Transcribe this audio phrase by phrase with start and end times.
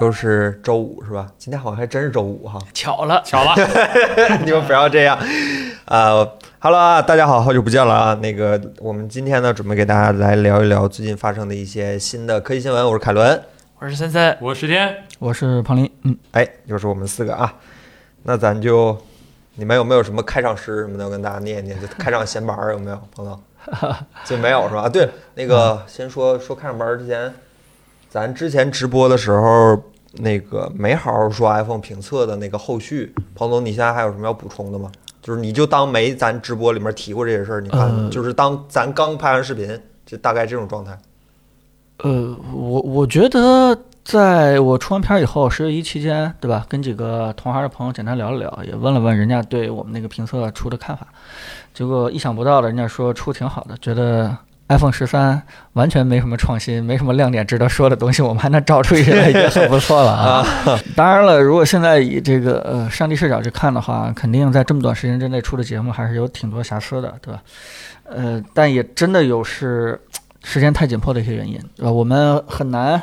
[0.00, 1.26] 又是周五是吧？
[1.36, 3.54] 今天好像还真是周五哈，巧了，巧了，
[4.44, 5.18] 你们不要这样。
[5.86, 6.24] 呃
[6.60, 8.14] 哈喽啊，大家好，好久不见了啊。
[8.14, 12.84] 那个，我们今天呢，准备给大家来聊一聊最近发生的一些新的科技新闻。
[12.86, 13.40] 我是凯伦，
[13.80, 15.90] 我是森森，我是天，我是庞林。
[16.02, 17.52] 嗯，哎，又是我们四个啊。
[18.22, 18.96] 那咱就，
[19.54, 21.80] 你们有没有什么开场诗什么的，要跟大家念一念？
[21.80, 23.40] 就开场闲白儿有没有，朋友？
[24.24, 24.82] 就没有是吧？
[24.82, 27.32] 啊，对，那个先说说开场白儿之前，
[28.08, 33.14] 咱之前直播的时候，那个没好好说 iPhone 评测的那个后续。
[33.34, 34.90] 彭总，你现在还有什么要补充的吗？
[35.20, 40.98] 就是你就当没咱直播里面提过这些事儿，你看，呃就是当咱刚拍完视频，就大概这种状态。
[41.98, 46.64] 呃，我我觉得在我出完片儿以后，十月一期间，对吧？
[46.66, 51.08] 跟几个同行的朋友简单聊了聊，也问了问人家对我们那个评测出的看法。
[51.74, 54.34] 结果意想不到的，人家说出挺好的，觉得
[54.68, 60.46] iPhone 十三完全没什么创新，没什么亮点值得说的东西，我们还能找出一些来，也很不错了 啊。
[60.94, 67.40] 当然了，如果现在以这个呃上帝视角去看的话，肯定在这么短时间之内出的节目还是有挺多瑕疵的，对吧？
[68.04, 70.00] 呃，但也真的有是
[70.44, 71.90] 时间太紧迫的一些原因，对吧？
[71.90, 73.02] 我们很难。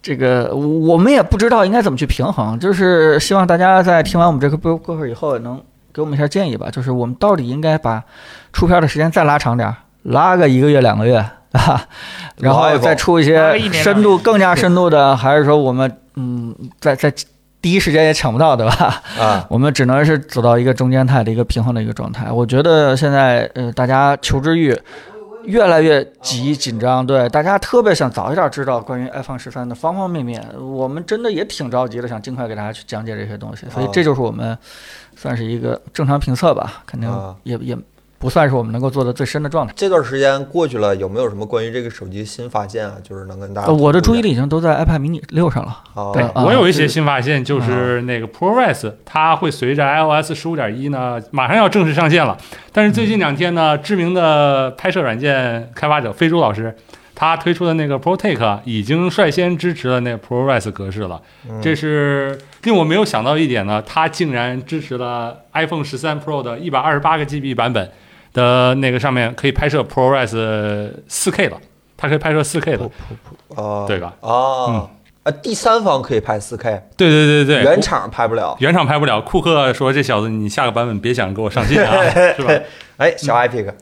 [0.00, 5.60] 这个我们也不知道应该怎么去平衡，就是希望大家在听完我们这个播过会以后，能
[5.92, 6.70] 给我们一下建议吧。
[6.70, 8.02] 就是我们到底应该把
[8.52, 9.76] 出片的时间再拉长点儿，
[10.08, 11.16] 拉个一个月两个月
[11.52, 11.86] 啊，
[12.36, 17.12] 然后再出一些深度更加深度的，还是说我们嗯，在在
[17.60, 19.02] 第一时间也抢不到，对吧？
[19.18, 22.30] 啊， 我们只能是走到一个中间态的一个平衡的一个状态。
[22.30, 24.78] 我觉得现在呃，大家求知欲
[25.44, 30.44] 越来越急紧张，对大家特别想早一点知道关于 iPhone 十三的方方面面。
[30.60, 33.66] 我们真的也挺着急的，想尽快给大家去讲解这些东西。
[33.72, 34.56] 所以哦这就是我们
[35.16, 37.76] 算是一个正常评测吧，肯定啊也也
[38.18, 39.72] 不算是我们能够做的最深的状态。
[39.76, 42.96] 这段时间过去了，有没有什么关于这个手机新发现啊？
[43.02, 45.78] 就是能跟大家呃，我的注意力力已经都在 iPad mini 六上了。
[45.94, 52.36] 好，对啊我有一些新发现，就是那个 ProRes 它会随着 iOS 十五点一呢，马上要正式上线了。
[52.72, 56.76] 但是最近两天呢，知名的拍摄软件开发者飞猪老师，
[57.14, 61.20] 他推出的那个 ProTake 已经率先支持了那个 ProRes 格式了。
[61.48, 67.90] 嗯这是令我没有想到一点呢，它竟然支持了 iPhone 十三 Pro 的一百二十八个 GB 版本
[68.38, 71.58] 的那个上面可以拍摄 ProRes 四 K 了，
[71.96, 72.88] 它可以拍摄四 K 的，
[73.48, 74.14] 哦，对吧？
[74.20, 74.88] 哦，
[75.24, 78.56] 啊，第三方可以拍四 K，对对对对，原厂拍不了。
[78.60, 81.92] 原厂拍不了，库克说这小子你下个版本别想给我上镜啊，
[82.36, 82.52] 是吧？
[82.98, 83.74] 哎，小 iPic，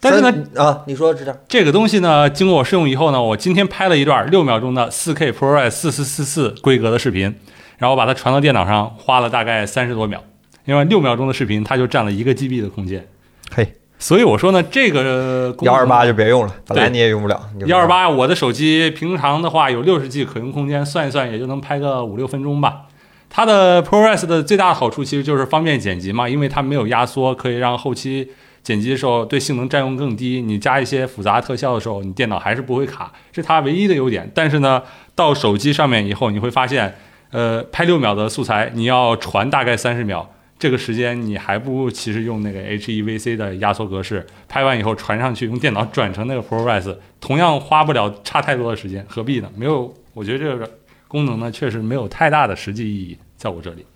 [0.00, 7.34] 但是呢，啊，你说这点这个东西呢，经过我试用以后呢，我今天拍了一段六秒钟的四 K ProRes 四四四四规格的视频，
[7.78, 10.22] 然后把它传到电脑上，花了大概三十多秒，
[10.66, 13.06] 因为六秒钟的视频它就占了一个 GB 的空间。
[13.50, 13.66] 嘿，
[13.98, 17.40] 所以我说呢，这个幺二八就别用了，本来对你也用不了。
[17.66, 22.82] 幺二八，我的手机平常的话有六十 G 可用空间，算一算也就能拍个五六分钟吧。
[23.28, 28.30] 它的 ProRes 的最大的好处其实就是方便剪辑嘛，因为它没有压缩，可以让后期
[28.62, 30.40] 剪辑的时候对性能占用更低。
[30.40, 34.30] 你加一些复杂特效的时候，你电脑还是不会卡，这是它唯一的优点。
[34.32, 34.80] 但是呢，
[35.16, 36.94] 到手机上面以后，你会发现，
[37.32, 40.30] 呃，拍六秒的素材你要传大概三十秒。
[40.58, 49.48] 这个时间你还不如其实用那个 HEVC 的压缩格式，拍完以后传上去，用电脑转成那个 ProRes，同样花不了差太多的时间，何必呢？
[49.56, 50.68] 没有，我觉得这个
[51.06, 53.86] 功能呢确实没有太大的实际意义，在我这里。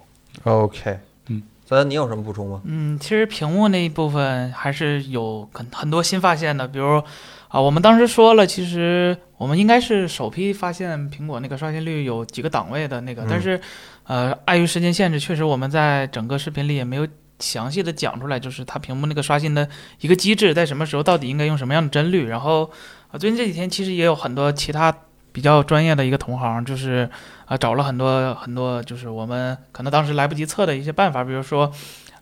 [0.44, 2.62] OK，嗯，咱你有什么补充吗？
[2.64, 7.02] 嗯，其实屏幕那一部分还是有很很多新发现的，比如
[7.48, 13.60] 啊，我们当时说了，其实我们应该是首批发现苹果那个刷新率有几个档位的那个，嗯但是
[14.04, 17.06] 呃，碍于时间限制，确实我们在整个视频里也没有
[17.38, 19.68] 详细的讲出来，就是它屏幕那个刷新的
[20.00, 22.26] 一个机制，在什么时候到底应该用什么样的帧率。
[22.26, 22.70] 然后
[23.10, 24.94] 啊，最近这几天其实也有很多其他
[25.32, 27.08] 比较专业的一个同行，就是
[27.46, 31.72] 啊找了很多很多，就是我们可能当时来不及测的一些办法，比如说。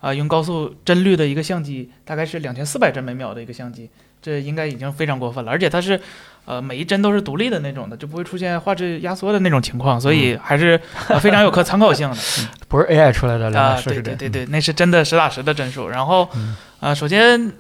[0.00, 3.91] 啊，用高速帧率的一个相机，大概是两千四百帧每秒的一个相机，
[4.21, 5.51] 这应该已经非常过分了。
[5.51, 6.01] 而且它是，
[6.45, 12.17] 呃，每一帧都是独立的那种的，就不会出现画质压缩的那种情况，所以还是、呃、非常有可参考性的。
[12.69, 13.81] 不是 AI 出来的两啊。
[13.85, 15.89] 对对对对，那是真的实打实的帧数。
[15.89, 17.53] 然后嗯，呃，首先，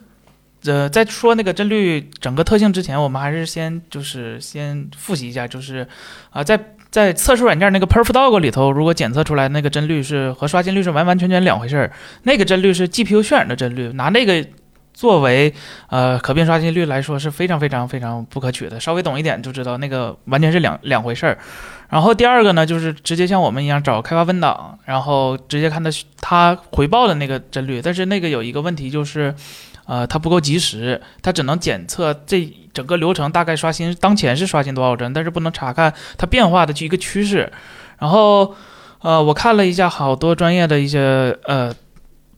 [0.64, 5.86] 呃，在说那个帧率整个特性之前，我们还是先就是先复习一下，就是
[6.30, 6.58] 啊、在
[6.90, 11.92] 在测试软件那个 PerfDog 里头，如果检测出来那个帧率是和刷新率是完完全全两回事儿，
[12.24, 14.44] 那个帧率是 GPU 渲染的帧率，拿那个。
[15.00, 15.54] 作为
[15.88, 21.38] 呃可变刷新率来说是非常非常非常不可取的，稍微懂一点就知道那个完全是两两回事儿。
[21.88, 27.80] 然后第二个呢，就是直接像我们一样找开发文档，然后直接看它它回报的那个帧率。
[27.82, 29.34] 但是那个有一个问题就是，
[29.86, 37.50] 呃，它不够及时，它只能检测这整个流程大概刷新当前是刷新多少帧，但是不能查看它变化的一个趋势。
[37.98, 38.54] 然后，
[39.00, 41.74] 呃，我看了一下好多专业的一些呃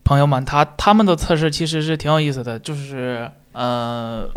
[0.05, 4.29] 朋友们，他他们的测试其实是挺有意思的，就是呃，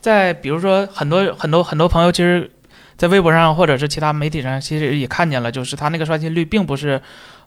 [0.00, 2.50] 在比如说很多很多很多朋友其实。
[2.98, 7.00] 在微博上或者是其他媒体上，其实也看见了，就是他那个刷新率并不是，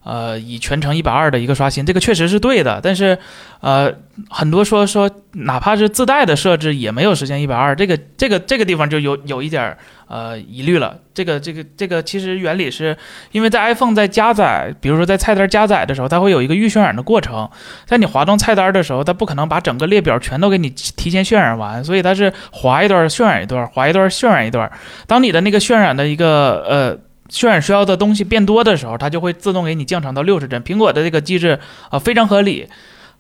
[0.04, 2.80] 呃，以全程一百二的一个刷新，这个确实是对的。
[2.82, 3.18] 但是，
[3.60, 3.94] 呃，
[4.30, 9.78] 很多说说，哪怕是自带的设置也没有实现一百二，这个这个这个地方就有有一点儿。
[10.08, 10.98] 呃，疑虑了。
[11.14, 12.98] 这个这个这个，其实原理是
[13.32, 17.50] 因为在 iPhone 在加载，比如说在菜单加载的时候，它会有一个预渲染的过程。
[17.86, 24.70] 在你滑动菜单的时候，它不可能把整个列表全都给你提前渲染完，所以它是滑一段渲染一段，滑一段渲染一段。
[25.08, 26.98] 当你的那个渲染的一个呃
[27.32, 30.62] 渲染需要的东西变多的时候，它就会自动给你降成到六十帧。
[30.62, 31.58] 苹果的这个机制
[31.90, 32.68] 啊非常合理。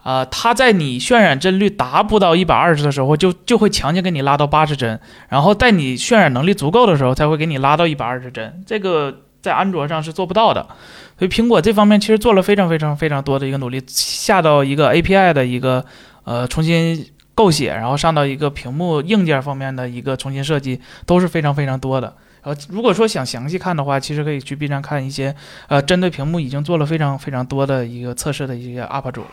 [0.03, 4.99] 啊，它在你渲染帧率达不到一百二十的时候，就就会强行给你拉到八十帧，
[5.29, 8.63] 然后在你渲染能力足够的时候，才会给你拉到一百二十帧。
[8.65, 10.65] 这个在安卓上是做不到的，
[11.19, 15.85] 所以苹果这方面其实做了非常非常非常多的一个努力，下到一个 API 的一个
[16.23, 17.05] 呃重新
[17.35, 22.15] 构写，然后上到一个屏幕硬件方面的一个重新设计，都是非常非常多的。
[22.43, 25.35] 呃，如果说想详细看的话，其实可以去 B 站看一些
[25.67, 29.23] 呃针对屏幕已经做了非常非常多的一个测试的一些 UP 主。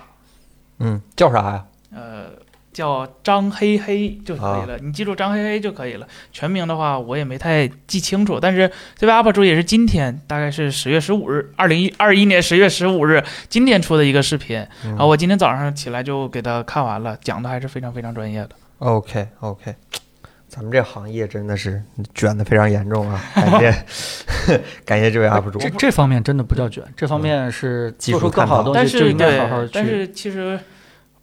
[0.78, 1.64] 嗯，叫啥呀？
[1.90, 2.26] 呃，
[2.72, 6.06] 叫张黑黑就可以了，你记住张黑黑就可以了。
[6.30, 14.56] 全名的话我也没太记清楚，但是这位 UP 主也是今天，大概是十月十五日，二零一二一年十月十五日今天出的一个视频。
[14.84, 18.50] 然后我今天早上起来就给他看完了，讲的还是非常非常专业的。
[18.78, 19.74] OK OK，
[20.48, 21.82] 咱们这行业真的是
[22.14, 23.20] 卷的非常严重啊！
[23.34, 23.84] 感谢
[24.84, 25.58] 感谢这位 UP 主。
[25.58, 29.70] 这这方面真的不叫卷，这方面是技术更好的东西，就应该好好去。
[29.72, 30.58] 但是其实。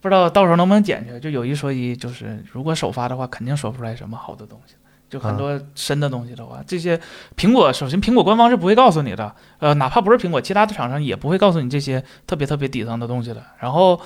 [0.02, 1.20] 不知道到时候能不能剪去？
[1.20, 4.76] 就有一说一，就是如果首发的话，肯定说不出来什么好的东西。
[5.10, 7.00] 就很多深的东西的话，这些
[7.36, 13.42] 苹果首先苹果官方是不会告诉你的，呃，哪怕不是苹果，其他的厂商也不会告诉你这些特别特别底层的东西的。
[13.58, 14.00] 然后，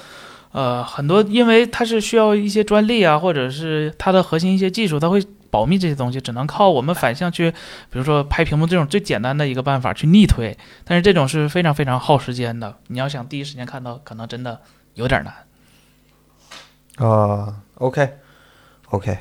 [0.51, 7.51] 呃，很多因为它是需要一些专利啊，或者是它的核心一些技术，它会保密这些东西，只能靠我们反向去，
[7.89, 10.57] 比如说拍屏幕这种最简单的一个办法去逆推。
[10.83, 14.59] 但是这种是非常非常耗时间的，你要想第一时间看到，可能真的
[14.95, 17.07] 有点难。
[17.07, 19.17] 啊，OK，OK，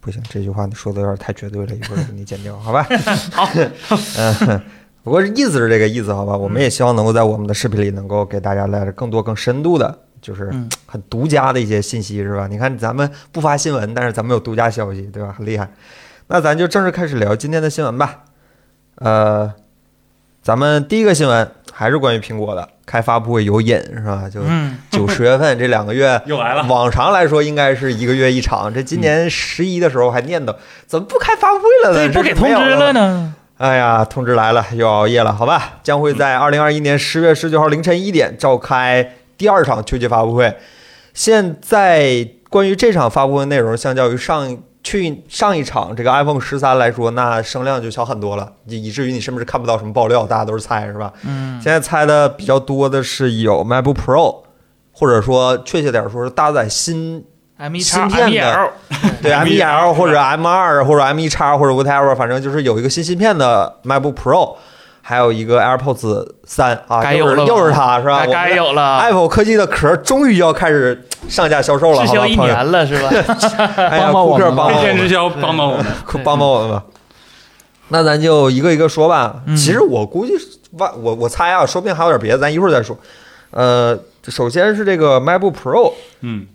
[0.00, 2.82] 不行，这句话你说的有点太绝对了，一会儿给你剪掉，好吧？
[3.32, 3.48] 好，
[4.18, 4.60] 嗯，
[5.04, 6.36] 不过意思是这个意思，好吧？
[6.36, 10.50] 我们也希望能够在我们的视频里能够给大家带来更多、更深度的，就是
[10.86, 12.46] 很独家的一些信息，是吧？
[12.50, 15.34] 你看咱们不发新闻，但是咱们有独家消息，对吧？
[15.36, 15.70] 很厉害。
[16.28, 18.20] 那咱就正式开始聊今天的新闻吧。
[18.94, 19.52] 呃，
[20.40, 22.66] 咱们第一个新闻还是关于苹果的。
[22.86, 24.24] 开发布会有瘾是吧？
[24.30, 24.40] 就
[24.90, 26.62] 九十月份这两个月 又来了。
[26.68, 30.56] 往常来说应该是一个月一场，这今年十一的时候还念叨
[30.86, 32.08] 怎么不开发布会了呢？
[32.08, 33.34] 对，不给通知了呢？
[33.56, 35.78] 哎呀，通知来了，又熬夜了，好吧？
[35.82, 40.56] 将会在二零二一年十月十九号凌晨一点召开第二场秋季发布会。
[41.12, 44.58] 现在关于这场发布会内容，相较于上。
[44.86, 50.26] 去上一场这个 iPhone 十三来说，那声量就小很多了，以以至于你是不是看不到什么爆料？
[50.26, 51.10] 大家都是猜，是吧？
[51.22, 51.58] 嗯。
[51.58, 54.42] 现在猜的比较多的是有 MacBook Pro，
[54.92, 57.24] 或者说确切点说是搭载新
[57.80, 58.72] 芯片的，
[59.22, 64.56] 对 M1L 或者 M 二或者 M1X 或者 whatever，反正就是有一个新芯片的 MacBook Pro。
[65.06, 68.24] 还有一个 AirPods 三啊，又是又是它是吧？
[68.26, 69.00] 该有了。
[69.00, 73.10] Apple 科技的壳终于要开始上架销售了，滞销一年了是吧？
[73.76, 75.86] 帮帮我们，推荐滞销，帮帮我们，
[76.24, 76.82] 帮帮我们吧。
[77.88, 79.42] 那咱就一个一个说吧。
[79.48, 80.32] 其实我估计，
[80.78, 82.96] 万我我猜啊，说不定还有点别的，咱一会儿再说。
[83.50, 85.92] 呃，首先是这个 MacBook Pro，
[86.22, 86.46] 嗯，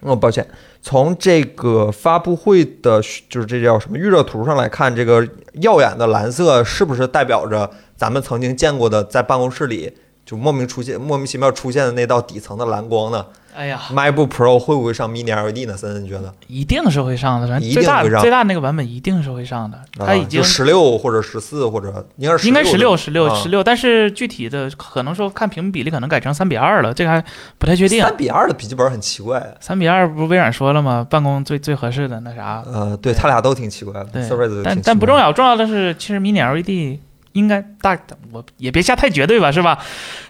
[0.00, 0.48] 哦，抱歉。
[0.84, 5.26] 从这个发布会的，就是这叫什么预热图上来看，这个
[5.60, 9.96] 耀眼的蓝色是不是代表着咱们曾经见过的在办公室里
[10.32, 13.26] 就莫名出现、莫名其妙出现的那道底层的蓝光呢？
[13.54, 15.76] 哎呀，MacBook Pro 会不会上 Mini LED 呢？
[15.76, 19.78] 森森觉得一定是会上的，最大最大那个版本一定是会上的。
[19.98, 27.22] 它已经十六或者十四或者应该是应该十六十六十六，但是具体的可能说看屏幕比例可能改成三比二了，这个还
[27.58, 28.00] 不太确定。
[28.00, 31.06] 三比二的笔记本很奇怪，三比二不是微软说了吗？
[31.10, 32.64] 办公最最合适的那啥？
[32.72, 37.00] 呃，对他俩都挺奇怪的，对，但但不重要，重要的是其实 Mini LED。
[37.32, 37.98] 应该大，
[38.30, 39.78] 我也别下太绝对吧，是吧？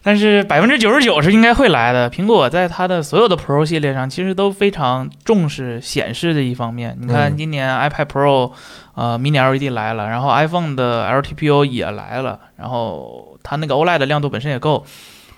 [0.03, 2.11] 但是百分之九十九是应该会来的。
[2.11, 6.97] 苹果在它的所有的 Pro 系列上，其实都非常重视显示的一方面。
[7.01, 8.53] 你看，今年 iPad Pro，
[8.95, 14.85] 呃，Mini LED 来了，然后 iPhone 的 LTPO 也来了，然后它那个 OLED 的亮度本身也够。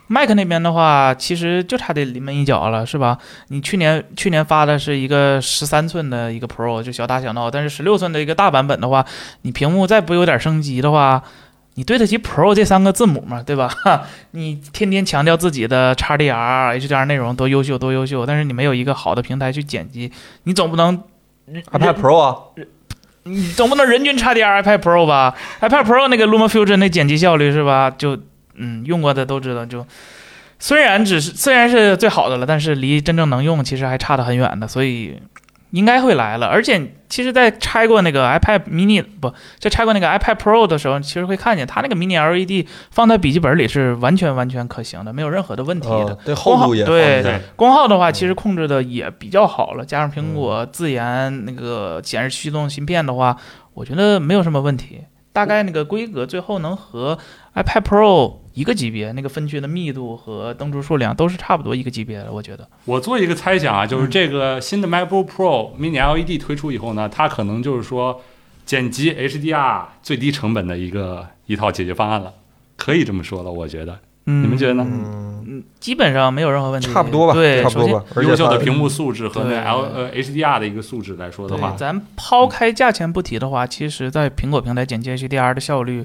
[0.06, 3.16] Mac 那边的话，其实就差这临门一脚了，是吧？
[3.48, 9.02] 你去年去年发的是一个十三寸的一个 Pro，就小打小闹，但是十六寸的一个大版本的话，
[9.42, 11.22] 你屏幕再不有点升级的话，
[11.74, 13.42] 你对得起 Pro 这三个字母吗？
[13.44, 13.68] 对吧？
[14.30, 20.12] 你天天强调自己的 XDR、HDR 内容多优秀多优秀，但是你没有一个好的平台去剪辑，
[20.44, 21.02] 你总不能
[21.72, 22.36] iPad Pro 啊，
[23.24, 27.90] 你总不能人均 XDR iPad Pro 吧？iPad Pro 那个 LumaFusion 那剪辑效率是吧？
[27.90, 28.18] 就
[28.54, 29.84] 嗯，用过的都知道，就
[30.60, 35.20] 虽然只是虽然是最好的了，但是离真正能用其实还差得很远的，所以
[35.74, 36.46] 应该会来了。
[36.46, 46.18] 而且其实，在拆过那个 iPad mini 不，在拆过那个 iPad Pro 的时候，其实会看见它那个 mini LED 放在笔记本里是完全完全可行的，没有任何的问题的呃。
[46.24, 53.36] 对厚度也对功耗的话，其实控制的也比较好了，加上苹果自研那个显示驱动芯片的话，
[53.74, 55.02] 我觉得没有什么问题。
[55.34, 57.18] 大概那个规格最后能和
[57.56, 62.68] iPad Pro 一个级别，那个分区的密度和灯珠数量都是差不多一个级别的，我觉得。
[62.84, 68.22] 我做一个猜想啊，就是嗯这个新的 MacBook Pro Mini LED 推出以后呢，它可能就是说
[68.64, 72.32] 剪辑 HDR 最低成本的一个一套解决方案了，
[72.76, 73.98] 可以这么说了，我觉得。
[74.26, 74.86] 嗯，你们觉得呢？
[74.88, 75.33] 嗯，
[75.80, 78.06] 基本上没有任何问题，差不多吧，对，首先差不多吧。
[78.14, 86.04] 而且它优秀的屏幕素质和那 L 呃 HDR 的一个素质来说的话，，咱抛开价钱不提的话，其实在苹果平台剪辑 HDR 的效率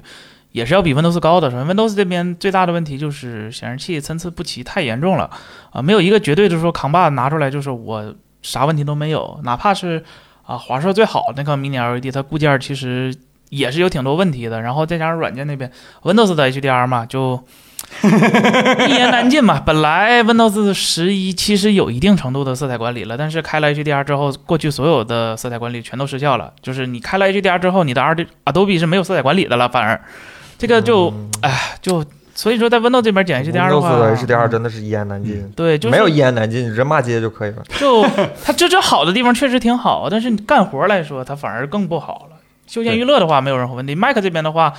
[0.52, 1.50] 也是要比 Windows 高的。
[1.50, 5.30] 首先，Windows 这边最大的问题就是显示器参差不齐太严重了
[5.70, 10.04] 啊，没有一个绝对的说扛把子拿出来就是我啥问题都没有，哪怕是
[10.44, 13.14] 啊华硕最好的那个 Mini LED，它固件其实
[13.48, 14.60] 也是有挺多问题的。
[14.60, 15.70] 然后再加上软件那边
[16.02, 17.42] Windows 的 HDR 嘛，就。
[18.88, 19.60] 一言难尽嘛。
[19.64, 26.52] 本来 Windows 十一其实有一定程度的色彩管理了，但是开了 HDR 之后，过去所有的色彩管理全都失效了。
[26.62, 30.00] 就是你开了 HDR 之后，你的 R Adobe 是没有色彩管理的了，反而
[30.58, 37.62] 这个就嗯哎就所以说在 Windows 这边剪 HDR 的 Windows，的 HDR 真的是一言难尽，对，就是没有一言难尽，人骂街就可以了。
[37.78, 38.02] 就
[38.44, 42.36] 它这这好的地方确实挺好，但是你干活来说，它反而更不好了。
[42.66, 44.72] 休闲娱乐的话没有任何问题，Mac 这边的话，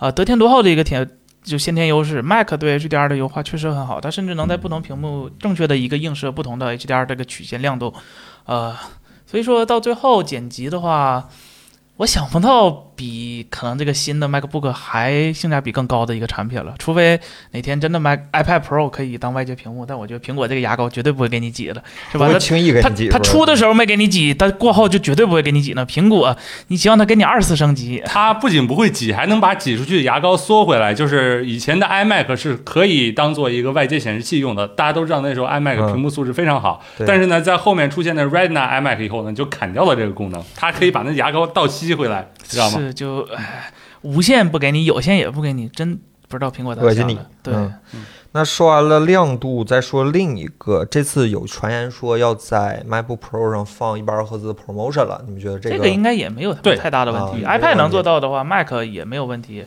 [0.00, 1.08] 呃，得天独厚的一个天
[1.46, 7.94] 就先天优势，Mac 对 HDR 的优化确实很好，它甚至能在不同屏幕正确的一个映射不同的 HDR 这个曲线亮度，
[8.46, 8.76] 呃，
[9.24, 11.28] 所以说到最后剪辑的话，
[11.98, 17.18] 我想不到比可能这个新的 MacBook 还性价比更高的一个产品了，除非
[17.52, 22.28] 哪天真的 Mac iPad Pro 可以当外接屏幕，但我觉得苹果这个牙膏绝对不会给你挤的，是吧？
[22.30, 23.18] 它轻易给它你挤出来。
[23.18, 25.86] 它出的时候没给你挤，但过后就绝对不会给你挤呢。
[25.86, 26.36] 苹果，
[26.68, 30.92] 你希望它给你二次升级，它不仅不会挤，还能把挤出去的牙膏缩回来。
[30.92, 36.82] 就是以前的 iMac 是可以当做一个外接显示器用的，大家都知道那时候 iMac 嗯屏幕素质非常好。
[36.98, 42.78] 对但是呢，在后面出现的 Retina iMac 以后呢，就砍掉了这个功能，它可以把那牙膏倒吸回来，知道吗？
[42.78, 47.18] 是就唉，无线不给你，有线也不给你，真不知道苹果咋恶心你。
[47.42, 57.42] 对，嗯那说完了亮度，再说另一个，这次有传言说要在 MacBook Pro 上放一百二赫兹的 Promotion 了，你们觉得这个这个应该也没有对太大的问题。
[57.42, 59.64] 啊 iPad 能做到的话，Mac 也没有问题，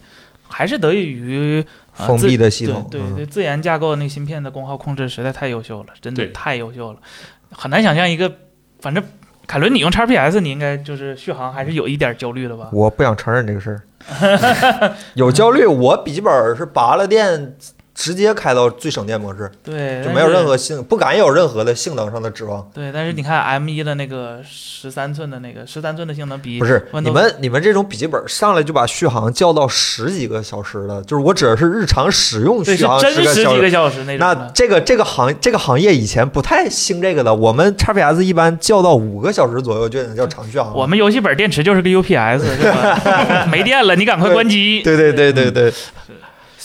[0.47, 1.65] 还是得益于、
[1.97, 2.87] 呃、封闭的系统？
[2.91, 6.99] 对对，自研架构那芯片的功耗控制实在太优秀了，真的太优秀了，
[7.49, 8.31] 很难想象一个，
[8.81, 9.03] 反正
[9.49, 12.69] 凯伦你用 XPS，你应该就是续航还是有一点焦虑的吧？
[12.71, 13.71] 我不想承认这个事
[14.21, 15.65] 儿， 有焦虑。
[15.65, 17.55] 我笔记本是拔了电，
[18.01, 22.65] 直接开到最省电模式，对，就没有任何性，不敢有任何的性能上的指望。
[22.73, 34.05] 对，但是你看 M 一的那个十三寸的那个十三寸的性能比不是你们你们这种笔记本上来就把续航叫到十几个小时的，就是我指的是日常使用续航真十几个小时。
[34.05, 34.49] 那种那。
[34.53, 40.73] 这个这个行这个行业以前不太兴这个的，我们 XPS 一般叫到五个小时左右就能叫长续航。
[40.73, 43.45] 我们游戏本电池就是个 UPS，是吧？
[43.51, 44.81] 没电了，你赶快关机。
[44.83, 45.73] 对对对对对，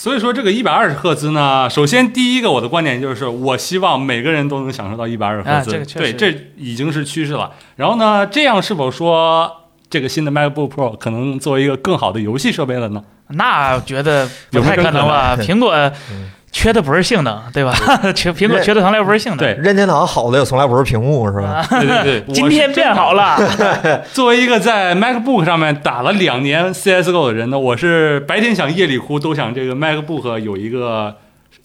[0.05, 7.51] 所以说这个一百二十赫兹呢，首先第一个我的观点就是，我希望每个人都能享受到一百二十赫兹，啊这个对，这已经是趋势了。
[7.77, 9.51] 然后呢，这样是否说
[9.89, 13.03] 这个新的 MacBook Pro 可能作为一个更好的游戏设备了呢？
[13.29, 15.39] 那觉得不太可能吧？
[15.39, 15.73] 苹果
[16.13, 17.75] 嗯缺的不是性能，对吧？
[18.15, 19.39] 缺苹果缺的从来不是性能。
[19.39, 21.49] 对任天堂好的也从来不是屏幕，是吧？
[21.49, 23.37] 啊，对对对， 今天变好了。
[24.15, 31.17] 作为一个在 MacBook 上面打了两年 CS:GO 的人呢，我是白天想夜里哭，都想这个 MacBook 有一个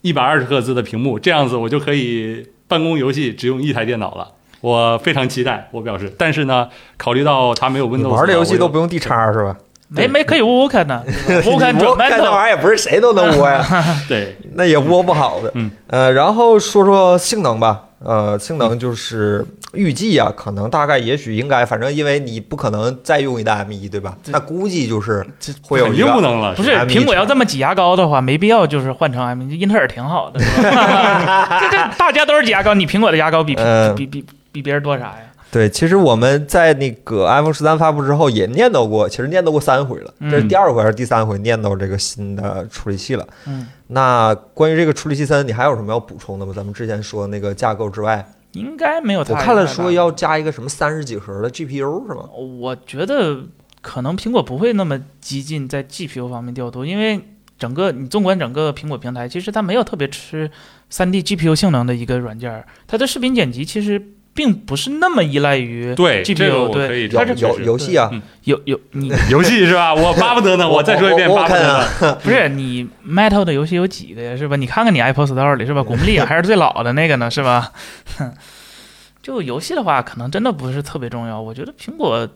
[0.02, 4.26] 一百二十赫兹的屏幕，这样子我就可以办公游戏只用一台电脑了。
[4.60, 6.12] 我非常期待，我表示。
[6.18, 6.68] 但是呢，
[6.98, 8.82] 考虑到它没有 Windows，玩的游戏都不用。
[8.82, 9.56] 用 D 叉是吧？
[9.90, 11.02] 没没可以窝窝看呢，
[11.46, 12.30] 窝看那。
[12.30, 13.64] 玩意儿也不是谁都能窝呀，
[14.08, 15.50] 对，那也窝不好的。
[15.54, 17.82] 嗯，呃，然后说说性能吧。
[18.02, 19.44] 呃，性能就是
[19.74, 24.16] 预计啊，可能大概也许应该，反正因为你不可能再用一代 M 1对吧？
[24.28, 30.40] 那估计就是这会有一个不能了，不是苹果要这么挤牙膏的话，没必要就是换成 M，英特尔挺好的，
[31.60, 35.18] 这这大家都是挤牙膏，你苹果的牙膏比呃比比比比别人多啥呀？
[35.52, 43.26] 对，其实我们在那个 iPhone 十三发布之后也念叨过，其实念叨过三回了，这是嗯第二回还是第三回念叨这个新的处理器了。
[43.46, 46.52] 嗯，那关于这个处理器三，你还有什么要补充的吗？
[46.54, 49.34] 咱们之前说那个架构之外，应该没有太。
[49.34, 52.28] 我看了说要加一个什么三十几核的 GPU 是吗？
[52.60, 53.40] 我觉得
[53.80, 57.20] 可能苹果不会那么激进在 GPU 方面调度，因为
[57.58, 60.48] 整个你纵观整个苹果平台，其实它没有特别吃
[60.88, 64.00] 三 D GPU 性能的一个软件儿，它的视频剪辑其实
[64.34, 68.10] 并不是那么依赖于对 GPU 这个我对可以有有这个确实游戏啊，
[68.44, 69.92] 有有你 游戏是吧？
[69.96, 72.14] 我巴不得呢，我再说一遍，巴不得呢。
[72.22, 74.36] 不是你 Metal 的游戏有几个呀？
[74.36, 74.56] 是吧？
[74.56, 75.82] 你看看你 Apple Store 里是吧？
[75.82, 77.72] 古墓丽影还是最老的那个呢，是吧？
[79.22, 81.40] 就游戏的话，可能真的不是特别重要。
[81.40, 82.26] 我觉得苹果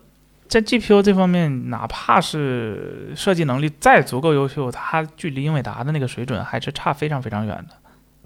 [0.47, 7.75] 在 GPU 这方面，哪怕是设计能力再足够优秀，它距离英伟达的那个水准还是差非常非常远的。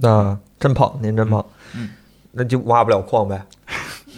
[0.01, 1.45] 那真胖，您真胖，
[1.77, 1.91] 嗯
[2.32, 3.42] 那就挖不了矿呗。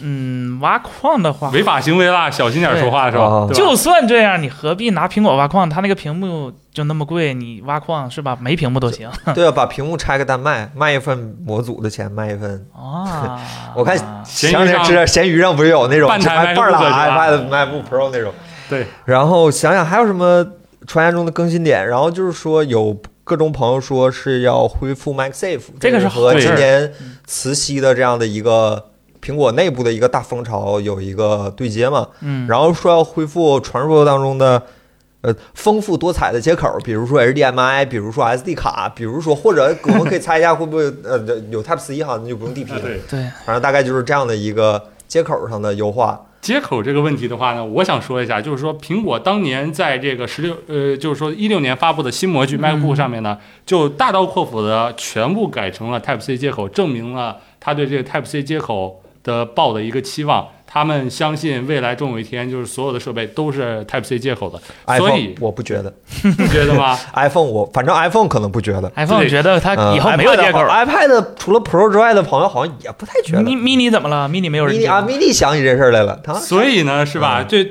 [0.03, 3.23] 嗯，挖矿的话，违法行为啦，小心点说话是吧？
[3.23, 5.69] 哦就算这样，你何必拿苹果挖矿？
[5.69, 8.35] 它那个屏幕就那么贵，你挖矿是吧？
[8.41, 12.65] 没屏幕都行 对啊，把屏幕拆个单卖，卖一份模组的钱，卖一份。
[12.73, 13.39] 啊。
[13.75, 14.49] 我看闲
[15.29, 18.33] 鱼上不是有那种半台还半拉 iPad、MacBook Pro 那种。
[18.67, 18.87] 对。
[19.05, 20.43] 然后想想还有什么
[20.87, 26.91] 传言中的更新点，然后就是说有各种朋友说是要恢复 MagSafe，这个是和今年
[27.25, 28.87] 磁吸的这样的一个
[29.21, 32.07] 苹果内部的一个大风潮有一个对接嘛。
[32.21, 34.61] 嗯，然后说要恢复传说当中的
[35.21, 41.19] 呃丰富多彩的接口，比如说 HDMI，比如说 SD 卡，比如说或者我们可以猜一下会不会 呃
[41.51, 42.81] 有 Type C 哈，那就不用 DP 了。
[42.81, 46.19] 对对，反正大概就是这样的一个接口上的优化。
[46.41, 60.47] 接口这个问题的话呢，我想说一下，就是说苹果当年在这个十六呃，就是说一六年发布的新模具 MacBook 上面呢，就大刀阔斧的全部改成了 Type C 接口，证明了他对这个 Type C 接口的抱的一个期望。
[60.73, 64.57] 他们相信未来终有一天，就是所有的设备都是 Type C 接口的，
[64.97, 65.93] 所 iPhone 以我不觉得
[66.37, 66.97] 不觉得吗？
[67.13, 68.89] iPhone 我反正 iPhone 可能不觉得。
[68.95, 70.59] iPhone 对觉得它嗯以后没有接口。
[70.59, 73.41] iPad 除了 Pro 之外的朋友好像也不太觉得。
[73.41, 77.45] mini mini 怎么了？mini 没有人啊，mini 想起这事儿来了，他所以呢，是吧？
[77.51, 77.69] 嗯，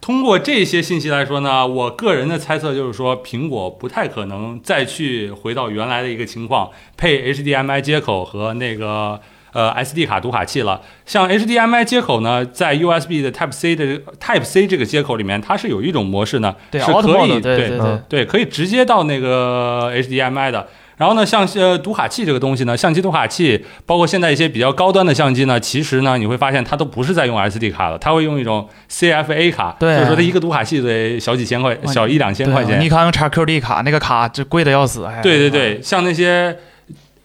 [0.00, 9.20] 通过这些信息来说呢，我个人的猜测就是说，苹果不太可能再去回到原来的一个情况，配 HDMI 接口和那个。
[9.52, 10.80] 呃，SD 卡读卡器了。
[11.06, 13.84] 像 HDMI 接口呢，在 USB 的 Type C 的
[14.20, 20.66] Type C 这个接口里面，它是有一种模式呢，是可以对对嗯对，可以直接到那个 HDMI 的。
[20.96, 32.90] 然后呢，像呃读卡器这个东西呢，相机读卡器，包括现在一些比较高端的相机呢，其实呢，你会发现它都不是在用 SD 卡了，它会用一种 CFA 卡，对就是说它一个读卡器得小几千块，小一两千块钱尼。
[32.90, 35.06] 康用 XQD 卡，那个卡就贵的要死。
[35.06, 36.54] 哎，对对对，像那些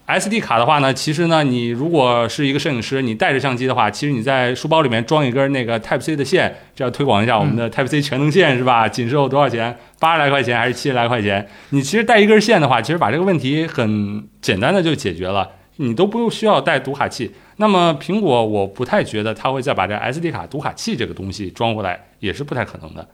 [0.08, 8.88] SD 卡的话呢，其实呢，你如果是一个摄影师，你带着相机的话，其实你在书包里面装一根那个 Type C 的线，这要推广一下我们的 Type C 全能线是吧？
[8.88, 9.76] 仅售多少钱？
[10.00, 11.48] 八十来块钱还是七十来块钱？
[11.72, 17.34] 你其实带一根线的话，其实把这个问题很简单的就解决了，你都不用需要带读卡器。
[17.58, 23.08] 那么苹果我不太觉得它会再把这 SD 卡读卡器这个东西装回来，也是不太可能的。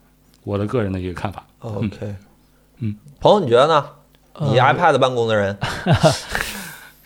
[0.44, 1.46] 我的个人的一个看法。
[1.60, 2.16] OK，
[2.80, 3.86] 嗯，朋友你觉得呢？
[4.40, 5.56] 你呃 iPad 办公的人，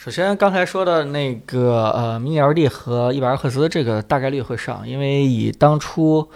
[0.06, 6.30] 首先，刚才说的那个呃，Mini LED 和一百二赫兹这个大概率会上，因为以当初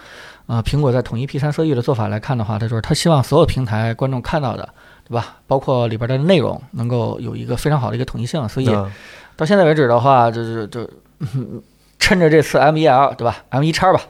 [0.48, 4.68] 呃苹果在统一 P 三色域的做法来看的话，它就是它希望所有平台观众看到的，
[5.08, 5.36] 对吧？
[5.46, 8.90] 包括里边的内容能够有一个非常好的一个统一性，所以嗯
[9.36, 11.62] 到现在为止的话，就就就、嗯
[12.00, 14.00] 趁着这次 M E L 对吧？M E 叉吧，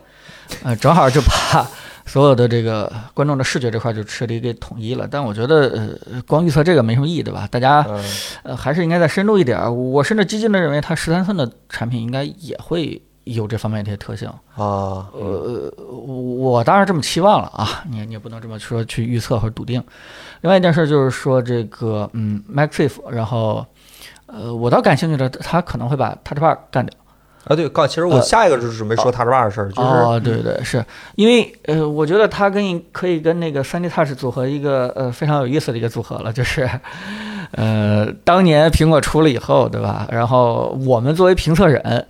[0.62, 1.68] 呃，正好就把
[2.10, 5.06] 所有的这个观众的视觉这块就彻底给统一了。
[5.08, 7.46] 但我觉得呃，光预测这个没什么意义，对吧？
[7.48, 8.04] 大家嗯
[8.42, 9.72] 呃还是应该再深入一点儿。
[9.72, 14.28] 我甚至激进的认为，它十三寸的产品应该也会有这方面的一些特性。
[14.56, 19.80] 啊，呃，我当然这么期望了啊，你你也不能这么说去预测或者笃定。
[20.40, 23.64] 另外一件事就是说这个嗯，MagSafe，然后
[24.26, 26.98] 呃，我倒感兴趣的，它可能会把 Touch Bar 干掉。
[27.46, 30.84] 啊对，刚其实我呃下一个就是准备说 Touch Bar 的事儿，就是哦，对对是
[31.16, 36.68] 因为呃，我觉得它跟可以跟那个 3D Touch 组合一个呃非常有意思的一个组合了，就是
[37.52, 40.06] 呃，当年苹果出了以后，对吧？
[40.10, 42.06] 然后我们作为评测人，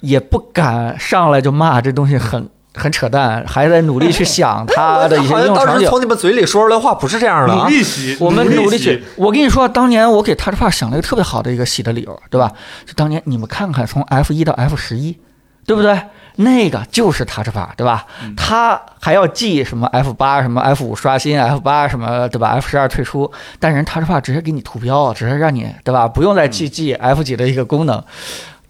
[0.00, 5.80] 也不敢上来就骂这东西很很扯淡，还在努力去想 它的一些好像当应用场景。
[5.84, 7.68] 时从你们嘴里说出来的话不是这样的努啊。
[7.68, 9.04] 力洗，我们努力洗去。
[9.16, 12.52] 我跟你说，当年我给 TouchPad 想了一个特别好的一个洗的理由，对吧？
[12.86, 15.18] 就当年你们看看，从 F 一到 F 十一，
[15.66, 16.00] 对不对？
[16.40, 18.06] 那个就是 TouchPad，对吧？
[18.36, 26.06] 它还要记什么 F 八、什么 F 五刷新、F 八什么，对吧？F 十二退出，但人 TouchPad 直接给你图标，直接让你，对吧？
[26.06, 28.00] 不用再去记 F 几的一个功能。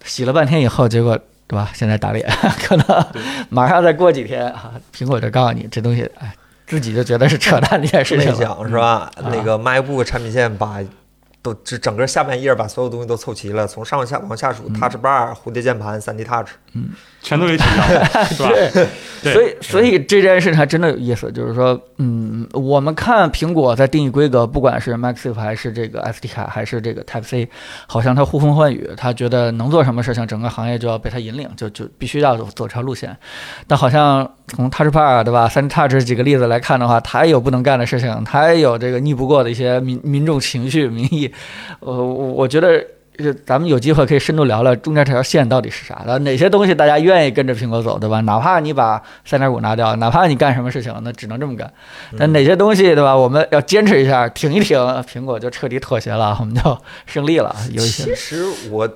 [0.03, 1.19] 洗了半天以后，结果
[1.49, 1.71] 对吧？
[1.73, 2.23] 现在打脸，
[2.63, 2.85] 可能
[3.49, 6.31] 马上再过几天啊，苹果就告诉你这东西，哎，
[6.67, 8.37] 自己就觉得是扯淡的一件事情了。
[8.37, 9.11] 讲是吧？
[9.17, 10.79] 嗯那个 MacBook 产品线把
[11.41, 16.49] 都这整个下半页把所有东西都凑齐了，从上下往下数，Touch Bar、蝴蝶键盘、3D Touch，
[17.21, 18.49] 全都给取消了， 是吧？
[19.21, 27.49] 对，所以所以这件事还真的有意思，就是说，嗯，我们看苹果在定义规格，不管是 MaxSafe 还是这个 SD 卡，还是这个 Type C，
[27.85, 33.15] 好像它呼风唤雨，他觉得能做什么事情，整个行业就要被他引领，就就必须要走走这条路线。
[33.67, 41.29] 但好像从 Touch Bar 对吧，3D Touch 这几个例子来看的话，它也有不能干的事情，它也有这个逆不过的一些民民众情绪民意。
[41.81, 42.81] 呃，我我觉得。
[43.23, 48.21] 就咱们有机会可以深度聊聊中间这条线到底是啥的，哪些东西大家愿意跟着苹果走，对吧？
[48.21, 51.71] 哪怕你把三点五拿掉，哪怕你干什么事情，那只能这么干。
[52.17, 53.15] 但哪些东西，对吧？
[53.15, 57.55] 我们要坚持一下，挺一挺，苹果就彻底妥协了，我们就胜利了。
[57.71, 58.89] 有一些其实我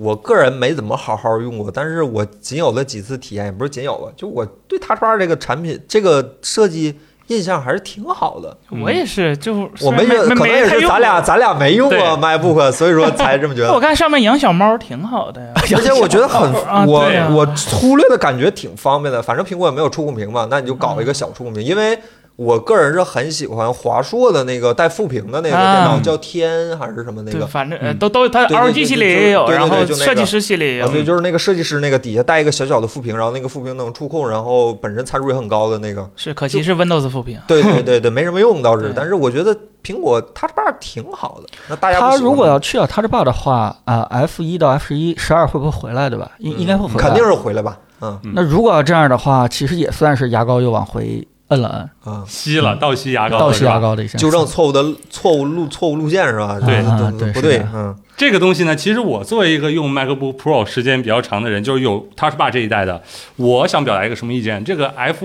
[0.00, 8.54] 我个人没怎么好好用过，但是我仅有的几次体验，也不是仅有吧，就我对 Touch Bar 这个产品这个设计印象还是挺好的。
[8.82, 13.70] 我也是，就嗯我没没觉得，可能也是咱俩咱俩没用过 MacBook，所以说才这么觉得。
[13.74, 15.52] 我看上面养小猫挺好的呀。
[15.54, 19.22] 而且我觉得很啊，我我粗略的感觉挺方便的。
[19.22, 21.98] 反正苹果也没有触控屏嘛，那你就搞一个小触控屏，因为。
[22.38, 27.44] 我个人是很喜欢华硕的那个带副屏的那个电脑，啊叫天还是什么那对，个？
[27.48, 30.92] 反正呃都都，它 LG 系列也有，然后就那个设计师系列也啊，有。
[30.92, 36.08] 对，就是那个设计师那个底下带一个小小的副屏，然后那个副屏能触控，然后本身参数也很高的那个。
[36.14, 37.40] 是，可惜是 Windows 副屏。
[37.48, 41.48] 对对 对对，没什么用倒是，但是我觉得苹果 Touch Bar 挺好的。
[41.68, 46.30] 那大家不它如果要去掉 Touch Bar 的话，啊、f 一到 F 十一十二会不会回来，对吧？
[46.38, 47.00] 应应该会回来。
[47.00, 47.76] 肯定是回来吧？
[48.00, 53.78] 嗯那如果要这样的话，其实也算是牙膏又往回摁了摁，啊，吸了倒吸牙膏，倒吸牙。
[53.78, 56.58] 膏的一下纠正错误的错误路错误路线是吧？
[56.60, 63.00] 对啊对不对，嗯这个东西呢，其实我作为一个用 MacBook Pro 时间比较长的人，就是有 Touch Bar 这一代的，
[63.36, 64.62] 我想表达一个什么意见？
[64.64, 65.24] 这个 F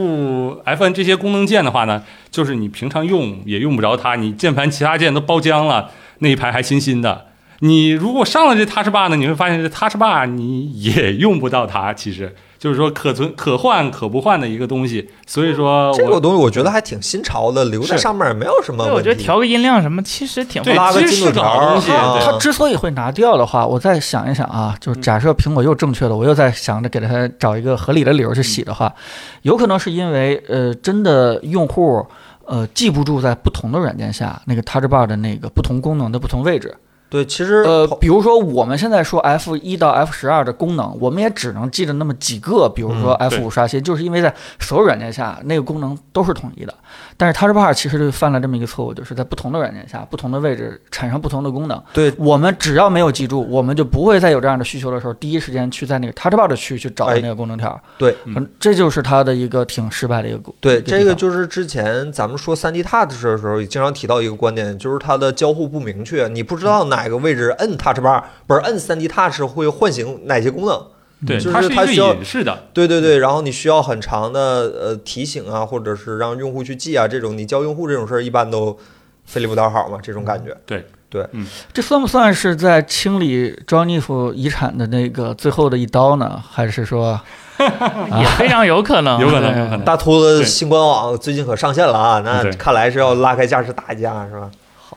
[0.63, 7.25] Fn 这些功能键的话呢，就是你平常用也用不着它，你键盘其他键都包浆了，那一排还新新的。
[7.59, 15.10] 你如果上了这 Touch Bar 呢，你会发现这 Touch Bar 你也用不到它，其实就是说可存可换可不换的一个东西。
[15.28, 19.10] 所以说这个东西我觉得还挺新潮的，留在上面也没有什么对，问题。
[19.10, 21.78] 我觉得调个音量什么，其实挺对拉个进度条
[22.21, 28.93] 它之所以会拿掉的话，我再想一想啊，就是假设苹果又正确的，我又在想着给它找一个合理的理由去洗的话，
[29.41, 32.06] 有可能是因为呃，真的用户
[32.45, 36.73] 呃记不住在不同的软件下那个 Touch Bar 的那个不同功能的不同位置。
[37.13, 46.73] 对，其实呃，比如说我们现在说 F 一到 F 十二的功能，我们也只能记得那么几个，比如说嗯 F 五刷新，就是因为在所有软件下那个功能都是统一的。
[47.15, 51.80] 但是 Touch Bar 其实就犯了这么一个错误，就是在不同的软件下、不同的位置产生不同的功能。
[51.93, 57.80] 对我们只要没有记住，我们就不会再有这样的需求的时候，第一时间去在那个 Touch Bar 的区去找哎那个功能条。
[57.99, 60.52] 对嗯，这就是它的一个挺失败的一个。
[60.60, 70.88] 对，这个就是之前咱们说 3D Touch 的时候，也经常提到一个观点，就是它的交互不明确，你不知道哪个位置摁 Touch Bar，不是摁 3D Touch 会唤醒哪些功能。
[71.26, 78.78] 对，就是它需要隐式的，对对对，然后你需要很长的呃提醒啊，或者是让用户去记啊，这种你教用户这种事儿一般都
[79.24, 81.26] 费力不讨好嘛，这种感觉对，对。
[81.72, 86.44] 这算不算是在清理 Johnny 遗产的那个最后的一刀呢？
[86.52, 87.18] 还是说，
[87.58, 89.86] 也非常有可能，有可能，有可能。
[89.86, 94.52] 大秃子对新官网最近可上线了啊，那看来是要拉开架势打一架是吧？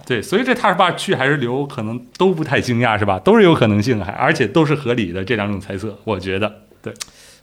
[0.06, 3.18] 对，所以这他是爸去还是留，可能都不太惊讶，是吧？
[3.18, 6.94] 都是有可能性，还而且都是合理的这两种猜测，我觉得对。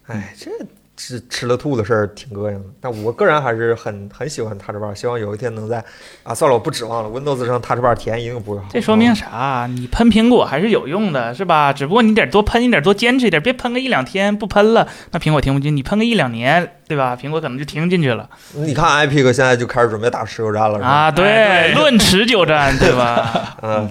[0.08, 0.50] 哎，这
[0.96, 5.84] 吃吃了吐的事儿挺膈应的，但我个人还是很很喜欢 Touch Bar，希望有一天能在
[6.22, 8.66] 啊，算了，我不指望了，Windows 上 Touch Bar 体验一定不会好。
[8.70, 9.68] 这说明啥？
[9.74, 11.74] 你喷苹果还是有用的，是吧？
[11.74, 17.18] 只不过你得多喷一点，多坚持一点，别喷个一两天不喷了，那苹果听不进；你喷个一两年，对吧？
[17.20, 20.88] 苹果可能就听进去了你看 i p i c 现在就开始准备打持久战了，是吧？
[20.88, 21.12] 啊。
[21.12, 23.58] 对，哎对论持久战，对吧？
[23.64, 23.90] 嗯，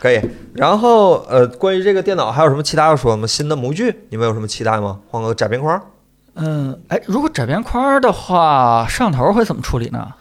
[0.00, 0.20] 可以。
[0.54, 3.24] 然后呃，关于这个电脑还有什么其他要说的吗？
[3.26, 4.98] 新的模具你们有什么期待吗？
[5.08, 5.80] 换个窄边框？
[6.34, 10.14] 嗯，哎，如果窄边框的话，摄像头会怎么处理呢？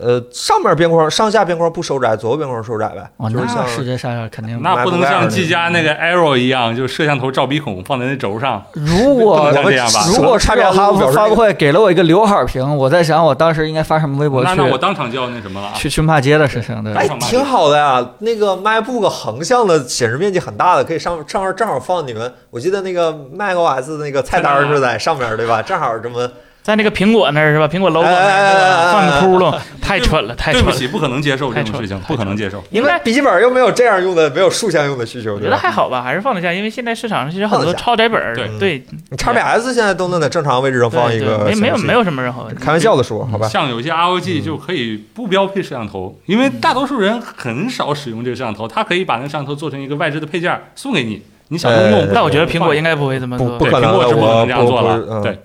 [0.00, 4.60] 呃，上面边框、上下边框不收窄，左右边框收窄呗，哦，就是像那世界下肯定。
[4.62, 8.64] 那不能像技嘉那个 Arrow 一样，就摄像头照鼻孔放在那轴上。
[8.72, 15.72] 如果这样吧如果差点发布表发布会给了我一个刘海屏，我在想我当时应该发什么微博那去那我当场就要那什么了啊。
[15.74, 18.04] 去去骂街的事情，对哎挺好的呀。
[18.20, 22.32] 那个 MacBook 横向的显示面积很大的，可以上上面正好放你们。
[22.50, 25.60] 我记得那个 macOS 的那个菜单儿是在上面对吧？
[25.62, 26.30] 正好这么
[26.62, 27.66] 在那个苹果那儿是吧？
[27.66, 30.70] 苹果 logo 放哎个窟窿，太蠢了，太蠢了。
[30.70, 32.62] 对不起，不可能接受这种事情，不可能接受。
[32.70, 35.56] 因为笔记本又没有这样用的，没有竖向用的需求，我觉得？
[35.56, 42.62] 还好吧，还是放得下，因为现在市场上其实很多超窄本儿，对对，你 XPS 现在都能在正常位置上放一个，没没有没有什么任何问题。
[42.62, 43.48] 开玩笑的说，好吧？
[43.48, 52.00] 像有些 ROG 就可以不标配摄像头，因为大多数人很少使用这个摄像头，他可以把那个摄像头做成一个外置的配件送给你，你想用用。
[52.00, 53.58] 呃但我觉得苹果应该不会这么做。
[53.58, 55.02] 对不可能苹果是不可能这样做了。
[55.10, 55.38] 嗯对，嗯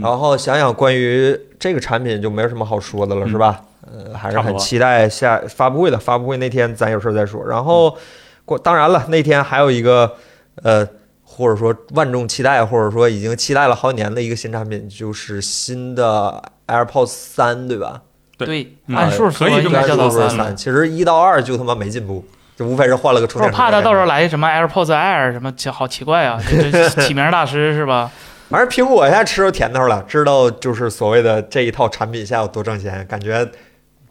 [0.00, 3.60] 然后想想关于这个产品就没有什么好说的了，嗯是吧？
[3.86, 5.98] 呃，还是很期待下发布会的。
[5.98, 7.44] 发布会那天咱有事儿再说。
[7.46, 7.96] 然后，
[8.44, 10.16] 过当然了，那天还有一个
[10.62, 10.86] 呃，
[11.22, 18.00] 或者说万众期待，或者说已经期待了好几年的一个新产品，就是新的 AirPods 三，对吧？
[18.36, 20.56] 对，嗯按数说可以这么应该叫到三。
[20.56, 22.24] 其实一到二就他妈没进步，
[22.56, 23.56] 就无非是换了个充我电我。
[23.56, 26.40] 怕他到时候来什么 AirPods Air 什么，好奇怪啊！
[26.44, 28.10] 这这起名大师是吧？
[28.54, 33.44] 反正苹果现在吃着甜头了，知道就是所谓的这一套产品下有多挣钱，感觉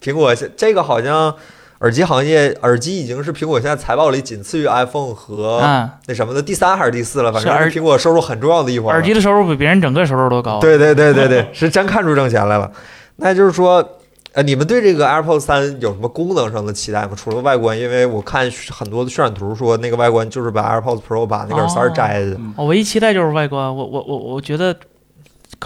[0.01, 1.33] 苹果现这个好像
[1.79, 8.93] 耳机行业，耳机已经是苹果现在财报里仅次于 iPhone 和嗯，那什么的第三还是第四了，反正是苹果收入很重要的一环。
[8.93, 10.59] 耳机的收入比别人整个收入都高。
[10.59, 12.69] 对对对对对，是真看出挣钱来了。
[13.15, 13.97] 那就是说，
[14.33, 17.11] 呃，你们对这个 AirPods 三有什么功能上的期待吗？
[17.15, 22.37] 除了外观，因为我看很多的渲染图说那个外观就是把 AirPods Pro 把那个耳塞摘的。
[22.55, 24.75] 我唯一期待就是外观，我我我我觉得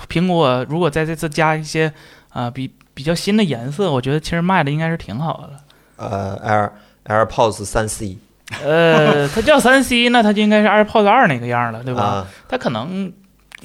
[0.09, 1.91] 苹果如果在这次加一些
[2.29, 5.59] 啊、比比较新的颜色，我觉得其实卖的应该是挺好的了。
[5.95, 6.71] 呃
[7.07, 8.17] ，Air AirPods 三 C
[8.63, 12.01] 呃，它叫三 C， 那它就应该是 AirPods 二那个样了，对吧？
[12.03, 13.11] 啊，它可能，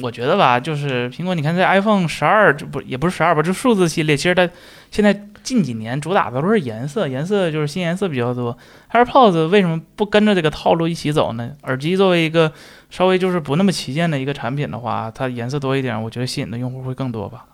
[0.01, 4.49] 我觉得吧，就是苹果，你看这 iPhone 十二，这不也不是十二吧，这数字系列，其实它
[4.93, 8.57] 现在近几年主打的都是颜色，颜色就是新颜色比较多。
[8.93, 11.51] AirPods 为什么不跟着这个套路一起走呢？
[11.63, 12.53] 耳机作为一个
[12.91, 17.47] 稍微就是不那么旗舰的一个产品的话，它颜色多一点，我觉得吸引的用户会更多吧。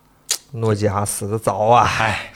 [0.55, 1.87] 诺基亚死的早啊！
[1.87, 2.33] 唉，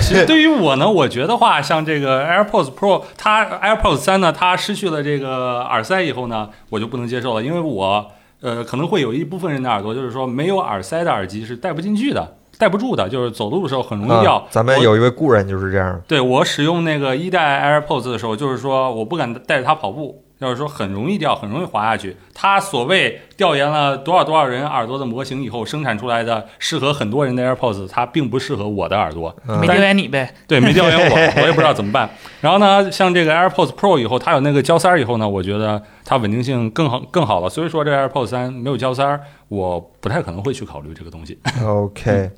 [0.00, 14.36] 其实对于我呢，我觉得话，像这个 AirPods Pro，它 AirPods 三呢，它失去了这个耳塞以后呢，我就不能接受了，因为我呃可能会有一部分人的耳朵就是说没有耳塞的耳机是戴不进去的，戴不住的，就是走路的时候很容易掉。
[14.36, 22.16] 啊咱们有一位故人就是这样，对我使用那个一代 AirPods 的时候，就是说我不敢带着它跑步，就是说很容易掉，很容易滑下去。
[22.34, 29.34] 它所谓调研了多少多少人耳朵的模型以后生产出来的适合很多人的 AirPods，它并不适合我的耳朵。
[29.48, 32.08] 嗯没调研你呗，对，没调研我，我也不知道怎么办。
[32.40, 37.48] 然后呢， 像这个 AirPods Pro 以后，它有那个胶塞儿以后呢，我觉得它稳定性更好更好了。
[37.48, 41.38] 所以说这 AirPods 三没有胶塞儿，我不太可能会去考虑这个东西。
[41.64, 42.30] OK，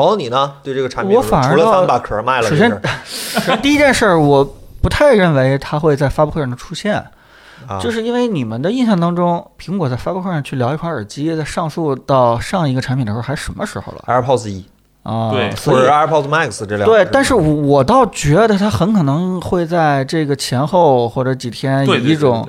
[0.00, 0.54] 朋友你呢？
[0.62, 2.80] 对这个产品我反而除了咱们把壳卖了首先
[3.60, 4.42] 第一件事儿，我
[4.80, 6.94] 不太认为它会在发布会上出现，
[7.68, 7.78] 啊。
[7.78, 14.64] 就是因为你们的印象当中，苹果在发布会上去聊一款耳机，在上述到上一个产品的时候，还什么时候了？AirPods 一
[15.02, 15.30] 啊？
[15.32, 22.48] 对或者 AirPods Max 这两对，但是我我倒觉得它很可能会在这个前后或者几天以一种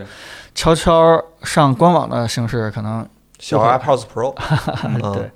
[0.56, 3.06] 悄悄上官网的形式，可能
[3.40, 4.34] 小 AirPods Pro，
[4.88, 5.02] 嗯。
[5.12, 5.30] 对。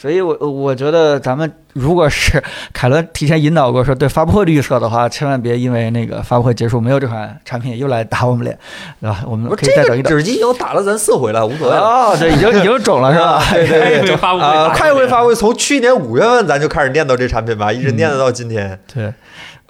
[0.00, 2.40] 所以我，我觉得咱们如果是
[2.72, 8.56] 凯伦提前引导过说对发布会的预测的话，千万别因为那个发布会结束没有这款产品又来打我们脸，
[9.00, 9.24] 对吧？
[9.26, 10.16] 我们可以再等一等。
[10.20, 12.10] 已经打了咱四回了，无所谓啊。
[12.10, 13.42] 哦，对，已经已经肿了是吧？
[13.52, 19.12] 对对对发布会啊，打开一回发布会，从去年五月份咱就开始念叨这产品吧，一直念叨到今天，对，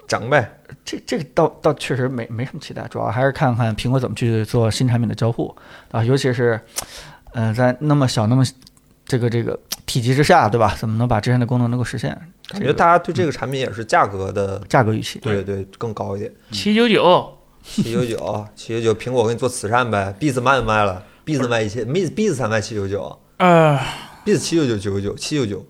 [0.07, 0.47] 整呗。
[0.85, 5.55] 这这个倒倒确实没没什么期待，主要还是看看苹果怎么去做新产品的交互
[5.91, 6.59] 啊，尤其是，
[7.33, 8.43] 嗯、在那么小那么
[9.05, 9.57] 这个这个
[9.89, 10.75] 体积之下，对吧？
[10.77, 12.15] 怎么能把之前的功能能够实现？
[12.47, 16.31] 感觉大家对这个产品也是价格的，价格预期，对对更高一点。
[16.51, 20.13] 七九九，七九九，七九九，苹果给你做慈善呗。
[20.19, 23.79] Beats 卖不卖了？Beats 卖一千，Beats Beats 才卖七九九呃
[24.23, 25.65] ，，Beats 七九九九九九七九九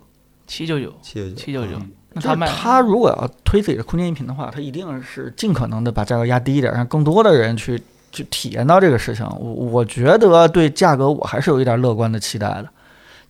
[0.46, 1.36] 七九九，七九九。
[1.36, 9.26] 七九九嗯，那他卖他如果要推自己的空间音频的话，他一定是尽可能的把价格压低一点，让更多的人去去体验到这个事情。
[9.40, 12.70] 我我觉得对价格我还是有一点乐观的期待的，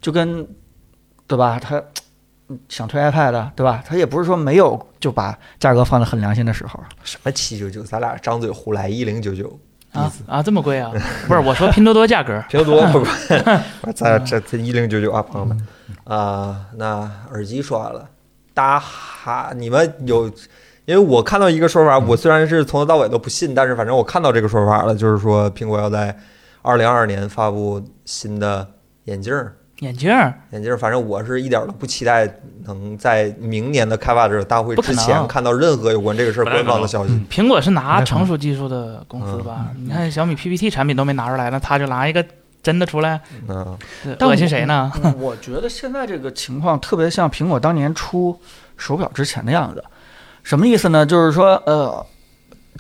[0.02, 0.48] 就跟
[1.30, 1.58] 对吧？
[1.58, 1.82] 他
[2.50, 3.82] 嗯想推 iPad 对吧？
[3.88, 6.80] 他也不是说没有就把价格放在很良心的时候。
[7.04, 7.84] 什么七九九？
[7.84, 9.58] 咱俩张嘴胡来一零九九。
[9.92, 10.92] 啊啊，这么贵啊？
[11.28, 13.10] 不是，我说拼多多价格，拼多多不贵，
[13.96, 15.68] 咱这这一零九九啊，朋友们
[16.04, 18.08] 啊、那耳机说完了，
[18.54, 20.28] 大家还你们有，
[20.86, 26.16] 因为我看到一个说法，我虽然是从头到尾都不信，但是反正我看到这个说法了，就是说苹果要在
[26.62, 28.68] 二零二二年发布新的
[29.06, 29.56] 眼镜儿。
[29.80, 32.30] 眼镜儿眼镜儿，反正我是一点儿都不期待
[32.66, 37.14] 能在明年的开发者大会之前看到任何有关这个事儿官方的消息。
[37.30, 39.68] 苹果是拿成熟技术的公司吧？
[39.76, 42.24] 嗯你看小米 PPT 产品都没拿出来，那他就拿一个
[42.62, 43.78] 真的出来，嗯，
[44.18, 44.92] 但恶心谁呢？
[45.04, 48.38] 嗯我觉得现在这个情况特别像苹果当年出
[48.76, 49.84] 手表之前的样子。
[50.44, 51.06] 什么意思呢？
[51.06, 52.06] 就是说，呃，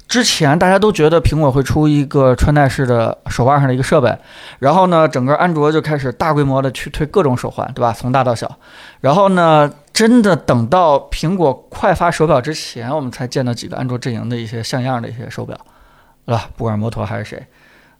[0.09, 4.17] 之前大家都觉得苹果会出一个穿戴式的手腕上的一个设备，
[4.57, 7.93] 然后呢，整个安卓就开始大规模的去推各种手环，对吧？
[7.93, 8.57] 从大到小。
[9.01, 15.55] 然后呢，真的等到苹果快发手表之前，我们才见到几个安卓阵营的一些像样的一些手表，
[16.25, 16.49] 对吧？
[16.57, 17.45] 不管是摩托还是谁。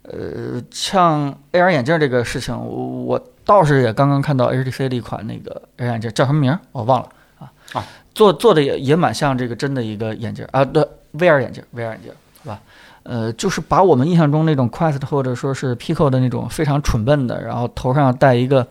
[0.01, 10.83] 呃，像 AR 眼镜这个事情，我我倒是也刚刚看到 HTC 的一款那个 AR 眼镜，叫什么名儿我忘了啊啊，做做的也也蛮像这个真的一个眼镜啊，对
[11.17, 12.11] ，VR 眼镜，VR 眼镜，
[12.43, 12.59] 是吧？
[13.03, 18.65] 呃，就是把我们印象中那种 Quest 或者说是 Pico 的那种非常蠢笨的，然后头上戴一个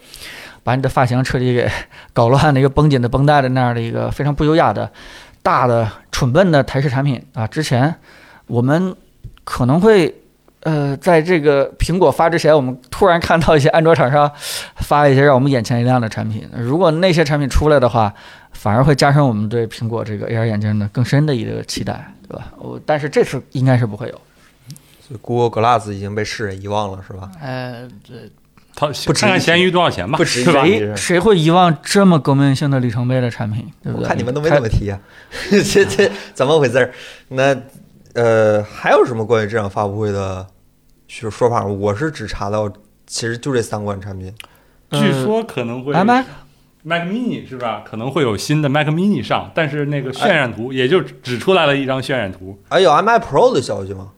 [0.62, 1.68] 把你的发型彻底给
[2.12, 4.90] 搞乱的一个绷紧的绷带的那样的一个非常不优雅的
[5.42, 7.94] 大的蠢笨的台式产品啊，之前
[8.46, 8.94] 我们
[9.44, 10.14] 可能会。
[10.62, 14.30] 呃，在这个苹果发之前，我们突然看到一些安卓厂商
[14.74, 16.46] 发一些让我们眼前一亮的产品。
[16.52, 18.12] 如果那些产品出来的话，
[18.52, 22.52] 反而会加深我们对苹果这个 AR 眼镜的更深的一个期待，对吧？
[22.58, 24.20] 我但是这次应该是不会有。
[25.00, 27.30] 所以 Google Glass 已经被世人遗忘了，是吧？
[27.40, 28.14] 呃，这
[28.74, 30.64] 他看看闲鱼多少钱吧不，值吧？
[30.64, 33.66] 谁谁会遗忘这么革命性的里程碑的产品？
[33.82, 34.04] 对不对？
[34.04, 35.00] 我看你们都没怎么提啊，
[35.50, 36.92] 这这怎么回事儿？
[37.28, 37.56] 那
[38.14, 40.46] 呃，还有什么关于这场发布会的
[41.08, 41.66] 说说法吗？
[41.66, 42.70] 我是只查到，
[43.06, 44.32] 其实就这三款产品。
[44.90, 46.24] 据说可能会 iMac
[46.84, 47.82] Mac Mini 是吧？
[47.84, 54.12] 可能会有新的 Mac Mini 上，但是那个渲染图也就只出来了一张渲染图，哎，有 iMac Pro 的消息吗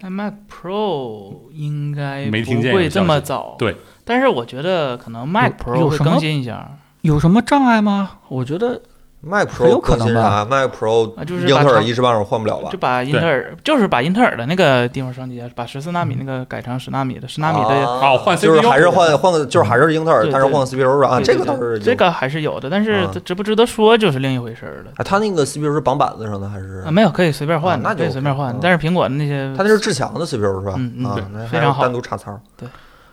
[0.00, 3.76] ？iMac Pro 应该没听不会这见有消息么早，对。
[4.04, 8.18] 但是我觉得可能 Mac Pro 会有什么更新一下，有什么障碍吗？
[8.28, 8.82] 我觉得
[9.26, 12.78] Mac Pro 可能吧？Mac Pro 啊就是英特尔一时半会儿换不了吧就？
[12.78, 17.68] 把英特尔就是把英特尔的那个地方升级，把十四纳米那个改成十纳米的，十纳米的。
[17.88, 21.08] 啊哦换就是 CPU 还是换换个，就是还是英特尔，但是换个 CPU 是吧？
[21.16, 21.94] 啊，这个倒是这。
[21.96, 24.90] 个还是有的，但是值不值得说就是另一回事儿了。
[24.96, 26.90] 啊，它那个 CPU 是绑板子上的还是啊，？
[26.90, 28.58] 没有可以随便换那就可以随便换嗯。
[28.60, 30.74] 但是苹果的那些，它那是至强的 CPU 是吧？
[30.76, 32.38] 嗯嗯非常好单独插槽。
[32.56, 32.68] 对，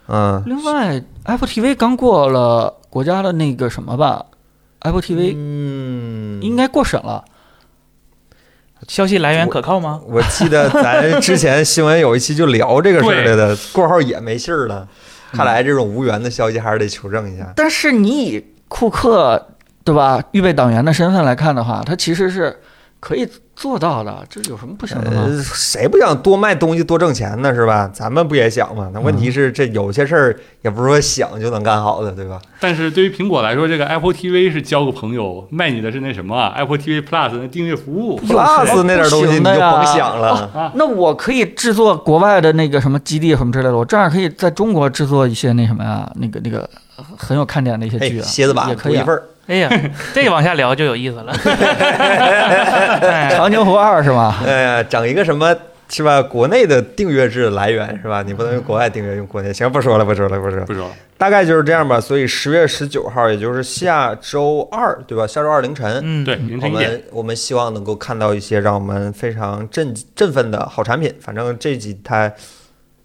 [0.08, 4.26] 嗯另外 Apple TV 刚过了国家的那个什么吧
[4.82, 7.26] ，Apple TV 嗯，应该过审了。
[8.88, 10.02] 消息来源可靠吗？
[10.08, 14.88] 我记得咱之前新闻有一期就聊这个事儿来的，过后也没信儿了。
[15.32, 17.54] 看来这种无缘的消息还是得求证一下。
[17.56, 19.50] 但是你以库克
[19.84, 22.60] 对吧预备党员的身份来看的话，他其实是
[23.01, 25.23] 可以做到的，这有什么不行的吗？
[25.25, 27.51] 呃，谁不想多卖东西多挣钱呢？
[27.53, 27.89] 是吧？
[27.91, 28.91] 咱们不也想吗？
[28.93, 32.39] 那问题是，这有些事儿也不是说想就能干好的，对吧？
[32.59, 38.19] 但是对于苹果来说，这个 Apple TV 是交个朋友，卖你的是那什么啊？Apple TV Plus 那订阅服务。
[38.19, 40.71] Plus 那点东西你就甭想了。
[40.75, 46.69] 那我可以制作国外的那个什么基地什么之类的，我这样可以在中国制作一些那什么呀，那个那个
[47.17, 49.15] 很有看点的一些剧哎，啊，蝎子吧，也可以、啊一份。
[49.15, 49.23] 儿。
[49.51, 49.69] 哎呀，
[50.15, 51.33] 这个往下聊就有意思了。
[53.01, 54.41] 哎长津湖二是吧？
[54.45, 55.53] 哎呀，整一个什么
[55.89, 56.21] 是吧？
[56.21, 58.23] 国内的订阅制来源是吧？
[58.25, 59.51] 你不能用国外订阅，用国内。
[59.51, 60.65] 行，不说了，不说了，不说了。
[60.65, 61.99] 不说了，大概就是这样吧。
[61.99, 65.27] 所以十月十九号，也就是下周二，对吧？
[65.27, 66.89] 下周二凌晨，嗯，对，凌我晨一点。
[66.91, 71.13] 们我们希望能够看到一些让我们非常振振奋的好产品。
[71.19, 72.33] 反正这几台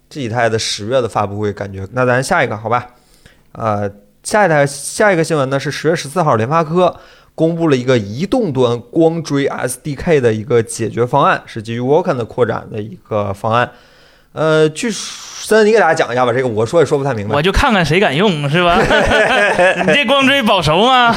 [0.09, 2.87] 这几台的十月的发布会，感觉那咱下一个好吧？
[3.51, 3.89] 呃，
[4.27, 6.93] 下一台下一个新闻呢是十月十四号，联发科
[7.33, 13.71] 公布了一个移动端光追 SDK 的一个解决方案，是基于 Vulkan 的扩展的一个方案。
[14.33, 17.41] 呃，据森，你给大家讲一下吧，这个我说也说不太明白我。
[17.41, 18.77] 就看看谁敢用，是吧？
[19.87, 21.15] 你这光追保熟吗？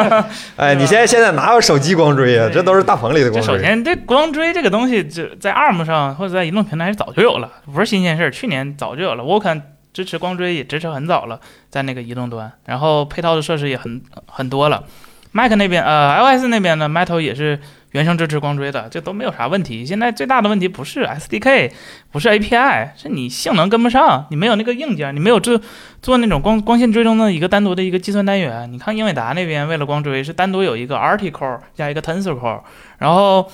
[0.56, 2.48] 哎，你现在现在哪有手机光追啊？
[2.50, 3.54] 这都是大棚里的光追。
[3.54, 8.30] 首先，这光追这个东西，这在 ARM 上或者在移动平台早就有了，不是新鲜事儿。
[8.30, 14.84] 去年早就有了，我看支持光追也支持很早了，在那个移动端，然后配套的设施也很很多了。
[15.32, 17.58] Mac 那边，呃，iOS 那边呢，Metal 也是
[17.92, 19.86] 原生支持光追的，这都没有啥问题。
[19.86, 21.72] 现在最大的问题不是 SDK，
[22.12, 25.58] 不是 API，是你性能跟不上，你没有那个硬件，你没有做
[26.02, 28.70] 做那种光光线追踪的一个单独的一个计算单元。
[28.70, 32.60] 你看英伟达那边为了光追是单独有一个 Arti Core 加一个 Tensor core，
[32.98, 33.50] 然后。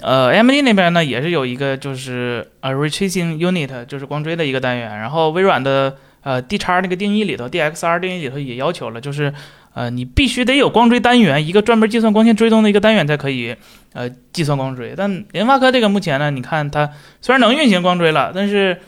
[0.00, 4.98] 呃，AMD 那边呢也是有一个就是呃 retracing unit，就是光追的一个单元。
[4.98, 9.32] 然后微软的呃，D 叉那个定义里头，DXR 定义里头也要求了，就是
[9.74, 13.54] 呃，你必须得有光追单元，一个专门计算光线追踪的一个单元才可以
[13.92, 14.94] 呃计算光追。
[14.96, 16.90] 但联发科这个目前呢，你看它
[17.20, 18.80] 虽然能运行光追了，但是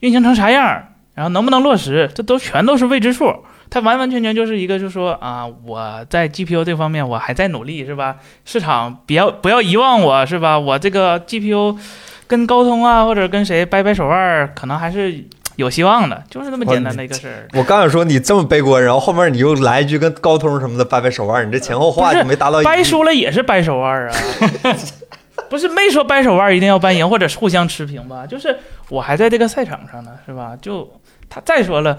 [0.00, 3.44] 运行成啥样，然后能不能落实，这都全都是未知数。
[3.70, 8.16] 它完完全全就是一个，就是说啊，我在 GPU 这方面我还在努力，是吧？
[8.44, 10.58] 市场不要不要遗忘我，是吧？
[10.58, 11.78] 我这个 GPU
[12.26, 17.46] 跟高通啊，或者跟谁掰掰手腕，可能还是有希望的，就是那么简单的一个事儿。
[17.54, 24.14] 我刚想说你这么悲观，然后后面你又来一句跟高通什么的掰掰手腕，你这前后话就没达到 掰输了也是掰手腕啊，
[25.48, 28.26] 不是没说掰手腕一定要掰赢或者互相持平吧？
[28.26, 28.56] 就是
[28.88, 30.56] 我还在这个赛场上呢，是吧？
[30.60, 30.90] 就
[31.28, 31.96] 他再说了。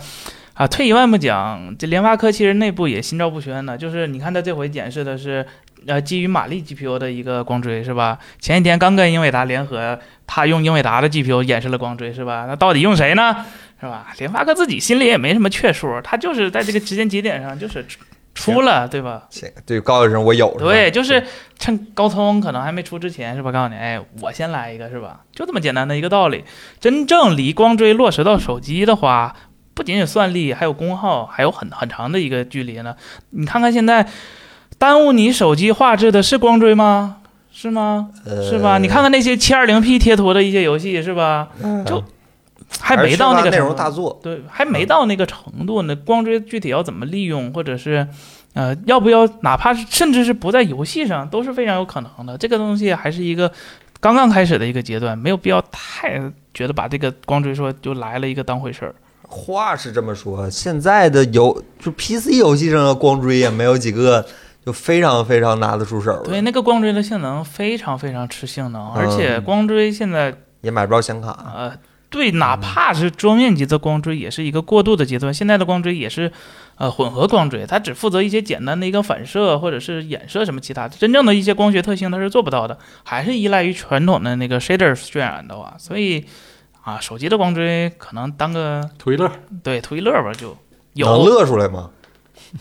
[0.62, 5.44] 啊，退一万步讲，这联发科其实内部也心照不宣的，就是你看他这回演示的是，
[5.88, 8.20] 呃，基于马力 GPU 的一个光追，是吧？
[8.40, 9.98] 前几天刚跟英伟达联合，
[10.28, 12.46] 他用英伟达的 GPU 演示了光追，是吧？
[12.48, 13.44] 那到底用谁呢？
[13.80, 14.14] 是吧？
[14.20, 17.98] 联发科自己心里也没什么确数，他就是在这个时间节点上就是出
[18.36, 19.24] 出了，对吧？
[19.32, 21.24] 行对，告诉人我有，对，就是
[21.58, 23.52] 趁高通可能还没出之前，是吧？
[23.52, 25.22] 告诉你，哎，我先来一个，是吧？
[25.34, 26.44] 就这么简单的一个道理。
[26.80, 29.36] 真正离光追落实到手机的话，
[29.74, 32.96] 不仅仅算力，还有功耗，还有很很长的一个距离呢。
[33.30, 34.08] 你看看现在，
[34.78, 37.18] 耽误你手机画质的是光追吗？
[37.52, 38.10] 是吗？
[38.26, 38.78] 呃是吧？
[38.78, 41.50] 你看看那些七二零 P 贴图的一些游戏，是吧？
[41.86, 42.04] 就
[42.80, 45.94] 还没到那个程度大作，对，还没到那个程度呢。
[45.96, 48.08] 光追具体要怎么利用，或者是，
[48.54, 52.38] 呃，要不要，哪怕是甚至是不在游戏上，都是非常有可能的。
[52.38, 53.52] 这个东西还是一个
[54.00, 56.22] 刚刚开始的一个阶段，没有必要太
[56.54, 58.96] 觉得把这个光追说就来了一个当回事儿。
[59.32, 64.24] 话是这么说，现在的游就 PC 游戏上的光追也没有几个
[64.66, 71.54] 就非常非常拿得出手的，对，那个光追的性能非常非常吃性能，而且嗯光追现在也买不着显卡。
[71.56, 71.74] 呃，
[72.10, 75.34] 对，哪怕是桌面级的光追，也是一个过渡的阶段。
[75.34, 76.32] 现在的光追也是，
[76.76, 86.26] 呃，混合光追，它只负责一些简单的一个反射或者是衍射什么其他的，真正的一些光学特性它是做不到的，还是依赖于传统的那个 shader 渲染的话，所以
[86.84, 89.30] 啊，手机的光追可能当个图一乐，
[89.64, 90.58] 对图一乐吧，就
[90.94, 91.90] 有能有乐出来吗？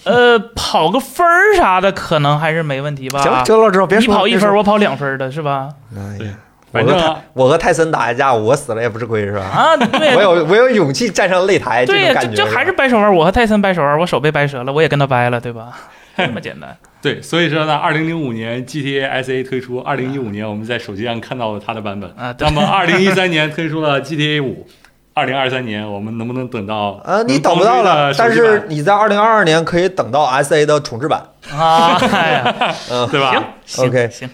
[0.05, 3.23] 呃跑个分儿啥的，可能还是没问题吧。
[3.23, 5.71] 行，了你跑一分，我跑两分的是吧？
[5.97, 6.33] 哎呀，
[6.71, 9.41] 我和反正我和泰森打一架，我死了也不是亏是吧？
[9.41, 15.73] 啊，对， 我有我有勇气站上擂台，这对呀，种感觉这这还是掰手腕，我和泰森掰手腕，我手被掰折了，我也跟他掰了，对吧？
[16.17, 16.77] 就这么简单。
[17.03, 22.11] 对，所以说呢，二零零五年 GTA SA 推出，二零一五年我们在手机上看到了它的版本。
[22.17, 24.67] 啊那么二零一三年推出了 GTA 五，
[25.15, 27.01] 二零二三年我们能不能等到？
[27.05, 32.43] 呃，你等不到了，但是是你在二零二二年可以等到 SA 的重置版，啊，哎，
[32.91, 33.33] 嗯，对吧？
[33.65, 34.29] 行 OK 行，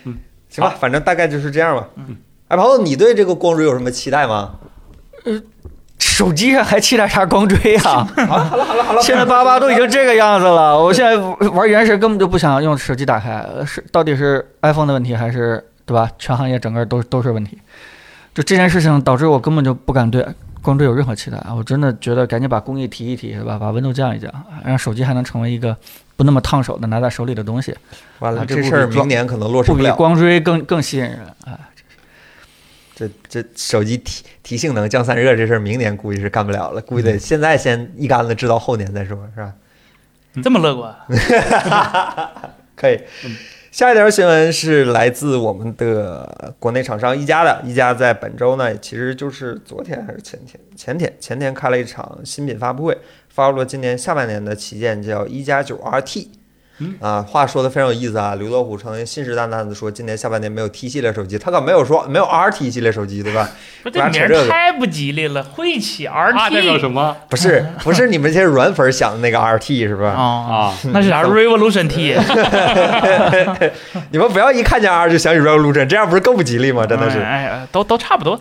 [0.49, 1.89] 行吧，反正大概就是这样吧。
[1.97, 2.17] 嗯，
[2.49, 4.57] 哎，朋友，你对这个光追有什么期待吗？
[5.99, 8.07] 手机上还期待啥光追啊？
[8.26, 11.16] 好了好了好了好了，现在八八都已经这个样子了，我现在
[11.49, 16.11] 玩原神根本就不想用手机打开，呃是到底是 iPhone 的问题还是对吧？
[16.18, 17.59] 全行业整个都都是问题。
[18.34, 20.26] 就这件事情导致我根本就不敢对
[20.61, 21.55] 光追有任何期待啊！
[21.57, 23.59] 我真的觉得赶紧把工艺提一提，是吧？
[23.59, 24.30] 把温度降一降，
[24.64, 25.74] 让手机还能成为一个
[26.16, 27.74] 不那么烫手的拿在手里的东西，
[28.18, 29.84] 完了，啊这这事儿明年可能落实不了。
[29.84, 31.57] 不比光追更更吸引人啊！
[32.99, 39.53] 这这手机提提性能降散热这事儿，明年估计是干不了了，估计得现在先一竿子治到后年再说，是吧？
[40.42, 40.97] 这么乐观，
[42.74, 42.99] 可以。
[43.70, 52.97] 下一条新闻是来自我们的国内厂商一加的，一加在本周呢，其实就是昨天还是前天，前天前天开了一场新品发布会，
[53.28, 56.28] 发布了今年下半年的旗舰叫一加九 RT。
[56.79, 58.35] 嗯啊，话说的非常有意思啊！
[58.35, 63.49] 刘德虎曾经信誓旦旦的说，今年下半年没有 T 系列手机，他可没有说没有 RT 系列手机，对吧？
[63.83, 70.09] 不这名不然扯这个儿太不吉利了，晦气啊代表什么不是不是你们这些软粉想的那个 RT 是吧？
[70.11, 70.74] 啊，啊？
[70.93, 72.14] 那是啥 Revolution T？
[74.11, 76.87] 你们不要一看见 R 就想起 Revolution，这样不是更不吉利吗？
[76.87, 77.18] 真的是。
[77.20, 78.39] 哎呀，都都差不多。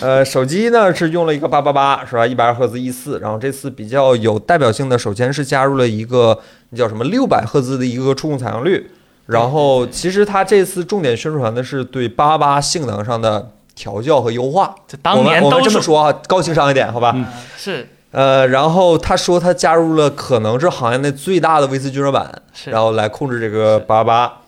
[0.00, 2.26] 呃，手机呢是用了一个八八八，是吧？
[2.26, 8.90] 一百二赫兹 E 四，然后这次比较有代表性的，首先是加入了一个那叫什么六百赫兹的一个触控采样率，
[9.26, 14.74] 然后其实它这次重点宣传的是对八八性能上的调教和优化。
[14.86, 17.12] 这当年我们我们这么说啊，高情商一点，好吧？
[17.14, 17.24] 嗯
[17.56, 24.40] 是呃，然后他说他加入了可能是行业内最大的 V 四均热板，是然后来控制这个八八。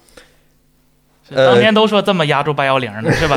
[1.34, 3.36] 当年都说这么压住八幺零呢，是吧？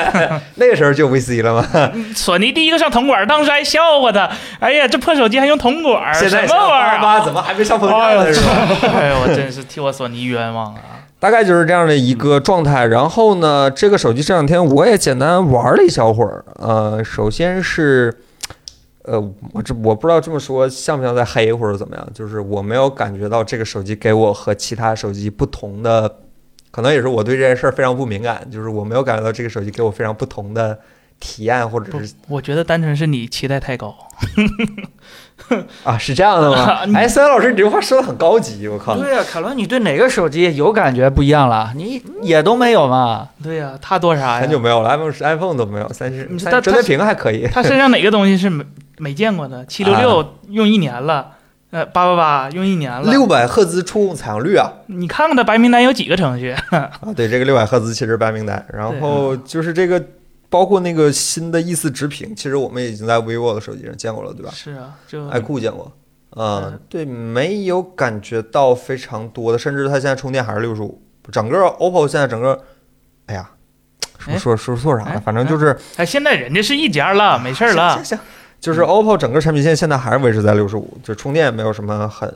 [0.56, 1.92] 那个时候就有 VC 了吗？
[2.14, 7.20] 索尼第一个上铜管，当时还笑话他，哎呀，这破手机还用铜管，现在什么玩意儿啊？
[7.24, 8.32] 怎么还没上风扇呢？
[8.32, 8.68] 是吧？
[8.94, 10.80] 哎呦，我真是替我索尼冤枉啊！
[11.18, 12.86] 大概就是这样的一个状态。
[12.86, 16.44] 然后呢，这个手机这两天我也简单玩了一小会儿。
[16.56, 18.14] 呃，首先是，
[19.04, 19.18] 呃，
[19.52, 26.16] 我这我不知道这么说像不像在黑或者怎么样，就是我没有感觉到这个手机给我和其他手机不同的，
[26.70, 30.78] 可能也是我对这件事儿非常不敏感，就是我没有感觉到这个手机给我非常不同的
[31.18, 33.94] 体验，或者是，我觉得单纯是你期待太高。
[35.84, 36.84] 啊是这样的吗？
[36.88, 38.96] 你哎，三老师，你这话说的很高级，我靠！
[38.96, 41.72] 对呀、凯伦，你对哪个手机有感觉不一样了？
[41.76, 43.28] 你也都没有嘛？
[43.42, 44.40] 对呀、他多啥呀？
[44.40, 47.46] 很久没有了，iPhone 是 iPhone 都没有，三十折叠屏还可以。
[47.48, 48.64] 他身上哪个东西是没
[48.98, 49.64] 没见过的？
[49.66, 51.35] 七六六用一年了，
[51.70, 53.10] 呃，八八八用一年了。
[53.10, 54.72] 六百赫兹触控采样率啊！
[54.86, 56.50] 你看看它白名单有几个程序？
[56.70, 60.02] 啊，对，这个六百赫兹其实白名单，然后就是这个，
[60.48, 64.52] 包括那个新的 E 四直屏，其实我们已经在 vivo 的手机上见过了，对吧？
[64.54, 65.92] 是啊，就爱酷见过，
[66.36, 71.02] 嗯嗯，对，没有感觉到非常多的，甚至它现在充电还是六十五，
[71.32, 72.62] 整个 OPPO 现在整个，
[73.26, 73.50] 哎呀，
[74.18, 75.10] 说哎说说错啥了？
[75.10, 78.04] 哎反正就是哎，现在人家是一家了，没事儿了行。
[78.04, 78.24] 行，行
[78.66, 82.28] 就是 OPPO 整个产品线现在还是维持在六十五，就充电也没有什么很，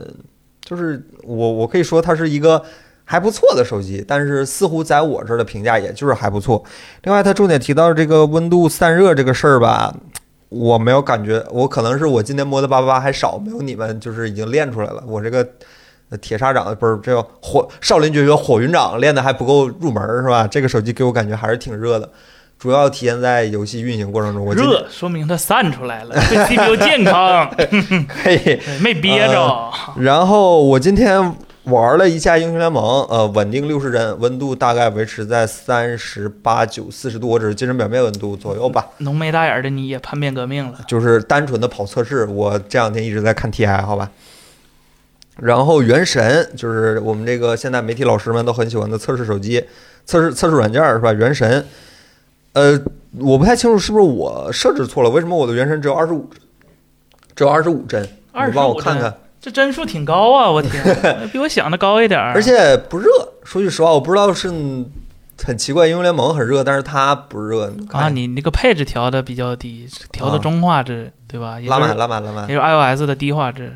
[0.61, 2.63] 就是我我可以说它是一个
[3.03, 6.63] 还不错的手机，但是似乎在我这儿的评价也就是还不错。
[7.03, 9.93] 另外，它重点提到这个温度散热这个事儿吧，
[10.47, 15.03] 我没有感觉，我可能是我今天摸的八八八还少，没有你们就是已经练出来了。
[15.05, 15.45] 我这个
[16.11, 20.47] 呃铁砂掌不是这个火少林绝学火云掌练的还不够入门儿是吧？
[20.47, 22.09] 这个手机给我感觉还是挺热的。
[22.61, 27.49] 主要体现在游戏运行过程中，我热说明它散出来了，对 CPU 健康，
[28.07, 29.71] 可以对没憋着。
[29.97, 42.25] 然后我今天玩了一下英雄联盟，呃，稳定六十帧，温度大概维持在三十八九四十度，我只是精神表面温度左右吧，浓眉大眼的你也叛变革命了，就是单纯的跑测试。
[42.25, 44.11] 我这两天一直在看 TI，好吧。
[45.39, 49.65] 然后原神就是我们这个现在媒体老师们都很喜欢的测试手机、
[50.05, 51.11] 测试测试软件是吧？
[51.11, 51.65] 原神，
[52.53, 52.79] 呃，
[53.19, 56.29] 我不太清楚是不是我设置错了，为什么我的原神只有二十五，
[57.35, 58.01] 只有二十五帧？
[58.03, 59.13] 你帮我25看看。
[59.39, 60.51] 这帧数挺高啊！
[60.51, 60.81] 我天，
[61.33, 62.31] 比我想的高一点儿。
[62.33, 63.09] 而且不热。
[63.43, 64.47] 说句实话，我不知道是
[65.43, 67.73] 很奇怪，英雄联盟很热，但是它不热。
[67.89, 71.57] 看啊，你那个配置调的比较低，调的啊中画质，对吧？
[71.65, 72.53] 拉满拉满拉满也。
[72.55, 73.75] 是 iOS 的低画质。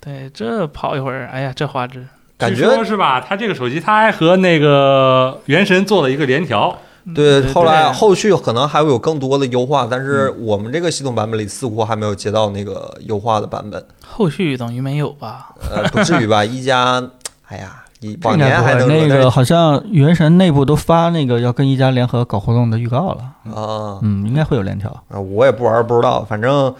[0.00, 2.06] 对，这跑一会儿，哎呀，这画质，
[2.38, 3.20] 感据说觉是吧？
[3.20, 6.78] 它这个手机它还和那个原神做了一个联调，
[7.12, 13.84] 对，后来后续可能还会有更多的优化，但是我们这个系统版本里似乎还没有接到那个优化的版本。
[14.06, 15.54] 后续等于没有吧？
[15.70, 16.42] 呃，不至于吧？
[16.46, 17.02] 一加，
[17.48, 24.88] 哎呀，一往年还能那个好像原神内部都发那个要跟一加联合搞活动的预告了，啊嗯，应该会有链条。
[25.08, 26.74] 啊，我也不玩，不知道，反正。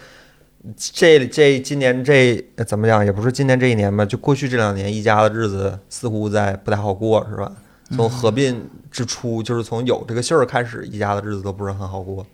[0.95, 7.53] 这这今年这呃怎么讲，也不是今年这一年吧，就过去这两年，一加的日子似乎在不太好过，是吧？
[7.91, 12.24] 从合并之初，就是从有这个信儿开始，一家的日子都不是很好过，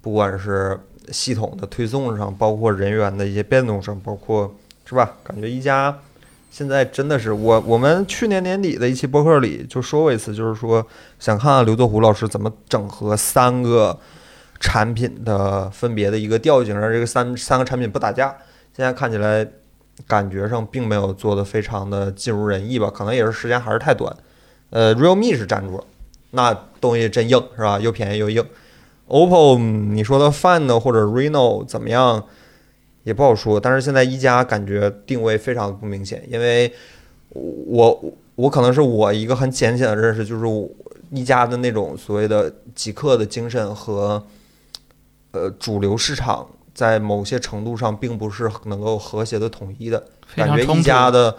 [0.00, 0.78] 不管是
[1.10, 4.54] 系统的推送上，包括人员的一些变动上，包括
[4.84, 5.16] 是吧？
[5.24, 5.98] 感觉一家
[6.50, 10.86] 现在真的是我我们去年年底的一期播客里就说过一次，就是说
[11.18, 13.98] 想看看刘作虎老师怎么整合三个
[14.60, 18.36] 产品的分别的一个调性，让这个三三个产品不打架。
[18.76, 19.46] 现在看起来
[20.06, 24.14] 感觉上并没有做的非常的尽如人意吧，可能也是时间还是太短。
[24.70, 25.84] 呃，realme 是站住了，
[26.32, 27.78] 那东西真硬是吧？
[27.78, 28.44] 又便宜又硬。
[29.08, 32.22] OPPO 嗯你说的 Find 或者 Reno 怎么样
[33.04, 36.70] 也不好说，但是现在一加感觉定位非常不明显，因为
[37.30, 38.04] 我
[38.34, 40.68] 我可能是我一个很浅显的认识，就是
[41.10, 44.22] 一加的那种所谓的极客的精神和
[45.30, 50.04] 呃主流市场在某些程度上并不是能够和谐的统一的，
[50.36, 50.82] 感觉一。
[50.82, 51.34] 加的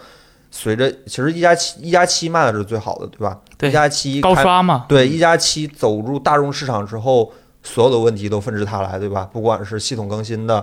[0.50, 3.40] 随着其实一加七一加七卖的是最好的，对吧？
[3.56, 7.32] 对一加七高刷嘛，对，一加七走入大众市场之后，
[7.62, 9.28] 所有的问题都纷至沓来，对吧？
[9.32, 10.60] 不管是系统更新的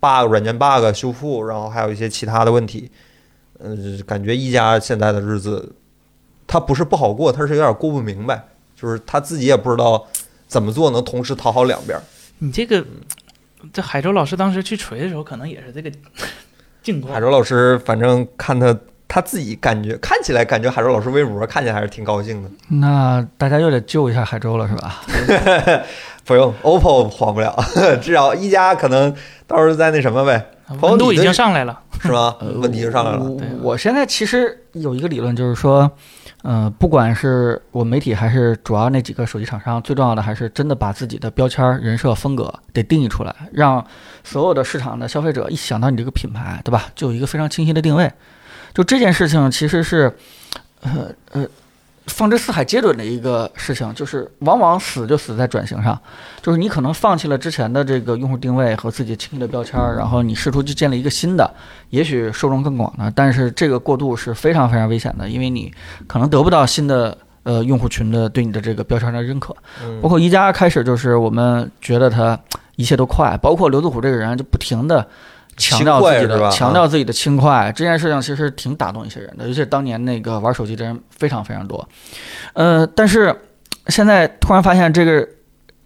[0.00, 2.90] bug、软件 bug 修复，然后还有一些其他的问题，
[3.60, 5.74] 嗯、感觉一加现在的日子，
[6.46, 10.04] 它不是不好过，它是有点过不明白，就是他自己也不知道
[10.46, 12.02] 怎么做能同时讨好两边儿。
[12.40, 12.84] 你这个，
[13.72, 15.90] 这海州老师当时去锤的时候，可能也是这个
[16.82, 17.20] 境况海。
[17.20, 18.76] 州老师，反正看他
[19.14, 22.48] 他自己感觉看起来感觉海州老师微博看起来还是挺高兴的。
[22.68, 25.02] 那大家又得救一下海州了，是吧？
[26.24, 27.54] 不用，OPPO 黄不了，
[28.00, 29.14] 至少一加可能
[29.46, 30.42] 到时候再那什么呗，
[30.80, 32.34] 温度已经上来了，是吗？
[32.54, 33.22] 问题就上来了。
[33.22, 35.90] 我对我现在其实有一个理论，就是说，
[36.42, 43.84] 呃，不管是我媒体还是主要那几个手机厂商，最重要的还是真的把自己的标签儿、人设、风格得定义出来，让
[44.24, 48.10] 所有的市场的消费者一想到你这个品牌，对吧，就有一个非常清晰的定位。
[48.74, 50.12] 就这件事情其实是，
[50.80, 51.46] 呃呃，
[52.06, 55.98] 放之四海皆准的一个事情，就是往往死就死在转型上，
[56.40, 61.48] 就是你可能放弃了之前的这个用户定位和自己轻易的标签儿，然后你试图去建立一个新的，
[61.90, 65.72] 也许受众更广的，但是这个过渡是非常非常危险的，因为你
[66.06, 69.54] 可能得不到新的呃用户群的对你的这个标签儿的认可。
[69.84, 72.38] 嗯包括宜家开始就是我们觉得他
[72.76, 75.06] 一切都快，包括刘子虎这个人就不停的
[75.56, 81.88] 强调自己的强调自己的轻快，这件事情其实挺打动一些人的，尤其是当年那个玩手机的人非常非常多。
[82.54, 83.34] 呃，但是
[83.88, 85.26] 现在突然发现这个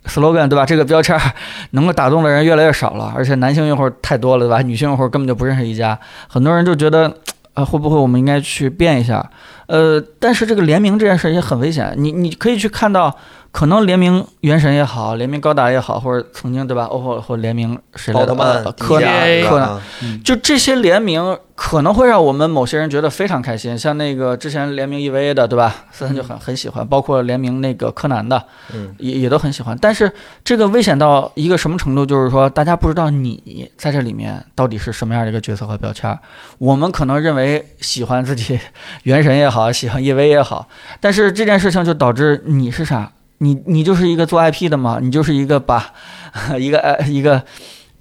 [0.06, 0.64] slogan 对吧？
[0.64, 1.32] 这个标签儿
[1.70, 4.62] 能够打动的人越来越少了，而且男性用户太多了对吧？
[4.62, 5.98] 女性用户根本就不认识一家，
[6.28, 7.12] 很多人就觉得。
[7.56, 9.30] 呃，会不会我们应该去变一下？
[9.66, 11.94] 呃，但是这个联名这件事也很危险。
[11.96, 13.16] 你你可以去看到，
[13.50, 19.80] 可能联名原神也好，联名高达也好，或者曾经对吧，OPPO 或联名谁来的奥特曼呃、柯南柯南，
[20.22, 25.86] 就这些联名可能会让我们某些人觉得非常开心，像那个之前联名 EVA 的，对吧？
[25.90, 28.44] 森森就很很喜欢，包括联名那个柯南的，
[28.74, 29.76] 嗯，也也都很喜欢。
[29.80, 30.12] 但是
[30.44, 32.04] 这个危险到一个什么程度？
[32.04, 36.18] 就是说，大家不知道你在这里面到底是什么样的一个角色和标签儿。
[36.58, 38.60] 我们可能认为喜欢自己
[39.04, 40.68] 原神也好，喜欢 EVA 也好，
[41.00, 43.12] 但是这件事情就导致你是啥？
[43.38, 44.98] 你你就是一个做 IP 的嘛？
[45.02, 45.92] 你就是一个把
[46.59, 47.42] 一个呃一个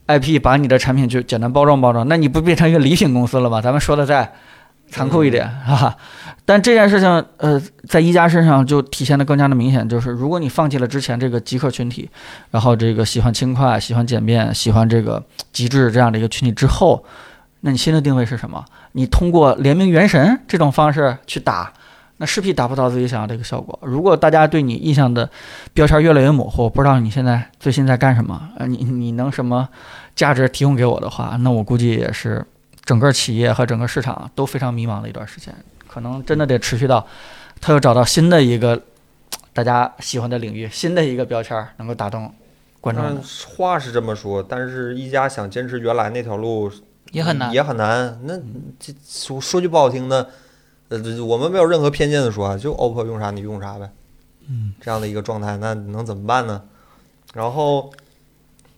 [0.08, 3.62] IP 把你的产品就简单包装包装，那你不变成一个礼品公司了吗？
[3.62, 4.34] 咱们说的再
[4.90, 5.98] 残酷一点，哈哈。
[6.46, 12.08] 但这件事情，呃，在一加身上就体现的更加的明显，就是如果你放弃了之前这个极客群体，
[12.52, 17.04] 然后这个喜欢轻快、喜欢简便、喜欢这个极致这样的一个群体之后，
[17.62, 18.64] 那你新的定位是什么？
[18.98, 21.74] 你通过联名元神这种方式去打，
[22.18, 23.78] 那势必达不到自己想要的一个效果。
[23.82, 25.30] 如果大家对你印象的
[25.74, 29.68] 标签越来越模糊，不知道你现在最新在干什么，呃，你你能什么
[30.16, 32.46] 价值提供给我的话，那我估计也是
[32.86, 35.54] 整个企业和整个市场都非常迷茫的一段时间，
[35.88, 37.06] 可能真的得持续到
[37.60, 38.82] 他又找到新的一个
[39.52, 42.34] 大家喜欢的领域，新的一个标签能够打动
[42.80, 43.04] 观众。
[43.58, 46.72] 话是这么说，但是一加想坚持原来那条路
[47.12, 47.54] 也很难。
[47.54, 48.20] 也很难。
[48.24, 48.38] 那
[48.80, 50.30] 这说说句不好听的，
[50.90, 53.90] 呃，这我们没有任何偏见的说啊，就 OPPO 用啥你用啥呗，
[54.50, 56.62] 嗯，这样的一个状态，那能怎么办呢？
[57.34, 57.92] 然后，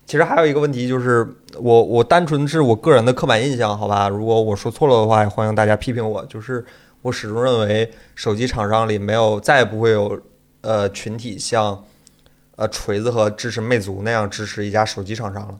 [0.05, 1.27] 其实还有一个问题就是，
[1.59, 4.09] 我我单纯是我个人的刻板印象，好吧？
[4.09, 6.25] 如果我说错了的话，也欢迎大家批评我。
[6.25, 6.65] 就是
[7.03, 10.19] 我始终认为，手机厂商里没有再也不会有
[10.61, 11.83] 呃群体像
[12.55, 15.59] 呃锤子和支持魅族那样支持一家手机厂商了。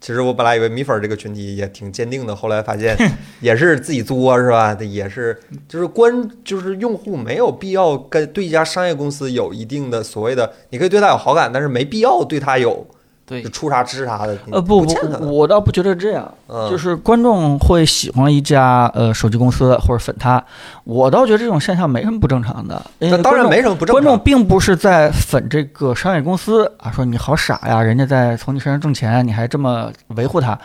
[0.00, 2.96] 其实我本来以为米粉这个群体也挺坚定的，后来发现
[3.40, 4.74] 也是自己作是吧？
[4.80, 5.38] 也是
[5.68, 12.86] 就是关就是用户没有必要跟对一家商业公司有一定的所谓的，你可以对他有好感，但是没必要对他有
[13.30, 14.36] 对就，出啥吃啥的。
[14.50, 16.28] 呃，不不，欠他的，我倒不觉得这样。
[16.48, 20.42] 嗯，就是观众会喜欢一家呃手机公司或者粉它，
[20.82, 22.84] 我倒觉得这种现象没什么不正常的。
[22.98, 24.18] 那当然观众没什么不正观众。
[24.18, 30.58] 并不是在粉这个商业公司啊，说你好傻呀，人家在从你身上挣钱，你还这么维护它。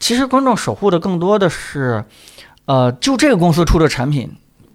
[0.00, 2.04] 其实观众守护的更多的是，
[2.64, 4.28] 呃，就这个公司出的产品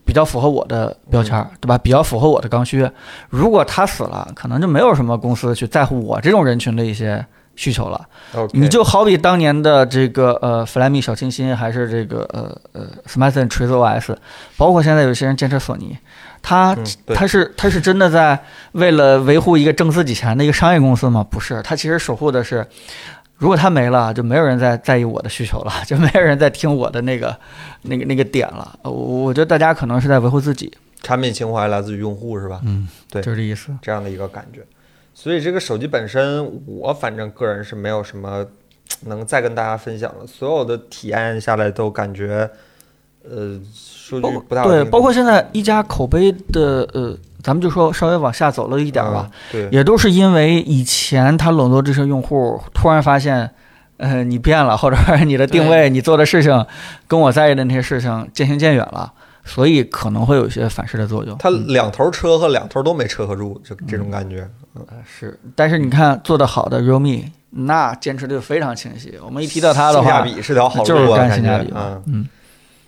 [0.06, 1.78] 比较符合我的标签，对吧？
[1.78, 2.89] 比较符合我的刚需。
[3.30, 7.26] 如果他死了，可能就没有什么公司去在乎我这种人群的一些
[7.56, 8.06] 需求了。
[8.51, 14.16] 你就好比当年的这个呃弗莱米小清新，还是这个呃呃 Smithson 锤子 OS，
[14.58, 15.97] 包括现在有些人坚持索尼，
[16.41, 16.86] 他嗯
[17.16, 18.38] 他是他是真的在
[18.74, 21.26] 为了维护一个挣自己钱的一个商业公司吗？
[21.30, 22.66] 不是，他其实守护的是，
[23.38, 27.38] 如果他没了，就没有人在在意我的需求了， 就没有人在听我的那个
[27.82, 28.80] 那个那个点了。
[28.84, 30.72] 我我觉得大家可能是在维护自己，
[31.02, 32.62] 产品情怀来自于用户是吧？
[32.64, 33.72] 嗯，对就是这意思。
[33.82, 34.62] 这样的一个感觉。
[35.14, 38.46] 所以这个手机本身，我反正个人是没有什么
[39.02, 40.26] 能再跟大家分享了。
[40.26, 42.50] 所有的体验下来都感觉，
[43.24, 43.60] 呃，
[44.64, 49.30] 对，包括现在一加口碑的呃，咱们就说稍微往下走了一点儿吧。
[49.30, 53.49] 嗯对，也都是因为以前他笼络这些用户，突然发现，
[53.97, 56.66] 呃，你变了，或者你的定位，你做的事情
[57.08, 59.12] 跟我在意的那些事情渐行渐远了，
[59.45, 61.36] 所以可能会有一些反噬的作用。
[61.39, 64.47] 它两头车和两头都没车合住，就这种感觉。
[64.76, 69.14] 嗯是，但是你看做得好的 realme，那坚持的就非常清晰。
[69.24, 72.28] 我们一提到它的话性价话，比是条好就是路啊，感觉干性价比嗯嗯，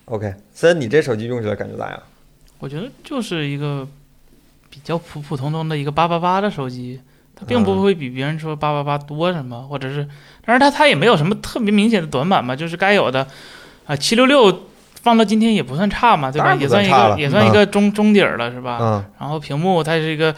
[0.06, 2.00] OK，森，你这手机用起来感觉咋样？
[2.60, 3.88] 我觉得就是一个
[4.70, 7.02] 比较普普通通的一个八八八的手机，
[7.36, 10.08] 它并不会比别人说八八八多什么，或者是，
[10.46, 13.28] 但是它它也没有什么特别明显的短板嘛，就是该有的
[13.86, 14.68] 啊七六六
[15.02, 16.56] 放到今天也不算差嘛，对吧？
[16.56, 18.78] 也算一个也算一个中中底儿了，是吧？
[18.80, 20.34] 嗯，然后屏幕它是一个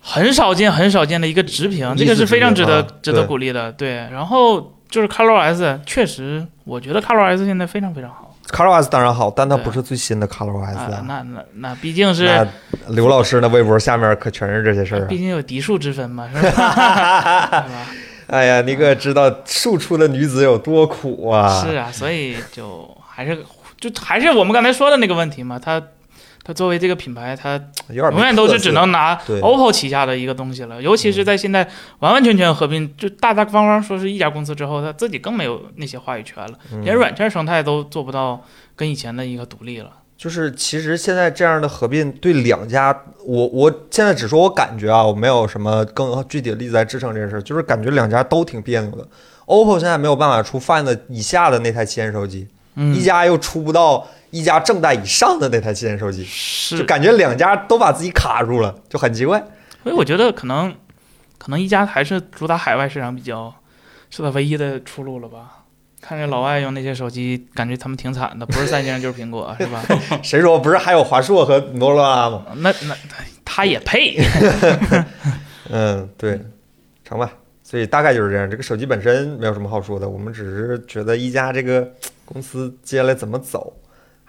[0.00, 3.70] 很少见很少见的一个直屏，这个是非常值得值得鼓励的。
[3.72, 12.46] 对，然后就是 ColorOS，确实我觉得 ColorOS 现在非常非常好 ColorOS 当然好，但它不是最新的 ColorOS 啊啊。，那那那毕竟是
[12.88, 15.18] 刘老师那微博下面可全是这些事儿啊毕。
[15.18, 17.66] 竟有嫡庶之分嘛，是吧？
[18.28, 21.62] 哎呀，你可知道庶出的女子有多苦啊？
[21.64, 23.38] 是啊，所以就还是
[23.80, 25.82] 就还是我们刚才说的那个问题嘛，它
[26.48, 27.60] 它作为这个品牌，它
[27.92, 31.68] 永远都是只能拿 OPPO 旗下的一个东西了，尤其是在现在
[31.98, 36.82] 完完全全合并，就大大方方说是一家公司之后，它自己更没有那些话语权了，嗯。
[36.82, 38.42] 连软件生态都做不到
[38.74, 39.90] 跟以前的一个独立了。
[40.16, 49.06] 就是其实现在这样的合并对两家，我我现在只说我感觉啊，我没有什么更具体的例子来支撑这件事儿，就是感觉两家都挺别扭的。
[49.44, 52.94] OPPO 现在没有办法出 Find 以下的那台旗舰手机，嗯。
[52.94, 59.38] 一，家又出不到一加正代以上的那台旗舰手机，就是感觉两家都把自己卡住了，就很奇怪。
[59.82, 60.74] 所以我觉得可能
[61.38, 63.54] 可能一加还是主打海外市场比较
[64.10, 65.54] 是它唯一的出路了吧。
[66.00, 69.82] 看着老外用那些手机，感觉他们挺惨的，不是三星就是苹果，是吧？
[70.22, 72.44] 谁说不是还有华硕和摩托罗拉吗？
[72.58, 72.96] 那那
[73.44, 74.16] 他也配？
[75.70, 76.40] 嗯，对，
[77.04, 77.32] 成吧。
[77.64, 78.48] 所以大概就是这样。
[78.48, 81.86] 这个手机本身没有什么好说的，我们只是觉得一加这个
[82.24, 83.74] 公司接下来怎么走，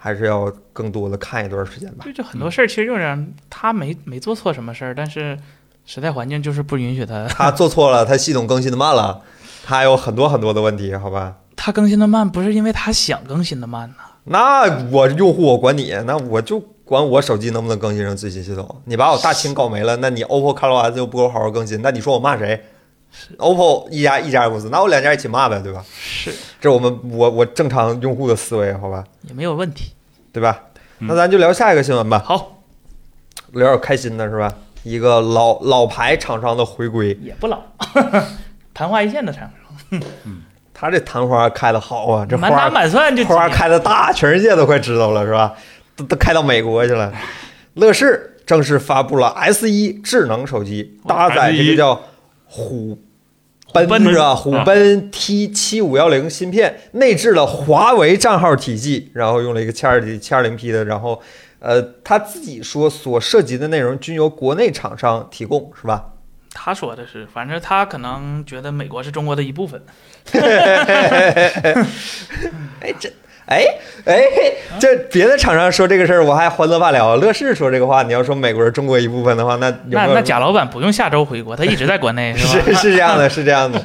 [0.02, 2.06] 还是要更多的看一段时间吧。
[2.06, 3.18] 就就很多事儿其实就是
[3.50, 5.38] 他没没做错什么事儿，但是
[5.84, 7.26] 时代环境就是不允许他。
[7.28, 9.20] 他做错了，他系统更新的慢了，
[9.62, 11.36] 他有很多很多的问题，好吧？
[11.54, 13.96] 他更新的慢，不是因为他想更新的慢呐。
[14.24, 18.82] 那我用户我管你，那我就管我手机能不能更新上最新系统。
[18.86, 22.62] 你把我大清搞没了，那你 OPPO、ColorOS 又不给我好好更新，那你说我骂谁
[23.38, 25.84] ？OPPO 一家一家公司，那我两家一起骂呗，对吧？
[25.92, 26.30] 是，
[26.60, 29.04] 这是我们我我正常用户的思维，好吧？
[29.28, 29.92] 也没有问题。
[30.32, 30.62] 对吧？
[31.00, 32.62] 嗯那咱就聊下一个新闻吧，好，
[33.52, 34.52] 聊点开心的是吧？
[34.84, 37.58] 一个老老牌厂商的回归，也不老，
[38.72, 39.50] 昙花一现的产
[39.90, 40.00] 生，
[40.72, 45.54] 他这昙花开的好啊，这满打花满算就花开的大，全世界都快知道了是吧？
[45.96, 47.12] 都都开到美国去了。
[47.74, 52.00] 乐视正式发布了 S 一智能手机，搭载这个叫
[52.50, 52.98] 虎
[53.72, 54.34] 奔奔是吧？
[54.34, 61.22] 虎奔 T 七五幺零芯片，内置了华为账号体系，然后用了一个七二 D 七二零 P 的，然后
[61.60, 66.14] 呃，他自己说所涉及的内容均由国内厂商提供，是吧？
[66.52, 69.80] 他说的是，反正他可能觉得美国是中国的一部分。
[72.80, 73.12] 哎，这。
[73.50, 73.64] 哎
[74.04, 74.22] 哎，
[74.78, 77.16] 这别的厂商说这个事儿，我还欢乐罢了。
[77.16, 82.78] 乐视说这个话，你要说美国是中国一部分的话，那有有那那贾老板不用下周回国，他一直在国内， 是是吧？
[82.80, 83.82] 是这样的，是这样的，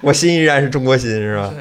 [0.00, 1.54] 我心依然是中国心，是吧？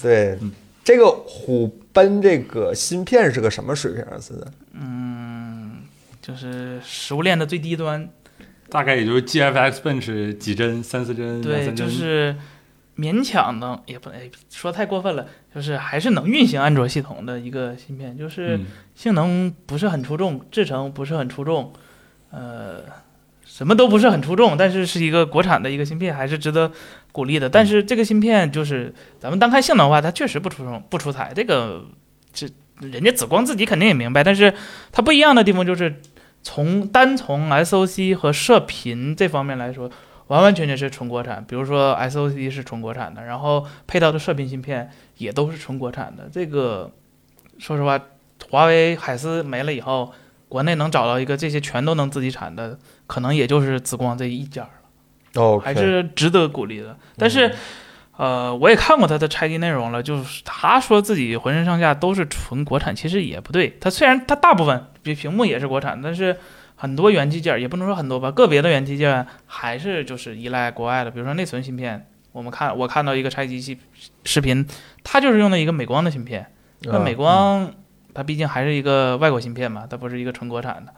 [0.00, 0.38] 对，
[0.84, 4.14] 这个虎贲这个芯片是个什么水平啊？
[4.20, 5.80] 现在嗯，
[6.22, 8.08] 就是食物链的最低端，
[8.70, 12.34] 大概也就是 GFX Bench 几帧，三四帧，两对，三帧，就是
[13.00, 21.72] 勉强能，也不能哎说太过分了，就是还是能运行安卓系统的一个芯片，就是嗯性能不是很出众，制程不是很出众，
[22.30, 22.82] 呃，
[23.42, 26.70] 什么都不是很出众，但是是一个国产的一个芯片，还是值得
[27.10, 27.48] 鼓励的。
[27.48, 31.86] 但是这个芯片就是咱们单看性能的话，它确实不出众不出彩，这个
[32.34, 32.46] 这
[32.80, 34.52] 人家紫光自己肯定也明白，但是
[34.92, 36.02] 它不一样的地方就是
[36.42, 39.90] 从单从 SOC 和射频这方面来说。
[40.30, 46.28] 完完全全是纯国产，比如说 SOC 是纯国产的，然后配套的射频芯片也都是纯国产的。
[46.30, 46.88] 这个
[47.58, 48.00] 说实话，
[48.48, 50.12] 华为海思没了以后，
[50.48, 52.78] 国内能找到一个这些全都能自己产的，
[53.08, 56.96] 可能也就是紫光这一家了，哦，还是值得鼓励的。
[57.18, 57.52] 但是，
[58.16, 63.76] 呃，我也看过他的拆机内容了，就是他说自己浑身上下都是纯国产，其实也不对。
[63.80, 66.38] 他虽然他大部分比屏幕也是国产，但是
[66.80, 72.06] 很多元器件也不能说很多吧，个别的元器件还是就是依赖国外的，比如说内存芯片。
[72.32, 73.76] 我们看我看到一个拆机器
[74.24, 74.66] 视频，
[75.02, 76.46] 它就是用的一个美光的芯片。
[76.82, 77.70] 那美光
[78.14, 80.94] 它毕竟还是一个外国芯片嘛，它不是一个纯国产的，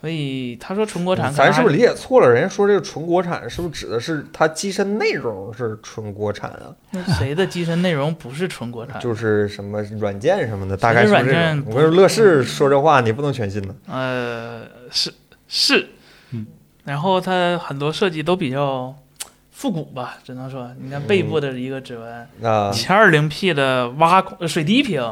[0.00, 2.28] 所以他说纯国产咱是不是理解错了？
[2.28, 6.70] 人家说这个纯国产是不是指的是它机身内容是纯国产啊？
[6.92, 8.98] 那谁的机身内容不是纯国产？
[9.02, 11.64] 就是什么软件什么的，大概是软这种。
[11.66, 13.74] 我跟你说，乐视说这话你不能全信呢。
[13.88, 15.12] 呃，是
[15.48, 15.88] 是
[16.30, 16.46] 嗯，
[16.84, 18.94] 然后它很多设计都比较
[19.50, 25.02] 复古吧，只能说，你看背部的一个指纹，啊，七二零 P 的挖孔水滴屏，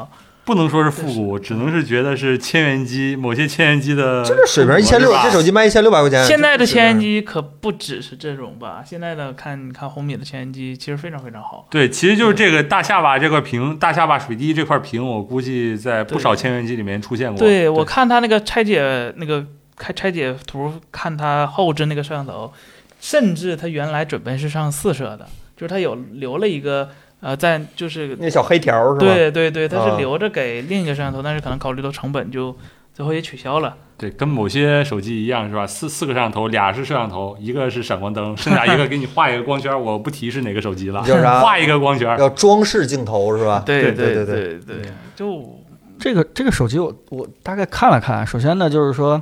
[0.47, 6.25] 不能说是复古，只能是觉得是千元机，某些千元机的这个水平一千六，这手机卖一千六百块钱。
[6.25, 8.81] 现在的千元机可不只是这种吧？
[8.87, 11.67] 现在的看你看红米的千元机，其实非常非常好。
[11.69, 17.37] 对，其实就是这个大下巴这块屏，大下巴水滴这块屏，我估计在不少千元机里面出现过。
[17.41, 19.45] 对我看它那个拆解那个
[19.75, 22.53] 开拆解图，看它后置那个摄像头，
[23.01, 25.27] 甚至它原来准备是上四摄的，
[25.57, 26.89] 就是它有留了一个
[27.27, 29.12] 呃，在就是那小黑条是吧？
[29.12, 32.57] 对对对，它啊是留着给另一个摄像头，但是可能考虑到成本，就
[32.95, 33.74] 最后也取消了。
[33.99, 35.66] 对，跟某些手机一样是吧？
[35.66, 42.16] 四四个摄像头，俩是摄像头，一个是闪光灯，剩下一个给你画一个光圈，我不提是哪个手机了，叫啥 画一个光圈。
[42.20, 43.61] 要装饰镜头是吧？
[43.66, 44.77] 对对对对对，
[45.16, 45.59] 就
[45.99, 49.20] 这个这个手机我我大概看了看，首先呢就是说，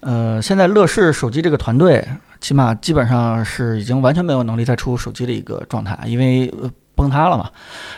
[0.00, 2.04] 呃，现在乐视手机这个团队，
[2.40, 7.50] 起码基本上是已经完全没有能力再出手机的一个状态，因为、呃、崩塌了嘛。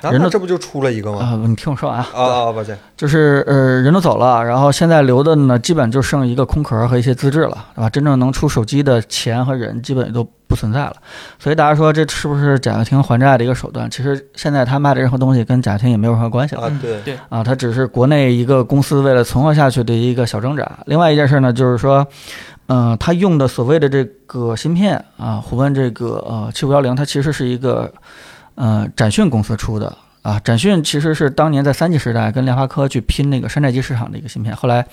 [0.03, 1.21] 啊，人都这不就出了一个吗？
[1.21, 2.07] 啊、你听我说完啊。
[2.15, 7.89] 啊啊，抱歉，就是呃，人都走了，然后现在留的呢，基本就剩一个空壳和一些资质了，对吧？
[7.89, 10.95] 真正能出手机的钱和人，基本也都不存在了。
[11.39, 13.89] 所以大家说这是不是贾跃亭还债的一个手段？
[13.91, 16.71] 其实现在他卖的任何东西跟贾跃亭也没有任何关系了。
[16.81, 20.71] 对，对，啊，他只是国内一个公司为了存活下去的一个小挣扎。
[20.87, 22.07] 另外一件事呢，就是说，
[22.67, 27.93] 嗯、他用的所谓的这个芯片啊，虎问这个呃七五幺零，它其实是一个
[28.59, 29.97] 呃展讯公司出的。
[30.21, 34.85] 啊，展讯其实是当年在三 G 时代跟联发科去拼那个山寨机市场的一个芯片，后来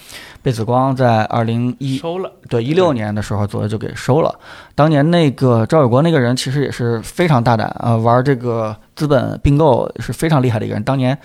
[0.41, 2.32] 被紫光在二零一收了。
[2.47, 4.34] 对一六年的时候左右就给收了。
[4.76, 10.82] 当年那个赵伟国那个人其实也是非常大胆啊，玩这个资本并购是非常厉害的一个人。
[10.84, 11.18] 当年，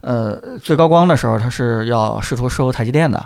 [0.00, 3.18] 呃，最高光的时候他是要试图收台积电的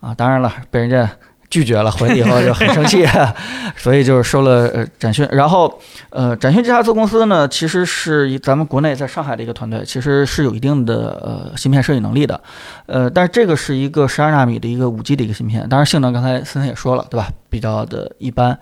[0.00, 1.10] 啊，当然了，被人家
[1.52, 3.06] 拒绝了，回来以后就很生气，
[3.76, 5.28] 所以就是收了呃展讯。
[5.30, 5.78] 然后
[6.08, 12.40] 呃，展讯这家子公司呢，其实是一咱们国内在上海的一个团队，其实是有一定的呃芯片设计能力的。
[12.86, 17.28] 呃，但是这个是一个十二纳米的一个五 G 的一个芯片，当然性能刚才森森也说了，对吧？
[17.50, 18.58] 比较的一般。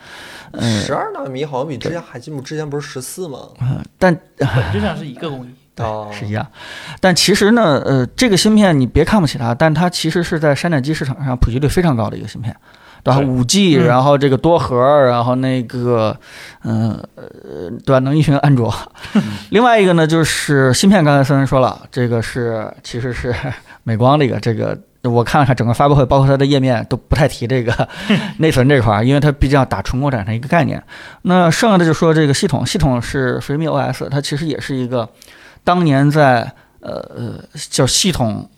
[0.51, 3.39] 嗯，十二纳米好像比之前海基姆之前不是十四吗？
[4.01, 5.51] 但本质上是一个工艺。
[5.81, 6.47] 哦，是一样。
[7.01, 12.55] 但其实呢，呃，这个芯片你别看不起它，但它其实是在山寨机市场上普及率非常高的一个芯片。
[13.03, 13.17] 对吧？
[13.21, 16.17] 对五 G，嗯然后这个多核，然后那个，
[16.65, 17.99] 嗯呃，对吧？
[18.01, 18.73] 能运行安卓。
[19.51, 23.35] 另外一个呢，就是芯片，刚才森森说了，这个是其实是
[23.85, 27.89] 美光的一个这个，我看了看整个发布会，包括它的页面都不太提这个
[28.39, 30.83] 内存这块儿，因为它毕竟要打纯国产的一个概念。
[31.23, 35.09] 那剩下的就说这个系统，系统是 Freemi OS，它其实也是一个
[35.65, 37.35] 当年在呃呃
[37.71, 38.49] 叫系统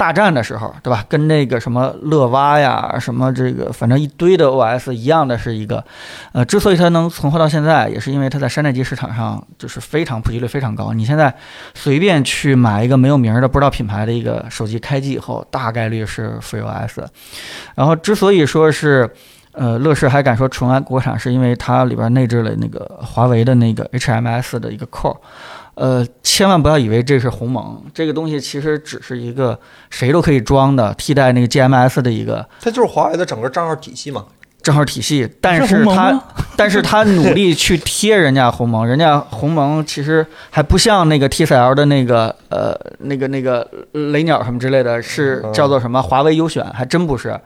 [0.00, 1.04] 大战的时候，对吧？
[1.10, 5.84] 跟那个什么乐蛙呀，什么这个反正一堆的 OS 一样的是一个，
[6.32, 10.94] 呃，之所以它能存活到现在，也是因为它在山寨机市场上就是非常普及率非常高。
[10.94, 11.34] 你现在
[11.74, 17.04] 随便去买一个没有名儿的不知道品牌的一个手机，开机以后大概率是 FreeOS。
[17.74, 19.10] 然后之所以说是
[19.52, 25.18] 呃，乐视还敢说纯安国产，是因为它里边内置了那个华为的那个 HMS 的一个 core。
[25.80, 29.58] 呃，千万不要以为这是鸿蒙，这个东西其实只是一个
[29.88, 34.26] 谁都可以装的替代那个 GMS 的一个它就是华为的整个账号体系嘛。
[34.62, 36.22] 账号体系，但是是它
[36.54, 47.40] 但是他努力去贴人家鸿蒙， 人家鸿蒙其实还不像那个 TCL 的那个呃那个那个雷鸟什么之类的，是嗯叫做什么华为优选，还真不是。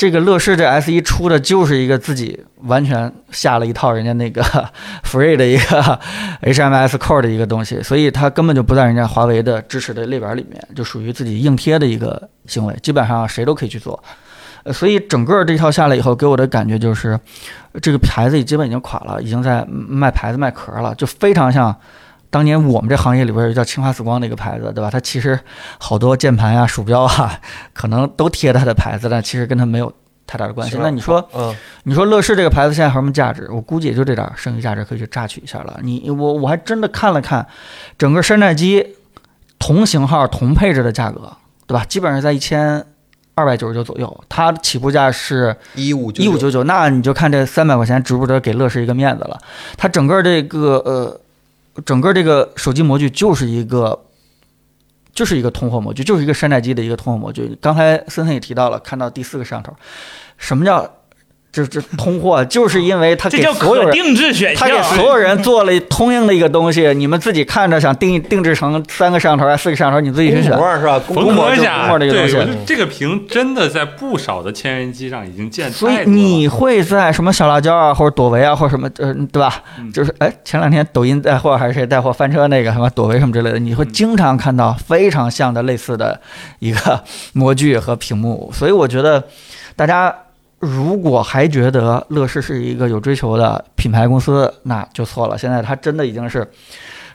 [0.00, 4.42] 这个乐视这 S 一出的就是一个自己完全下了一套人家那个
[5.04, 6.00] Free 的一个
[6.40, 14.02] HMS Core 的一个东西，所以它根本就不在人家华为的支持的列表里面，就属于自己硬贴的一个行为，基本上谁都可以去做。
[14.62, 17.20] 呃，所以整个这套下来以后，给我的感觉就是，
[17.82, 21.78] 这个牌子也基本已经垮了，已经在卖牌子卖壳了，就非常像
[22.30, 24.88] 当年我们这行业里边有叫清华紫光的一个牌子，对吧？
[24.88, 25.38] 它其实
[25.78, 27.38] 好多键盘呀、鼠标啊，
[27.74, 29.92] 可能都贴它的牌子，但其实跟它没有
[30.26, 30.76] 太大的关系。
[30.80, 33.48] 那你说，嗯，你说乐视这个牌子现在还有什么价值？
[33.50, 35.80] 我估计也就这点儿剩余价值可以去榨取一下了。
[35.82, 37.44] 你我我还真的看了看，
[37.98, 38.94] 整个山寨机
[39.58, 41.32] 同型号同配置的价格，
[41.66, 41.84] 对吧？
[41.84, 42.84] 基本上在一千
[43.34, 49.36] 二百九十九左右，它起步价是一五一五九九，那你就看这三百块钱值不值得给乐视一个面子了。
[49.76, 51.20] 它整个这个呃，
[51.84, 54.06] 整个这个手机模具就是一个。
[55.12, 57.58] 就是一个通货模具，就是一个山寨机的一个通货模具。
[57.60, 59.74] 刚才森森也提到了，看到第四个摄像头，
[60.38, 60.88] 什么叫
[61.52, 62.44] 这这通货？
[62.44, 64.76] 就是因为他给这叫可所有人，定制选他项。
[64.76, 70.56] 给所有人做了通用的一个东西，你们自己看着想定定制成三个摄像头还是四个摄像头，你自己去选。
[70.56, 71.00] 模是吧？
[71.00, 76.08] 缝公模就合下，膜这个东西对，我觉得这个屏真的在不少的千元机上已经见所以。
[76.08, 79.62] 你会在什么小辣椒啊，或者朵唯啊，或者什么，呃，对吧？
[79.78, 86.20] 嗯就是哎，前两天抖音带货还是谁带货翻车那个什么朵唯什么之类的，你会经常看到非常像的类似的
[86.60, 88.50] 一个模具和屏幕。
[88.54, 89.24] 所以我觉得
[89.74, 90.14] 大家
[90.60, 95.36] 如果还觉得乐视是一个有追求的品牌公司，那就错了。
[95.36, 96.46] 现在它真的已经是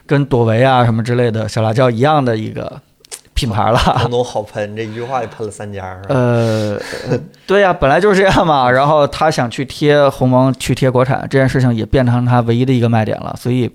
[0.04, 2.80] 跟朵唯啊什么之类的小辣椒一样的一个
[3.34, 3.78] 品牌了。
[4.02, 5.96] 东东好喷，这一句话就喷了三家？
[6.08, 6.76] 呃，
[7.08, 7.16] 呃
[7.46, 8.68] 对呀、本来就是这样嘛。
[8.68, 13.32] 然后他想去贴鸿蒙，去贴国产这件事情，也变成他唯一的一个卖点了。
[13.38, 13.70] 所以，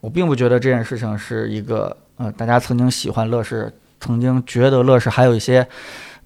[0.00, 5.66] 我并不觉得这件事情是一个呃，大家曾经喜欢乐视，曾经觉得乐视还有一些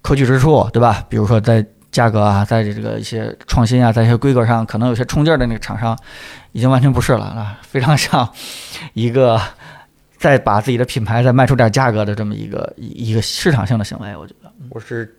[0.01, 1.05] 可取之处，对吧？
[1.07, 5.97] 比如说在价格啊，在这个一些创新啊，在一些规格上可能有些冲劲儿的那个厂商，
[6.51, 8.27] 已经完全不是了啊，非常像
[8.93, 9.39] 一个
[10.17, 14.51] 再把自己的品牌再卖出点价格的这么一个一 一个市场性的行为，我觉得。
[14.69, 15.15] 我是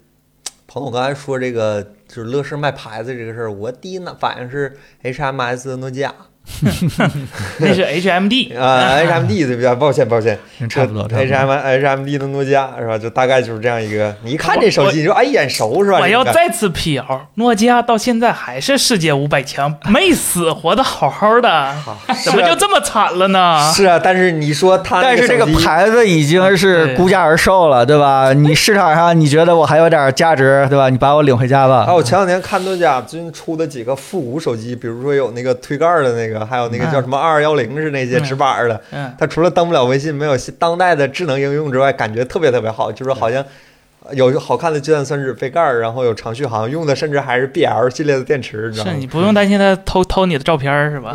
[0.67, 6.13] 彭总刚才说这个就是乐视卖牌子这个事儿，我第一呢反应是 HMS 诺基亚
[7.59, 9.75] 那是 HMD 啊，HMD 对不对？
[9.77, 10.39] 抱歉抱歉，
[10.69, 11.57] 差不多，差不多。
[11.57, 12.99] HM HMD 的诺基亚是吧？
[12.99, 15.99] 就大概就是这样一个，你一看这手机，你说哎眼熟是吧？
[16.01, 21.75] 我要再次辟谣，诺基亚到现在还是世界五百强，没死，活得好好的，
[22.25, 23.73] 怎么就这么惨了呢？
[23.75, 28.33] 是啊，但是你说它但是这个牌子已经是估价而售了，对吧？
[28.33, 30.89] 你市场上你觉得我还有点价值，对吧？
[30.91, 31.95] 你把我领回家吧啊，。
[31.95, 43.45] 我前两天看诺基亚最近出的几个复古手机，比如说有那个推盖的那个，还有那个叫什么二二幺零是那些直板的，嗯，它除了登不了微信，没有当代的智能应用之外，感觉特别特别好，就是好像
[44.13, 49.07] 有好看的计算算式背盖儿，然后有长续航用的甚至还是 BL 系列的电池，你知道吗是你？
[49.07, 51.13] 不用担心它偷偷你的照片是吧？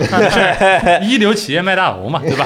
[1.02, 2.46] 一流企业卖大楼嘛，对吧？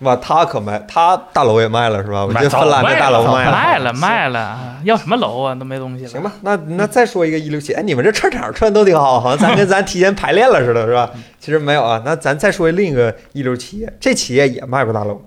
[0.00, 2.24] 哇，他可卖，他大楼也卖了是吧？
[2.24, 3.52] 我觉得芬兰的大楼卖了。
[3.52, 5.54] 卖了卖了，要什么楼啊？
[5.54, 6.10] 都没东西了。
[6.10, 11.10] 行吧，那那再说一个一六七，哎，你们这串场串都挺好，好像咱跟咱提前排练了似的，是吧？
[11.40, 15.20] 其实没有啊，那咱再说另一个一流企业，这企业也卖过大楼。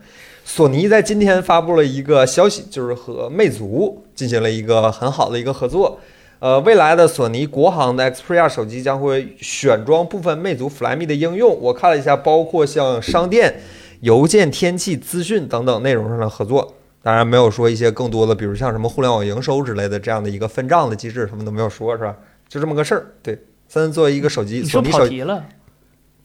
[0.46, 6.00] 索尼在今天发布了一个消息，就是和魅族进行了一个很好的一个合作。
[6.40, 11.56] 呃，未来的索尼国行的 Xperia 手机将会选装部分魅族 Flyme 的应用。
[11.62, 13.62] 我看了一下，包括像商店、
[14.02, 16.76] 邮件、天气、资讯等等内容上的合作。
[17.04, 22.14] 当然没有说一些更多的，比如像什么互联网营收之类的这样的一个分账的机制，什么都没有说，是吧？
[22.48, 23.08] 就这么个事儿。
[23.24, 25.44] 对，森作为一个手机，你说跑题了，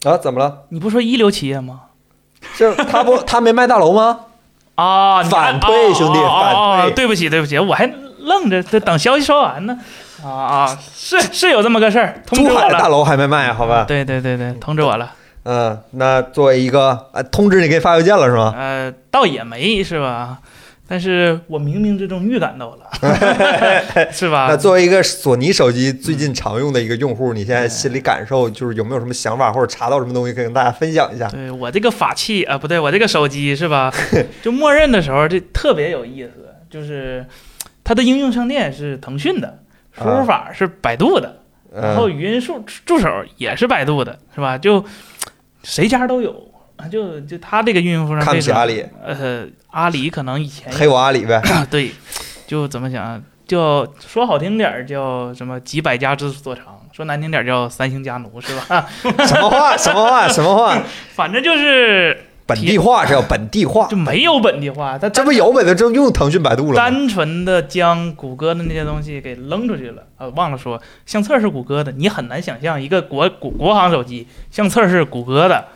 [0.05, 0.65] 啊，怎么了？
[0.69, 1.81] 你不说一流企业吗？
[2.59, 4.21] 这他不他没卖大楼吗？
[4.77, 9.79] 啊，反推兄弟反推哦对不起对不起，我还愣着这等消息说完呢。
[10.23, 12.89] 啊啊，是是有这么个事儿，通知我珠海大。
[12.89, 13.85] 楼还没卖，好吧？
[13.85, 15.15] 对对对对，通知我了。
[15.49, 18.53] 嗯，那作为一个啊，通知你给你发邮件了是吗？
[18.57, 20.39] 呃，倒也没是吧？
[20.89, 22.87] 但是我冥冥之中预感到了，
[24.13, 24.47] 是吧？
[24.51, 31.29] 那作为一个索尼手机最近常用的一个用户，你现在心里感受就是有没有什么想法或者查到什么东西可以跟大家分享一下？
[31.29, 33.93] 对我这个法器啊，不对，我这个手机是吧？
[34.43, 36.33] 就默认的时候，这特别有意思，
[36.69, 37.25] 就是
[37.85, 39.59] 它的应用商店是腾讯的，
[39.97, 41.41] 输入法是百度的，
[41.73, 44.57] 然后嗯，语音助助手也是百度的，是吧？
[44.57, 44.85] 就
[45.67, 46.33] 谁家都有，
[46.77, 51.43] 啊就就他这个运营商看不起阿里，呃，阿里可能以前黑我阿里呗。
[51.69, 51.91] 对，
[52.47, 58.87] 就怎么讲，叫说好听点儿叫什么几百家之所长，说难听点儿叫三星家奴，是吧？
[59.27, 59.77] 什么话？
[59.77, 60.29] 什么话？
[60.29, 60.81] 什么话？
[61.15, 63.97] 反正就是本地化，是要本地化就。
[63.97, 66.77] 没有本地化，它这不有本的就用腾讯、百度了？
[66.77, 70.29] 单纯的将谷歌的那些东西给扔出去了啊！
[70.29, 75.67] 忘了说，相册是谷歌的，你很难想象一个国国国行手机相册是谷歌的，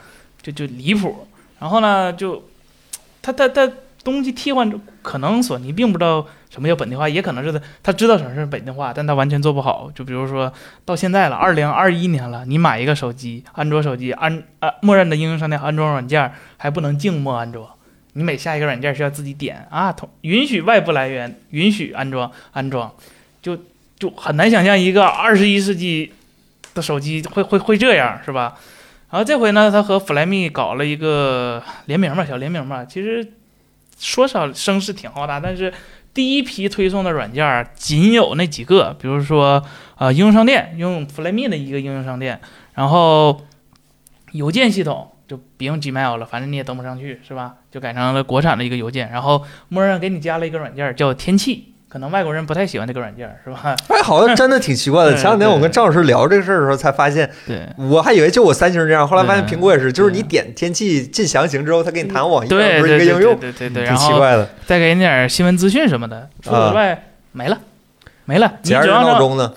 [0.41, 1.27] 就就离谱。
[1.59, 2.45] 然后呢，就
[3.21, 3.68] 它它它
[4.05, 9.90] 东西替换，可能索尼并不知道什么叫本地化，也可能是他他知道什么是本地化，但他完全做不好。
[9.94, 10.53] 就比如说
[10.84, 17.66] 到现在了，二零二一年了，你买一个手机，安卓手机安啊，默认的应用商店安装软件还不能静默安装。
[18.14, 22.92] 你每下一个软件是要自己点啊，同允许外部来源，允许安装安装，
[23.40, 23.57] 就
[23.96, 26.12] 就很难想象一个二十一世纪
[26.74, 28.57] 的手机会会会这样，是吧？
[29.11, 32.84] 然后这回呢，他和 Flyme 搞了一个联名吧，小联名吧。
[32.84, 33.26] 其实
[33.98, 35.72] 说少声势挺浩大，但是
[36.13, 39.63] 第一批推送的软件仅有那几个，比如说
[39.97, 42.41] 呃应用商店，用 Flyme 的一个应用商店，
[42.75, 43.47] 然后
[44.33, 47.57] 邮件系统就别用 Gmail 了，反正你也登不上去，是吧？
[47.71, 53.74] 就改成了国产的一个邮件，然后默认给你加了一个软件叫天气，可能外国人不太喜欢这个软件，是吧？
[53.88, 55.12] 哎，好像真的挺奇怪的。
[55.18, 57.66] 前两天我跟赵老师聊这个事儿的时候，才发现，对。
[57.76, 64.49] 我还以为就我三星这样，后来发现苹果也是，就是你点天气进详情之后，它给你弹网页，对不是一对对个应用，对对对，挺奇怪的。
[64.64, 67.59] 再给你点儿新闻资讯什么的，除此啊之外没了，
[68.24, 68.53] 没了。
[68.62, 69.53] 你节日只要让闹钟呢？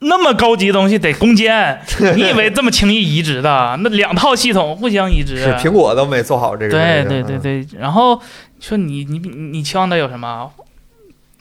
[0.00, 1.80] 那么高级的东西得攻坚，
[2.16, 3.76] 你以为这么轻易移植的？
[3.82, 5.36] 那两套系统互相移植。
[5.36, 6.70] 是苹果都没做好这个。
[6.72, 7.64] 对这个对对。
[7.64, 8.20] 对，然后
[8.60, 10.50] 说你你你你期望它有什么？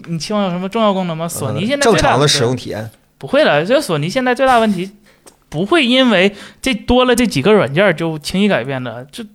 [0.06, 1.28] 你期望有什么重要功能吗？
[1.28, 4.92] 索尼现在最大正常的使用体验，不会了，这索尼现在最大问题
[5.50, 9.08] 不会因为这多了这几个软件就轻易改变的。
[9.12, 9.26] 这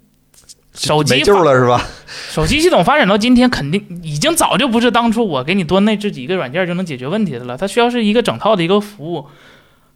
[0.74, 1.86] 手机没救了是吧？
[2.30, 7.58] 手机系统发展到今天，肯定已经早就不是当初我给你多内置几个软件就能解决问题的了。
[7.58, 9.26] 它需要是一个整套的一个服务，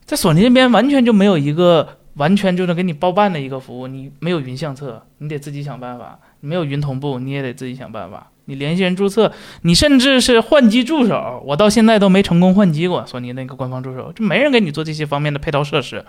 [0.04, 3.86] 在索尼这边完全就没有一个完全就能给你包办的一个服务。
[3.86, 8.30] 你没有云相册，你得自己想办法；你没有云同步，你也得自己想办法。
[8.47, 9.30] 你联系人注册，
[9.62, 13.05] 你甚至是换机助手，我到现在都没成功换机过。
[13.07, 16.05] 索尼那个官方助手，就没人给你做这些方面的配套设施。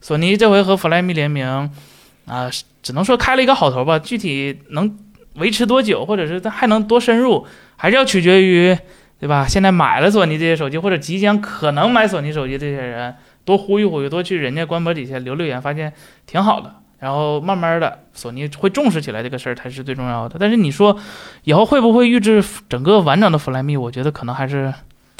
[0.00, 1.70] 索尼这回和 Flyme 联名，
[2.26, 2.50] 啊、
[2.82, 3.98] 只能说开了一个好头吧。
[3.98, 4.98] 具体能
[5.34, 7.46] 维持多久，或者是它还能多深入，
[7.76, 8.76] 还是要取决于，
[9.20, 9.46] 对吧？
[9.46, 13.14] 现在买了索尼这些手机，或者即将可能买索尼手机这些人，
[13.44, 15.92] 多呼吁呼吁，多去人家官博底下留留言，发现
[16.26, 16.76] 挺好的。
[16.98, 20.36] 然后慢慢的，索尼会重视起来这个事儿才是最重要的。
[20.38, 20.98] 但是你说
[21.44, 23.78] 以后会不会预制整个完整的 Flyme？
[23.78, 24.74] 我觉得可能还是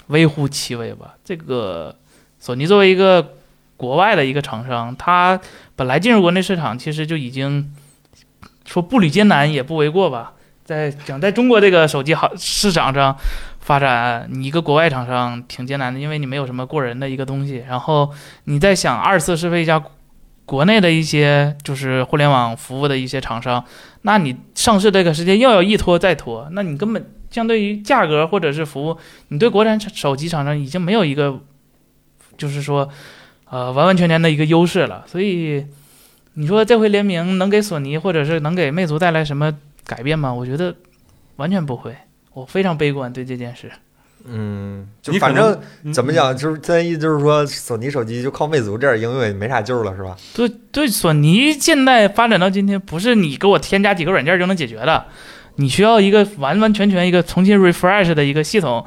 [0.08, 1.14] 微乎其微吧。
[1.24, 1.94] 这个
[2.40, 3.34] 索尼作为一个
[3.76, 5.40] 国外的一个厂商，它
[5.76, 7.72] 本来进入国内市场其实就已经
[8.64, 10.32] 说步履艰难也不为过吧。
[10.64, 13.16] 在想在中国这个手机行市场上
[13.60, 17.64] 发展，你一个国外厂商挺艰难的，因为你没有什么过人的一个东西。
[17.68, 18.12] 然后
[18.44, 19.82] 你在想二次试飞一家
[20.48, 23.62] 国内的一些就是互联网服务的一些厂商，
[24.00, 28.96] 那你上市这个时间又要一拖再拖，那你根本相对于价格或者是服务，
[29.28, 31.38] 你对国产手机厂商已经没有一个
[32.38, 32.88] 就是说
[33.50, 35.04] 呃完完全全的一个优势了。
[35.06, 35.66] 所以
[36.32, 40.32] 你说这回联名能给索尼或者是能给魅族带来什么改变吗？
[40.32, 40.74] 我觉得
[41.36, 41.94] 完全不会，
[42.32, 43.70] 我非常悲观对这件事。
[44.26, 45.58] 嗯，就反正
[45.92, 50.16] 怎么讲，就是咱意思就是说，索尼手机就靠魅族这点应用也没啥救了，是吧？
[50.34, 55.04] 对对，索尼现在发展到今天，不是你给我添加几个软件就能解决的，
[55.56, 58.84] 你需要一个完完全全一个重新 refresh 的一个系统，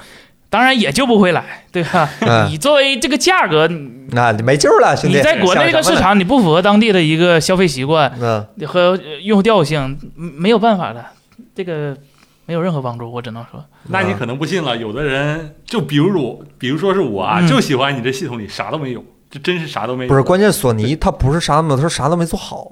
[0.50, 2.10] 当然也救不回来，对吧？
[2.22, 3.68] 嗯， 你作为这个价格，
[4.12, 5.18] 那你没救了，兄弟。
[5.18, 11.04] 你在国内这个市场你不符合当地的一个消费习惯嗯，和呃用户调性，嗯没有办法的，
[11.56, 11.98] 这个
[12.46, 17.48] 没有任何帮助，我只能说，那你可能不信了，有的人就比如我，比如说是我啊，嗯。
[17.48, 20.10] 就喜欢你这系统里啥都没有，这真是啥都没有。
[20.10, 22.72] 不是关键，索尼它不是啥都没有，它是啥都没做好。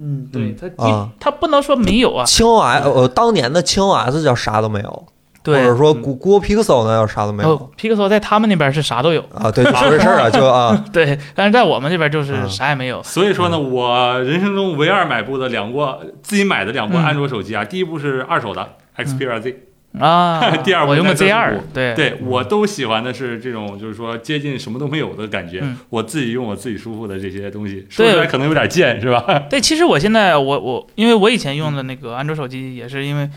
[0.00, 1.10] 嗯，对它啊。
[1.20, 5.06] 它不能说没有啊，轻 OS 呃，当年的轻 OS 叫啥都没有，
[5.44, 6.00] 或，者说嗯。
[6.02, 7.50] 谷谷歌 Pixel 呢叫啥都没有。
[7.50, 9.50] 哦，Pixel 在他们那边是啥都有，啊。
[9.50, 12.48] 对，咋回事儿啊，就啊， 对，但是在我们这边就是嗯。
[12.48, 13.02] 啥也没有。
[13.02, 15.86] 所以说呢，我人生中唯二买过的两部
[16.22, 17.04] 自己买的两部嗯。
[17.04, 18.66] 安卓手机啊，第一部是二手的
[18.96, 19.56] Xperia Z，
[19.98, 20.56] 啊。
[20.64, 21.94] 第二部我用的 Z 二，对。
[21.94, 25.76] 对我都喜欢的是这种，就是说接近什么都没有的感觉嗯。
[25.90, 29.44] 我自己用我自己舒服的这些东西，说对出来可能有点贱，是吧？
[29.50, 33.28] 对，其实我现在我我因为我以前用的那个安卓手机也是因为，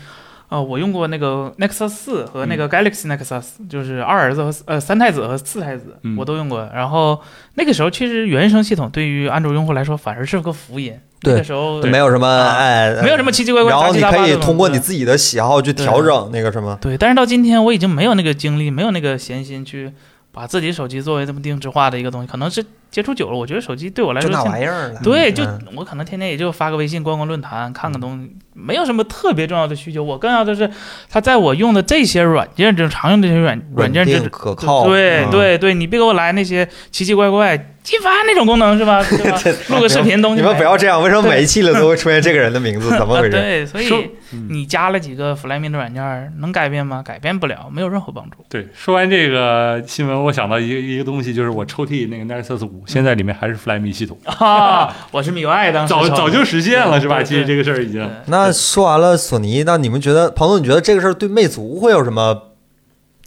[0.48, 6.68] 呃，我用过那个 Nexus 四和那个 Galaxy Nexus，、就是二儿子和呃三太子和四太子嗯我都用过。
[6.72, 7.20] 然后
[7.54, 10.98] 那个时候其实原生系统对于安卓用户来说反而是个福音。
[11.18, 16.78] 对那个时候没有什么啊哎，没有什么奇奇怪怪然后你可以通过你自己的喜好去调整那个什么。
[16.80, 19.90] 对，但是到今天我已经没有那个精力，没有那个闲心去
[20.30, 22.28] 把自己手机作为这么定制化的一个东西。
[22.28, 30.02] 可能是接触久了，我觉得手机对我来说就那玩意儿了，对，就嗯我可能天天也就发个微信、逛逛论坛、看看东西，没有什么特别重要的需求。
[30.02, 30.70] 我更要的是，
[31.10, 39.02] 它在我用的这些软件，就常用这些软软件之稳定可靠，对嗯对对，你别给我来那些奇奇怪怪激发那种功能是吧？
[39.08, 39.40] 对吧？
[39.74, 42.88] 录个视频东西你们不要这样，为什么每一期里都会出现这个人的名字？
[42.96, 43.30] 怎么啊，回事？
[43.30, 44.10] 对，所以
[44.48, 47.02] 你加了几个 Flyme 的软件，能改变吗？
[47.04, 48.38] 改变不了，没有任何帮助。
[48.48, 57.22] 对，说完这个新闻，我想到一个一个东西，就是我抽屉那个 Nexus 五，现在里面还是 Flyme 系统，啊，我是 MIUI 当时早早就实现了，是吧？
[57.22, 62.50] 其实这个事儿已经那说完了索尼，那你们觉得，彭总，你觉得这个事儿对魅族会有什么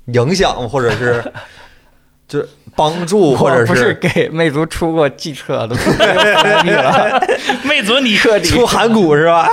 [0.07, 1.23] 影响，或者是
[2.27, 5.75] 就是帮助，或者是不是给魅族出过计策的，
[6.63, 7.21] 了，
[7.65, 9.49] 魅族你彻底出函谷是吧？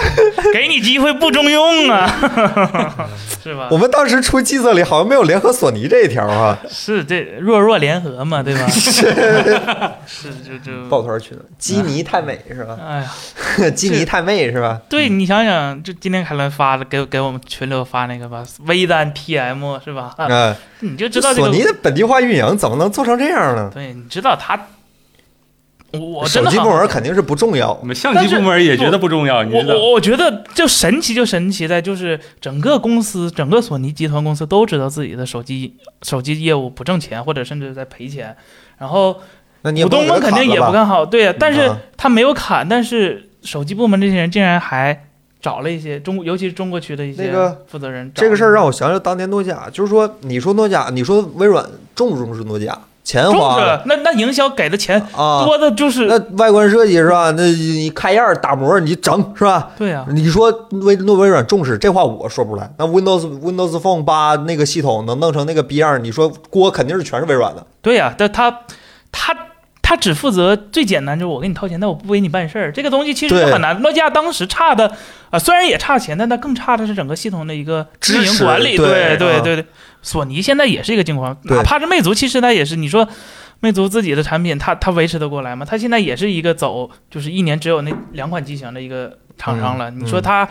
[0.53, 3.09] 给你机会不中用啊，
[3.47, 3.78] 是吧我？
[3.78, 8.66] 们当时出计策里好像没有联合索尼这一条啊，是这弱弱联合嘛，对吧？
[10.07, 12.76] 是就就抱团取暖，基尼太美是吧？
[12.84, 13.07] 哎
[13.62, 14.80] 呀， 基尼太妹是吧？
[14.88, 20.14] 对你想想，就今天凯伦发的，给给我们群里发那个吧，微单 PM 是吧？
[20.18, 23.70] 嗯，你就知道这个索尼的本地化运营怎么能做成这样呢？
[23.72, 24.59] 对，你知道他，
[26.01, 29.74] 我我手机部门肯定是不重要我，们相机部门也觉得不重要，你知道？
[29.74, 38.36] 我我我觉得就神奇就神奇在就是整个公司整个索尼集团公司都知道自己的手机手机业务不挣钱或者甚至在赔钱，
[38.78, 39.20] 然后
[39.62, 45.05] 那你也股东们肯定也不看好，对呀、但是啊他没有砍，但是手机部门这些人竟然还
[45.40, 47.32] 找了一些中，尤其是中国区的一些
[47.66, 51.64] 负责人找这个事儿让我想想当年诺基亚，就是说，你说诺基亚，你说微软
[51.94, 52.78] 重不重视诺基亚？
[53.07, 57.31] 钱重花了那那营销给的钱啊，多的就是、那外观设计是吧？
[57.37, 59.70] 那你开样打磨你整是吧？
[59.78, 60.51] 对呀、你说
[60.83, 62.69] 微诺微软重视这话我说不出来。
[62.78, 67.65] 那 Windows Windows Phone 八那个系统能弄成那个逼样，你说锅肯定是全是微软的。
[67.81, 68.51] 对呀、但他
[69.12, 69.33] 他
[69.81, 72.73] 他只负责最简单，就是我给你掏钱，但我不为你办事儿。
[72.73, 73.81] 这个东西其实很难。
[73.83, 74.91] 诺基亚当时差的
[75.31, 78.77] 啊、虽然也差钱，但它更差的是整个系统的一个运营管理。
[78.77, 79.66] 对对对对，
[80.07, 83.07] 索尼现在也是一个境况，对哪怕是魅族，其实它也是你说。
[83.59, 85.66] 魅族自己的产品，它它维持得过来吗？
[85.66, 89.91] 它现在也是一个走，就是一年只有那两款机型的一个厂商了。
[89.91, 90.47] 嗯你说它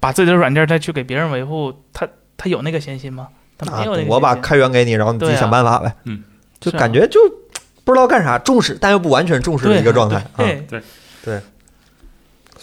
[0.00, 2.04] 把自己的软件再去给别人维护，它
[2.36, 3.28] 它有那个闲心吗？
[3.56, 4.12] 它没有那个闲心。
[4.12, 5.94] 啊我把开源给你，然后你自己想办法呗。
[6.02, 6.24] 嗯，
[6.58, 7.20] 就感觉就
[7.84, 10.44] 不知道干啥，重视但又不完全重视的一个状态啊。
[11.22, 11.40] 对，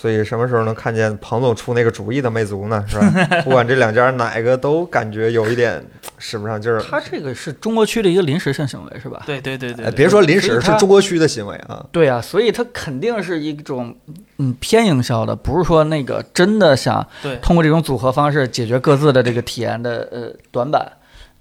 [0.06, 2.86] 所以什么时候能看见彭总出那个主意的魅族呢？
[2.88, 3.11] 是吧？
[3.44, 5.84] 不管这两家哪个都感觉有一点
[6.19, 6.80] 使不上劲儿。
[6.80, 9.23] 他这个是中国区的一个临时性行为，是吧？
[9.26, 11.84] 对对对对别说临时，是中国区的行为啊。
[11.91, 13.95] 对啊，所以它肯定是一种
[14.38, 20.88] 嗯偏营销的，不是说那个真的想对通过这种组合方式解决各自的这个体验的呃短板。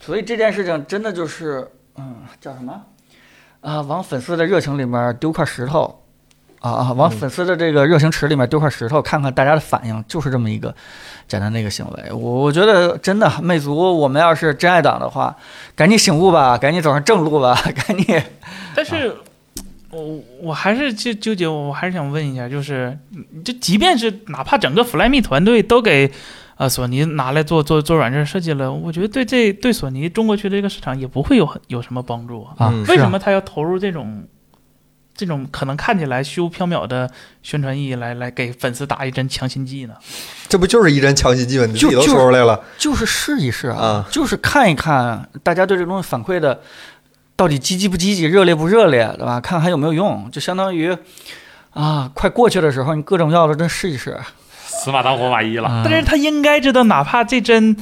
[0.00, 1.68] 所以这件事情真的就是
[1.98, 2.80] 嗯叫什么
[3.60, 3.82] 啊？
[3.82, 6.00] 往粉丝的热情里面丢块石头。
[6.64, 6.92] 啊啊！
[6.92, 10.74] 往粉丝的这个热情池里面丢块石头，看看大家的反应，就是这么一个
[11.28, 12.10] 简单的一个行为。
[12.10, 15.36] 我我觉得真的，魅族，我们要是真爱党的话，
[15.76, 17.54] 赶紧醒悟吧，赶紧走上正路吧，
[17.86, 18.18] 赶紧。
[18.74, 19.14] 但是，
[19.90, 26.10] 我我还是纠纠结，我还是想问一下，就是你这即便是哪怕整个 Flyme 团队都给
[26.56, 32.54] 呃索尼拿来做做做软件设计了，我觉得对这对索尼中国区的这个市场也不会有很有什么帮助啊。
[32.56, 34.24] 啊嗯为什么他要投入这种
[35.16, 37.08] 这种可能看起来虚无缥缈的
[37.42, 39.94] 宣传意义来来给粉丝打一针强心剂呢？
[40.48, 41.66] 这不就是一针强心剂吗？
[41.66, 42.60] 你自己都就说出来了。
[42.76, 46.60] 就是试一试啊，啊就是看一看大家对这东西反馈的
[47.36, 49.40] 到底积极不积极、热烈不热烈，对吧？
[49.40, 50.96] 看还有没有用，就相当于
[51.70, 54.18] 啊，快过去的时候，你各种药都真试一试。
[54.66, 55.68] 死马当活马医了。
[55.68, 57.76] 啊但是他应该知道，哪怕这针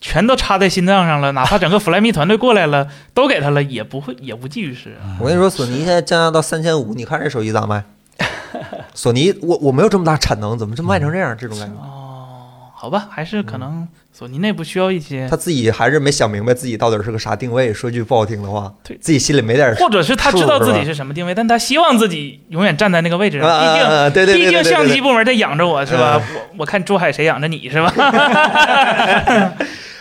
[0.00, 5.16] 全都插在心脏上了， 哪怕整个 Flyme 团队过来了，都给他了，也不会也无济于事啊。
[5.20, 7.82] 我跟你说，索尼现在降价到三千五，你看这手机咋卖？
[8.94, 11.36] 索尼，我我没有这么大产能，怎么就卖成这样？
[11.38, 12.36] 这种感觉，哦，
[12.74, 17.72] 好吧，还是可能索尼内部需要一些他，自己还是没想明白自己到底是个啥定位。
[17.72, 23.48] 说句不好听的话，对自己心里没点或者是他知道自己是是什么定位，但他希望自己永远站在那个位置上。
[23.48, 26.20] 毕竟，啊对对对毕竟相机部门在养着我是吧？
[26.20, 27.92] 嗯我我看珠海谁养着你是吧？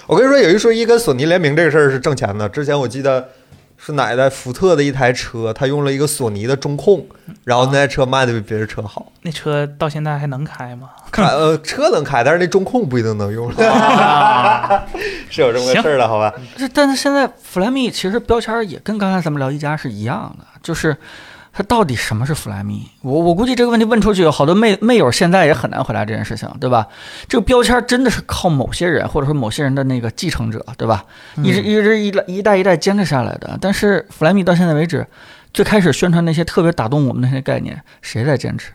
[0.07, 2.47] 我跟你说，有一说一，跟索尼联名这个事儿是挣钱的。
[2.47, 3.27] 之前我记得
[3.75, 7.05] 是哪代福特的一台车，它用了一个索尼的中控，
[7.43, 9.11] 然后那台车卖的比别人车好。
[9.23, 10.91] 那车到现在还能开吗？
[11.11, 14.87] 开呃车能开，但是那中控不一定能用，了
[15.29, 16.33] 是有这么个事儿的，好吧？
[16.57, 20.95] 这但是现在 Flyme 其实标签儿也跟刚才咱们聊一加是一样的，就是
[21.57, 22.83] 它到底什么是 Flyme？
[23.01, 26.87] 我我估计这个问题问出去，有好多妹妹友现在也很难回答这件事情，对吧？
[27.27, 31.03] 这个标签真的是靠某些人或者说某些人的那个继承者，对吧？
[31.37, 33.57] 一直一直一代一代一代坚持下来的。
[33.59, 35.07] 但是 Flyme 到现在为止，
[35.51, 38.71] 最开始宣传那些特别打动我们那些概念，谁在坚持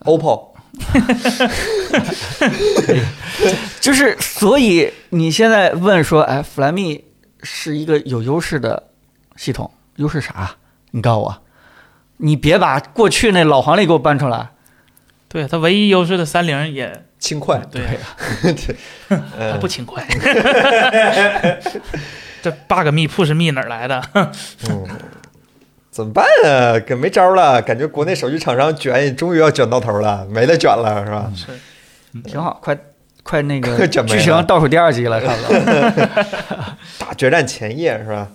[0.00, 0.48] ？OPPO
[3.78, 7.02] 就是，所以你现在问说，哎，Flyme
[7.44, 8.88] 是一个有优势的
[9.36, 10.56] 系统，优势啥？
[10.90, 11.42] 你告诉我，
[12.20, 14.50] 你别把过去那老黄历给我搬出来。
[15.28, 17.82] 对他唯一优势的三菱也轻快，对，
[19.38, 20.04] 呃他不轻快。
[22.42, 24.02] 这 bug 密 push 密哪儿来的？
[24.14, 24.86] 嗯，
[25.90, 26.80] 怎么办啊？
[26.80, 31.30] 可没招了，感觉国内手机厂商卷，终于要卷到头了，没得卷了，是吧？
[31.36, 31.46] 是
[32.22, 32.76] 挺好，快
[33.22, 35.54] 快那个剧情倒数第二集了，差不多。
[36.98, 38.26] 大决战前夜是吧？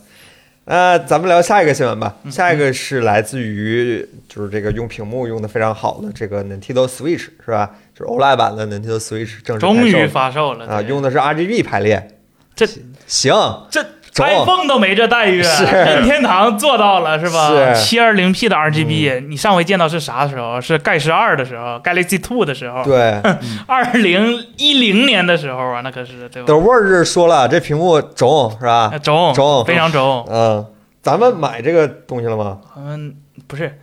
[0.67, 2.15] 那咱们聊下一个新闻吧。
[2.23, 7.71] 嗯下一个是来自于就是这个用屏幕用的非常好的这个 Nintendo Switch 是吧？
[7.93, 12.11] 就是 OLED 版的 Nintendo Switch 正式终于发售了啊，对用的是 RGB 排列。
[12.55, 12.65] 这
[13.05, 13.33] 行，
[13.69, 17.73] 这中 iPhone 都没这待遇，是任天堂做到了是吧？
[17.73, 20.61] 七二零 P 的 RGB，、你上回见到是啥时候？
[20.61, 23.21] 是盖十二的时候，Galaxy Two 的时候，对，
[23.67, 26.47] 二零一零年的时候啊，那可是对吧？
[26.47, 28.97] 等 Word 是说了，这屏幕中是吧啊？
[28.97, 30.25] 中中非常中。
[30.29, 30.65] 嗯，
[31.01, 32.59] 咱们买这个东西了吗？
[32.77, 33.15] 嗯，
[33.47, 33.79] 不是，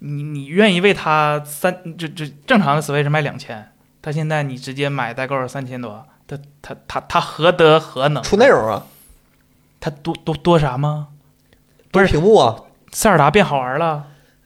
[0.00, 3.70] 你你愿意为它三就就正常的 Switch 卖两千，
[4.02, 8.22] 它现在你直接买代购三千多，它它它它何德何能？
[8.22, 8.82] 出内容啊，
[9.82, 11.08] 它多多多啥吗？
[11.90, 12.56] 不是屏幕啊。
[12.92, 14.04] 塞尔达变好玩了，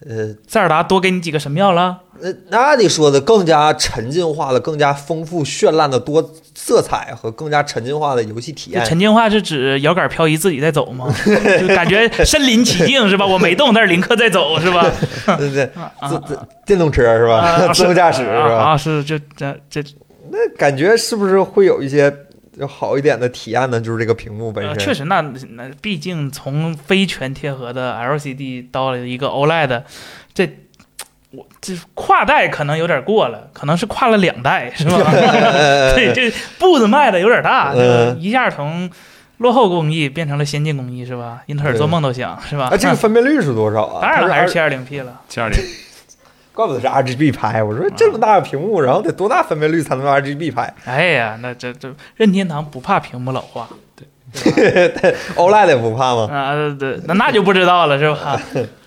[0.08, 1.98] 呃，塞尔达多给你几个神庙了。
[2.20, 11.12] 那那你说的更加沉浸化的、更加丰富绚烂的多色彩和更加沉浸化的游戏体验，沉浸化是指摇杆漂移自己在走吗？
[11.60, 13.26] 就感觉身临其境是吧？
[13.26, 14.90] 我没动，但是林克在走是吧？
[15.36, 15.68] 对 对，
[16.08, 17.40] 自自电动车是吧？
[17.40, 18.54] 啊自动驾驶是吧？
[18.54, 19.82] 啊啊，是就这这
[20.30, 22.10] 那感觉是不是会有一些
[22.58, 24.84] 要好一点的体验呢，就是这个屏幕本呃，身。
[24.84, 25.20] 确实，那
[25.50, 29.82] 那毕竟从非全贴合的 LCD 到了一个 OLED，
[30.32, 30.48] 这
[31.32, 35.10] 我这跨代可能有点过了，可能是跨了两代，是吧？
[35.94, 37.74] 对，这步子迈的有点大，
[38.18, 38.88] 一下从
[39.38, 41.42] 落后工艺变成了先进工艺，是吧？
[41.46, 42.68] 英特尔做梦都想，是吧？
[42.72, 44.00] 啊，这个分辨率是多少啊？
[44.02, 45.20] 当然了，还是七二零 P 了。
[45.28, 45.58] 七二零，
[46.56, 47.62] 怪不得是 RGB 拍。
[47.62, 54.08] 我说这么大的屏幕，然后得多大分辨率才能用 RGB 拍哎呀，那这这任天堂不怕屏幕老化对
[55.36, 56.28] ？OLED 也不怕吗？
[56.34, 56.54] 啊？
[56.78, 58.40] 对，那那就不知道了，是吧？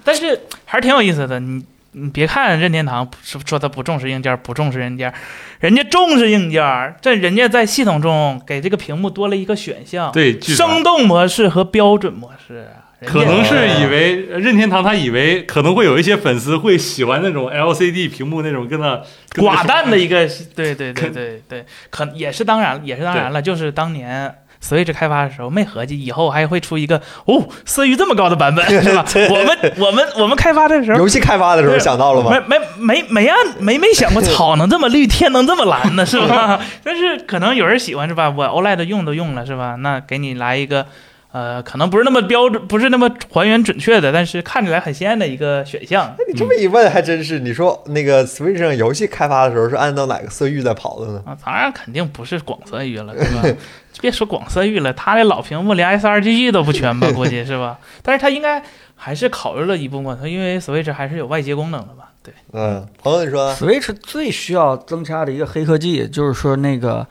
[0.04, 1.40] 但是还是挺有意思的。
[1.40, 5.14] 你你别看任天堂说说他不重视硬件，不重视硬件，
[5.60, 12.68] 人家重视硬件，这人家在系统中给这个屏幕多了一个选项，对，生动模式和标准模式。
[13.06, 19.02] 可能是以为任天堂他以为可能会有一些粉丝会喜欢那种 LCD 屏幕那种跟那
[19.36, 29.06] 寡淡的一个，对对对对对，可也是当然，也是当然了，就是当年 Switch 开发的时候没合计以后还会出一个哦色域这么高的版本， 是吧？
[29.30, 32.32] 我们我们我们开发的时候游戏开发的时候想到了吗？
[32.50, 36.60] 没没没没按没没想过草能这么绿，天能这么蓝呢，是吧？
[36.84, 38.30] 但是可能有人喜欢是吧？
[38.30, 39.76] 我 OLED 用都用了是吧？
[39.80, 40.86] 那给你来一个。
[41.32, 46.16] 呃，可能不是那么标准，不是那么还原准确的，但是看起来很鲜艳的一个选项。
[46.18, 47.38] 那你这么一问，还真是。
[47.38, 51.22] 你说那个 Switch 上游戏开发的时候是按照哪个色域在跑的呢？
[51.28, 53.24] 啊，当然肯定不是广色域了，对
[53.54, 53.58] 吧？
[54.02, 57.08] 别说广色域了，它那老屏幕连 sRGB 都不全吧？
[57.14, 57.78] 估计是吧？
[58.02, 58.64] 但是它应该
[58.96, 62.06] 还是考虑了一部分，它因为 Switch 还是有外接功能的吧？
[62.24, 67.06] 对，嗯，朋友你说 Switch 最需要增加的一个黑科技，就是说那个。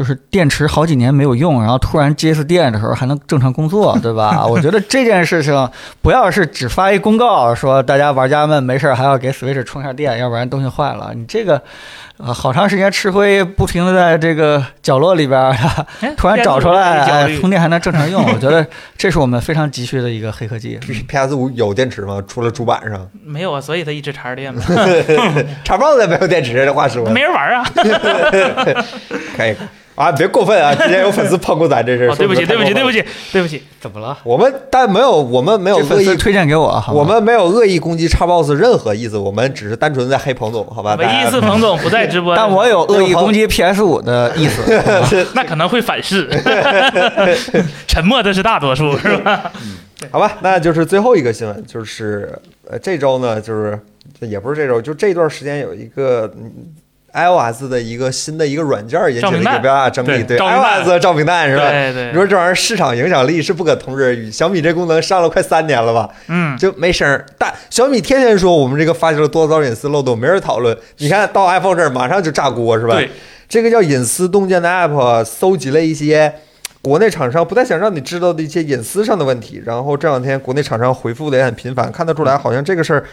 [0.00, 4.44] 就是电池好几年没有用，然后突然接一次电的时候还能正常工作，对吧？
[4.48, 5.70] 我觉得这件事情
[6.00, 11.12] 不要是只发一公告说大家玩家们没事还要给 Switch 充下电，要不然东西坏了。
[11.14, 11.60] 你这个，
[12.16, 15.54] 呃，好长时间吃灰，不停的在这个角落里边
[16.16, 18.66] 突然找出来，焦哎充电还能正常用，我觉得
[18.96, 20.78] 这是我们非常急需的一个黑科技。
[21.08, 22.22] PS 五有电池吗？
[22.26, 24.62] 除了主板上，没有啊，所以它一直插着电嘛，
[25.62, 27.62] 插棒子也没有电池，这话说没人玩啊。
[29.36, 29.54] 可以
[30.00, 30.74] 啊，别过分啊！
[30.74, 33.04] 之前有粉丝碰过咱这事对不起，对不起，对不起。
[33.30, 33.62] 对不起。
[33.78, 34.16] 怎么了？
[34.24, 40.94] 我们但没有，我们没有恶意推荐给我，我们没有恶意攻击叉 boss 任何意思，我们只是单纯在黑彭总，好吧？
[40.98, 44.62] 唯一一次彭总不在直播， 但我有恶意攻击 PS 五的意思。
[45.36, 46.26] 那可能会反噬。
[47.86, 49.52] 沉默的是大多数，是吧？
[50.10, 52.32] 好吧，那就是最后一个新闻，就是
[52.70, 53.78] 呃这周呢，就是
[54.20, 56.32] 也不是这周，就这段时间有一个。
[57.12, 61.68] 嗯 iOS 的一个新的一个软件引起了一个比较大的争议，对 iOS 的照明弹是吧？
[61.68, 64.30] 对对你说这玩意儿市场影响力是不可同日而语。
[64.30, 67.26] 小米这功能上了快三年了吧，嗯，就没声儿。
[67.36, 70.76] 但小米天天说我们这个发现了多少隐私漏洞，没人讨论。
[70.98, 72.94] 你看到 iPhone 这儿马上就炸锅是吧？
[72.94, 73.10] 对，
[73.48, 76.32] 这个叫隐私洞见的 App 搜集了一些
[76.80, 83.04] 国内厂商不太想让你知道的一些隐私上的问题，然后这两天国内厂商回复的也很频繁，看得出来好像这个事儿。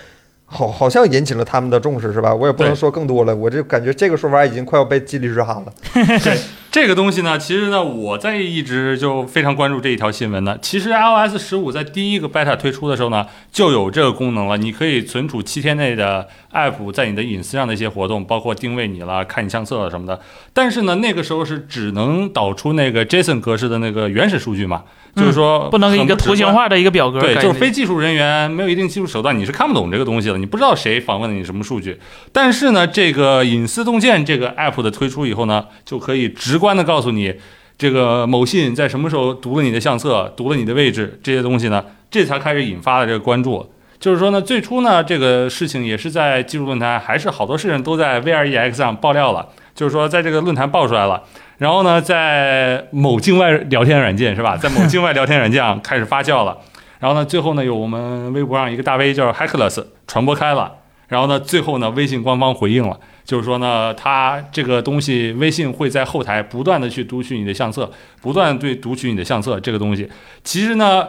[0.50, 2.34] 好，好像引起了他们的重视，是吧？
[2.34, 5.74] 我也不能说更多了，我就感觉这个说法已经快要被激励之哈了。
[6.72, 10.56] 这个东西呢，其实呢，我在一直就非常关注这一条新闻呢。
[10.62, 20.20] 其实 iOS 十五在第一个 beta 推出的时候呢，就有这个功能了，你可以存储七天内的 app 在你的隐私上的一些活动，包括定位你了、看你相册了什么的。
[20.54, 24.84] 但是呢，那个时候是只能导出那个 JSON 格式的那个原始数据嘛，
[25.16, 27.20] 就是说嗯不能一个图形化的一个表格。
[27.22, 32.00] 对，就是非技术人员没有一定技术手段，你是看不懂这个东西的，你不知道谁访问了你什么数据。
[32.32, 37.34] 但是呢，这个隐私洞见这个 app 的推出以后呢，就可以直观的告诉你，
[37.78, 43.70] 这个某信在什么时候读了你的相册，读了你的位置这些东西呢，这才开始引发了这个关注。
[44.00, 51.24] 就是说呢，最初呢，这个事情也是在技术论坛，还是好多事情都在 VREX 上爆料了，就是说在这个论坛爆出来了。
[51.58, 56.56] 然后呢，在某境外聊天软件是吧，在某境外聊天软件上开始发酵了。
[57.00, 60.74] 然后呢，最后呢，有我们微博上一个大 V 叫 Hackless 传播开了。
[61.08, 67.90] 然后呢，最后呢，微信官方回应了，就是说呢，它这个东西，微信会在后台不断的去读取你的相册，
[68.22, 70.10] 不断对读取你的相册这个东西。
[70.44, 71.08] 其实呢，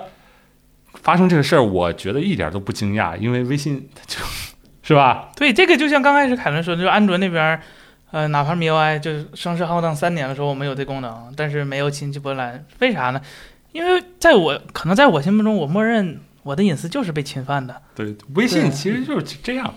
[1.02, 4.19] 发生这个事儿，我觉得一点都不惊讶，因为微信就
[4.85, 5.31] 是吧？
[5.35, 7.60] 对这个，就像刚开始凯伦说的，就是安卓那边儿，
[8.12, 13.20] 呃，哪怕 MIUI 就是声势浩荡三年的时候，我们有这功能，但是没有侵袭波澜，为啥呢？
[13.78, 17.72] 因为在我可能在我心目中，我默认我的隐私就是被侵犯的。
[17.94, 19.72] 对，微信其实就是这样。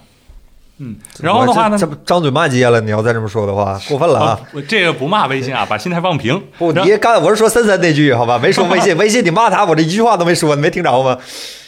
[0.80, 2.82] 嗯，然后的话呢这，这不张嘴骂街了？
[2.82, 4.30] 你要再这么说的话，过分了啊！
[4.30, 6.42] 啊，我这个不骂微信啊，把心态放平。
[6.58, 8.40] 不，你刚才我是说森森那句，好吧？
[8.40, 11.16] 没说微信， 微信你骂他，我这一句话都没说，你没听着吗？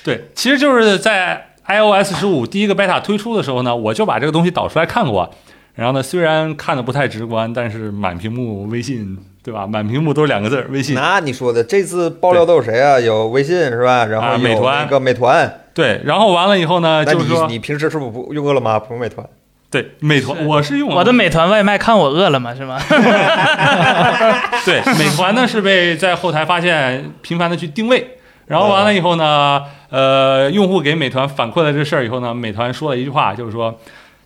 [0.04, 5.32] 对，其实就是在 iOS 十五第一个 beta 推出的时候呢，我就把这个东西导出来看过。
[5.76, 9.66] 然后呢，虽然看的不太直观，但是满屏幕微信，对吧？
[9.66, 10.94] 满屏幕都是两个字儿微信。
[10.96, 13.00] 那你说的这次爆料都有谁啊？
[13.00, 14.06] 有微信是吧？
[14.06, 15.62] 然后啊美团一个美团。
[15.74, 19.26] 对，然后完了以后呢，那就是说你你平时是不是不用饿了么不用美团？
[19.72, 22.54] 对美团，是我是用我的美团外卖看我饿了么？
[22.56, 22.80] 是吗？
[24.64, 33.76] 对，美团呢是被在后台发现频繁的去定位，然后完了以后呢，呃，用户给美团反馈了这事儿以后呢，美团说了一句话，就是说，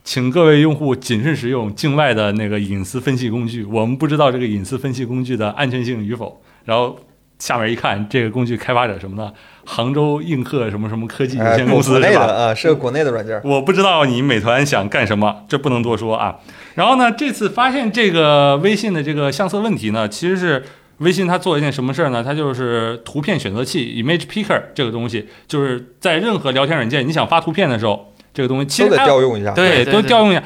[0.07, 6.41] 请各位用户谨慎使用境外的那个隐私分析工具，我们不知道这个隐私分析工具的安全性与否。
[6.63, 6.97] 然后
[7.39, 9.34] 下面一看，这个工具开发者什么呢？
[9.65, 12.21] 杭州映客什么什么科技有哎，限公司是吧？
[12.21, 13.38] 啊，是个国内的软件。
[13.43, 16.38] 我不知道你美团想干什么，这不能多说啊。
[16.75, 20.63] 然后呢，这次发现这个微信的这个相册问题呢，其实是
[20.99, 22.23] 微信它做了一件什么事儿呢？
[22.23, 29.51] 它就是图片选择器 （image picker） 这个东西，就是在任何聊天软件你想发图片的时候，这个东西其都得实还有调用一下。
[29.51, 30.43] 对都调用一下，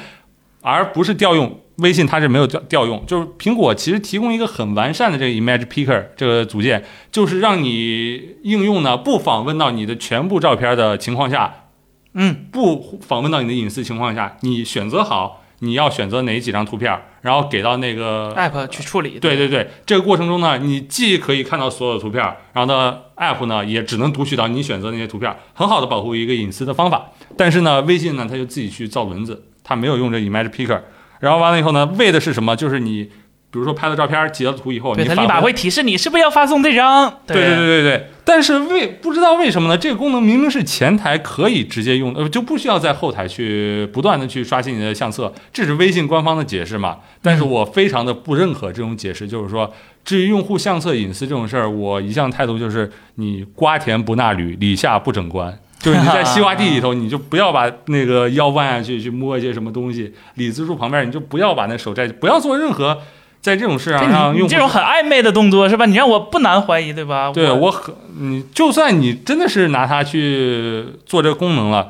[0.61, 1.59] 而不是调用。
[1.77, 11.65] 微信它是没有调调用，就是苹果其实提供一个很完善的这个 Image Picker 这个组件，就是让你应用呢不访问到你的全部照片的情况下，
[12.13, 19.19] 嗯，不访问到你的隐私情况下，你选择好你要选择哪几张图片，然后给到那个 app 去处理。
[19.19, 22.21] 对对对，这个过程中呢，你既可以看到所有的图片，
[22.53, 27.11] 然后呢，app 呢也只能读取到你选择那些图片，很好的保护一个隐私的方法。
[27.37, 30.81] 但是呢，微信呢，它就自己去造轮子，它没有用这 Image Picker。
[31.19, 32.55] 然后完了以后呢，为的是什么？
[32.55, 33.11] 就是你，
[33.51, 37.13] 比如说拍了照片，截了图以后，对，你它立马会提示你是不是要发送这张。
[37.27, 39.77] 对对对对对，但是为不知道为什么呢？
[39.77, 46.99] 这个功能明明是前台可以直接用，呃，就不需要在后台去不断的去刷新你的相册，这是微信官方的解释嘛？
[47.21, 49.69] 但是我非常的不认可这种解释，就是说，
[50.05, 55.59] 至于用户相册隐私这种事儿，我一向态度就是你瓜田不纳履，李下不整官。
[55.79, 63.01] 就是你在西瓜地里头，你就不要把那个腰弯下去去摸一些什么东西；李子树旁边，你就不要把那手摘，不要做任何
[63.41, 65.85] 在这种市场上让用户这种很暧昧的动作是吧？
[65.87, 67.31] 你让我不难怀疑，对吧？
[67.33, 71.89] 对我我很，你就算你真的是拿它去做这个功能了，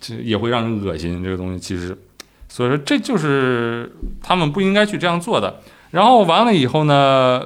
[0.00, 1.22] 这也会让人恶心。
[1.22, 1.98] 这个东西其实，
[2.48, 3.92] 所以说这就是
[4.22, 5.60] 他们不应该去这样做的。
[5.90, 7.42] 然后完了以后呢，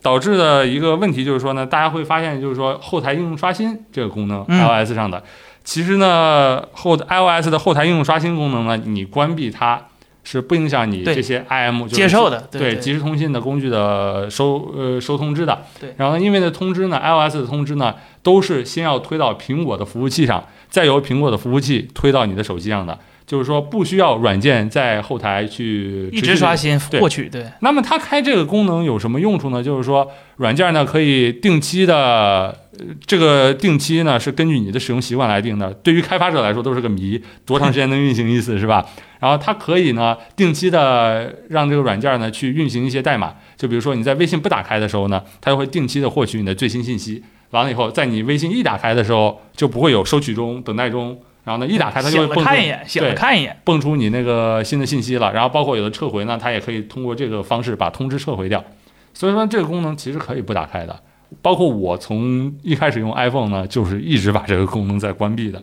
[0.00, 5.22] 导致的一个问题就是说呢，大家会发现就是说后台应用刷新这个功能、嗯 iOS 上的，
[5.64, 9.80] 其实呢后 iOS 的后台应用刷新功能呢，你关闭它
[10.24, 15.62] 是不影响你这些 IM 就是接受的，对对即时通信的工具的收呃收通知的。
[15.78, 22.98] 对然后呢，因为呢通知呢，iOS 的通知呢，都是先要推到苹果的服务器上，再由苹果的服务器推到你的手机上的。
[23.26, 29.62] 就是说，不需要软件在后台去一直刷新获取，对，那么它开这个功能有什么用处呢？
[29.62, 30.06] 就是说，
[30.36, 35.72] 软件呢可以定期的，呃这个定期呢是根据你的使用习惯来定的。
[35.72, 38.84] 对于开发者来说都是个谜，多长时间能运行一次是吧？
[39.20, 47.22] 然后它可以呢定期的让这个软件呢去运行一些代码，就比如说你在微信不打开的时候呢，它就会定期的获取你的最新信息。
[47.50, 51.16] 完了以后，在你微信一打开的时候，就不会有收取中、等待中。
[51.44, 58.64] 然后呢，一打开它就会蹦出看一眼，对看一眼，蹦出你那个新的信息了，然后包括有的撤回呢，它也可以通过这个方式把通知撤回掉。
[59.12, 60.98] 所以说这个功能其实可以不打开的。
[61.42, 65.62] 包括我从一开始用 iPhone 呢，就是一直把这个功能在关闭的。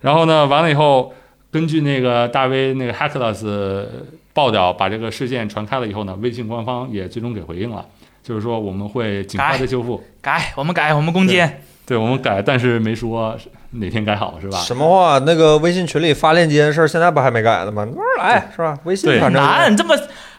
[0.00, 1.12] 然后呢，完了以后，
[1.50, 3.86] 根据那个大 V 那个 Hackless
[4.32, 7.86] 爆料把这个事件传开了以后呢，微信官方也最终给回应了，
[8.22, 10.02] 就是说我们会尽快的修复。
[10.20, 13.36] 改我们改我们攻坚，对我们改，但是没说
[13.72, 14.58] 哪天改好，是吧？
[14.58, 15.18] 什么话？
[15.20, 17.84] 那个微信群里发链接的事儿，现在不还没改呢吗？
[17.84, 18.78] 慢慢来是吧？
[18.84, 19.94] 微信对反正难，这么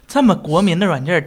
[0.08, 1.26] 这么国民的软件，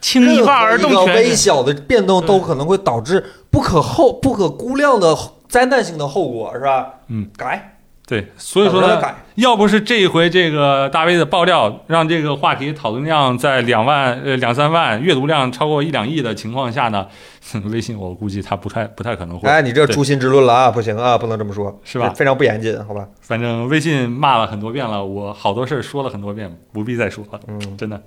[0.00, 1.34] 轻易而动何一个微。
[1.34, 5.16] 小的变动都可能会导致不可后、不可估量的
[5.48, 6.94] 灾难性的后果，是吧？
[7.08, 7.71] 嗯，改，
[8.06, 9.00] 对，所以说呢。
[9.36, 17.06] 要不是这一回这个大 V 的爆料，让这个话题讨论量在两万呃两三万，阅读量超过一两亿的情况下呢，
[17.72, 19.48] 微信我估计它不太不太可能会。
[19.48, 20.70] 哎，你这诛心之论了啊！
[20.70, 23.08] 不行啊，不能这么说，是吧非常不严谨，好吧？
[23.22, 27.98] 反正微信骂了很多遍了，我好多事儿说了很多遍，不必再说了，嗯，真的。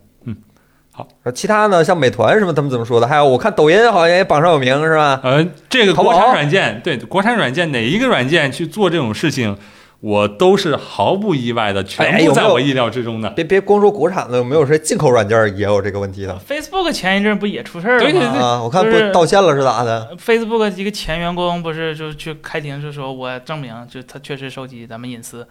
[1.24, 3.08] 呃其他呢，像美团什么，他们怎么说的？
[3.08, 5.20] 还有我看抖音好像也榜上有名，是吧？
[5.24, 9.58] 呃，这个国产软件，对国产软件哪一个软件去做这种事情，
[10.06, 13.28] 我都是毫不意外的，全部在我意料之中的。
[13.32, 18.12] 别别光说国产的，有没有谁进口软件也有这个问题的？Facebook 前一阵不也出事儿了吗？
[18.12, 25.48] 对对对啊，我看不就是道歉了是咋的？Facebook 一个前员工不是就去开庭，就说我证明就他确实收集咱们隐私，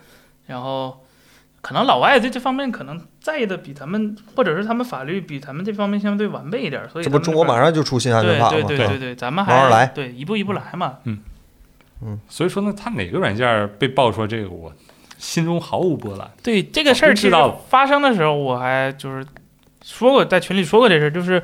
[0.46, 0.98] 然后
[1.60, 8.68] 可能老外对这方面可能在意的比咱们，或者是他们法律比咱们这方面相对完备一点，所以这不中国马上上就出新安全对对法吗？
[8.68, 10.98] 对对对，咱们还慢慢来对一步一步来嘛。
[12.28, 14.72] 所以说呢，它哪个软件被爆出来这个，我
[15.16, 16.30] 心中毫无波澜。
[16.42, 19.26] 对这个事儿，知道发生的时候，我还就是
[19.82, 21.42] 说过，在群里说过这事儿，就是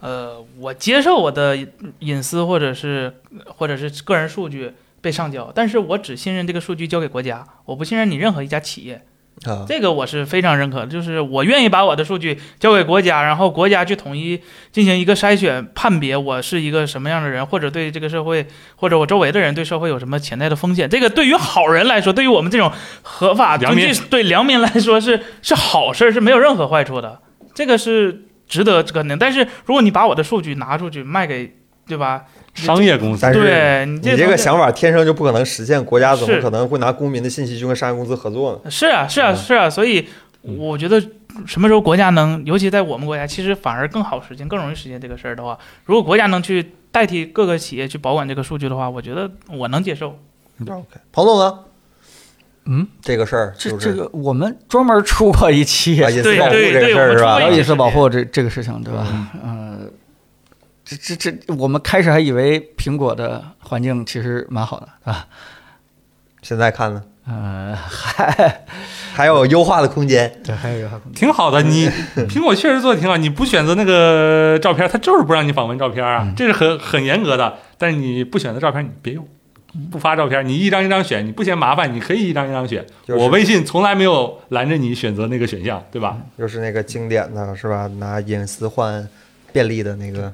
[0.00, 1.56] 呃，我接受我的
[2.00, 9.04] 隐私或者是或者是个人数据被上交，但是我只信任这个数据交给国家，我不信任你任何一家企业。
[9.46, 14.40] 啊，这个我是非常认可的，就是我愿意把我的数据交给国家，然后国家去统一
[14.70, 18.46] 进行一个筛选、判别我是一个什么样的人，或者对这个社会
[18.76, 20.88] 或者我周围的人对社会有什么潜在的风险。
[20.88, 22.70] 这个对于好人来说，对于我们这种
[23.02, 27.20] 合法良民对良民来说是是好事儿，是没有任何坏处的，
[27.54, 29.18] 这个是值得肯定。
[29.18, 31.56] 但是如果你把我的数据拿出去卖给，
[31.88, 32.26] 对吧？
[32.54, 33.22] 商业公司。
[33.22, 38.70] 但是对你你这个想法天生就不可能实现，国家怎么可能会拿公民的信息去跟商业公司合作呢？
[38.70, 39.36] 是啊，是啊，嗯。
[39.36, 40.06] 是啊，所以
[40.42, 41.00] 我觉得
[41.46, 50.18] 什么时候国家能，尤其在我们国家，其实反而更好实现、更容易实现这个事儿的话，如果国家能去代替各个企业去保管这个数据的话，我觉得我能接受。
[50.60, 51.58] OK，彭总呢？
[52.64, 53.86] 嗯，这个事儿这就是。
[53.86, 57.42] 这个我们专门出过一期啊，隐私保护这个事儿是吧？
[57.50, 59.04] 隐私保护这这个事情，对吧？
[59.42, 59.80] 嗯。
[59.80, 59.90] 呃，
[60.96, 65.26] 这这这，我们开始还以为苹果的环境其实蛮好的，啊，
[66.42, 68.64] 现在看呢，呃，还
[69.14, 70.40] 还有优化的空间。
[70.44, 71.62] 对，还有优化空间挺好的。
[71.62, 71.88] 你
[72.28, 77.58] 苹果确实做的挺好，你不选择那个照片，它就是不让你访问照片啊，嗯这是很很严格的。
[77.78, 79.26] 但是你不选择照片，你别用，
[79.90, 82.84] 不发照片，你一张一张选，你不嫌麻烦，你可以一张一张选。
[83.06, 86.16] 就是我微信从来没有拦着你选择那个选项，对吧？
[86.36, 87.86] 又是那个经典的是吧？
[87.98, 89.06] 拿隐私换
[89.52, 90.32] 便利的那个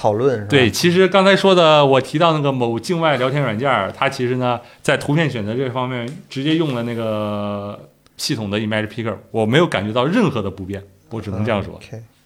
[0.00, 0.46] 讨论是吧？
[0.48, 7.78] 对，其实刚才说的，我提到那个某境外聊天软件儿，它其实呢在图片选择这方面直接用了那个
[8.16, 11.78] 系统的 Image Picker，我没有感觉到任何的不便，我只能这样说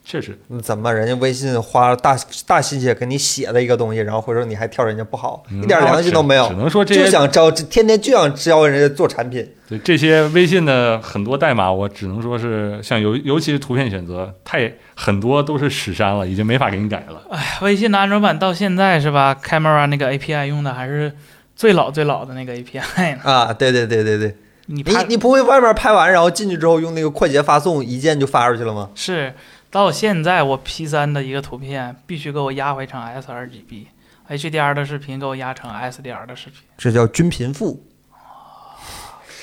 [0.06, 0.38] 确实。
[0.48, 2.14] 那怎么人家微信花了大
[2.46, 9.50] 大心血给你写了一个东西，然后回头你还挑人家不好，嗯一点良心都没有只，能说这就想招，天天就想教人家做产品。
[9.66, 17.22] 对这些微信的很多代码，我只能说是像尤尤其是图片选择，太很多都是屎删了，已经没法给你改了。
[17.30, 21.16] 哎微信的安卓版到现在是吧？Camera 那个 API 用的还是
[21.56, 23.22] 最老最老的那个 API 呢。
[23.24, 28.90] 啊，对对对对对，你你拍你不会外面拍完，然后进去之后用那个快捷发送，一键就发出去了吗？
[28.94, 29.34] 是
[29.70, 36.60] 到现在我 P 三的一个图片必须给我压回成 sRGB，HDR 的视频给我压成 SDR 的视频。
[36.78, 37.84] 这叫均贫富，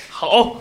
[0.08, 0.56] 好，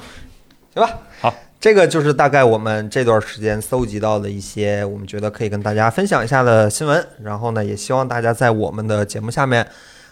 [0.74, 1.00] 行吧？
[1.22, 7.06] 好，这个就是大概我们这段时间搜集到的一些我们觉得可以跟大家分享一下的新闻。
[7.22, 9.68] 然后呢，也希望大家在我们的节目下面，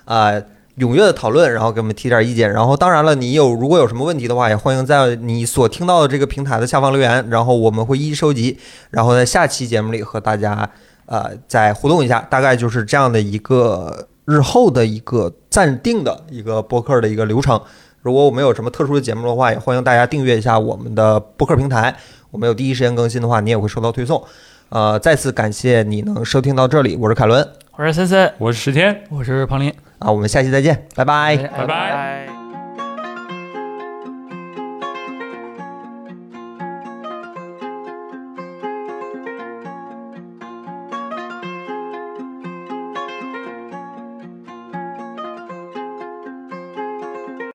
[0.06, 0.32] 啊、
[0.78, 2.54] 踊跃的讨论，然后给我们提点意见。
[2.54, 8.60] 然后当然了，你有如果有什么问题的话，也欢迎在你所听到的这个平台的下方留言，然后我们会一一收集，
[8.92, 10.70] 然后在下期节目里和大家
[11.08, 12.20] 呃再互动一下。
[12.30, 17.60] 大概就是这样的一个日后的一个暂定的一个播客的一个流程。
[18.02, 21.96] 如果我们有什么特殊的节目的话，也欢迎大家订阅一下我们的播客平台。
[22.32, 24.24] 我们有第一时间更新的话，你也会收到推送。
[24.70, 27.46] 呃，再次感谢你能收听到这里，我是凯伦
[27.76, 29.04] 我是森森，我是石天。
[29.10, 31.36] 我是庞林，啊，我们下期再见，拜拜。
[31.38, 32.29] 拜拜拜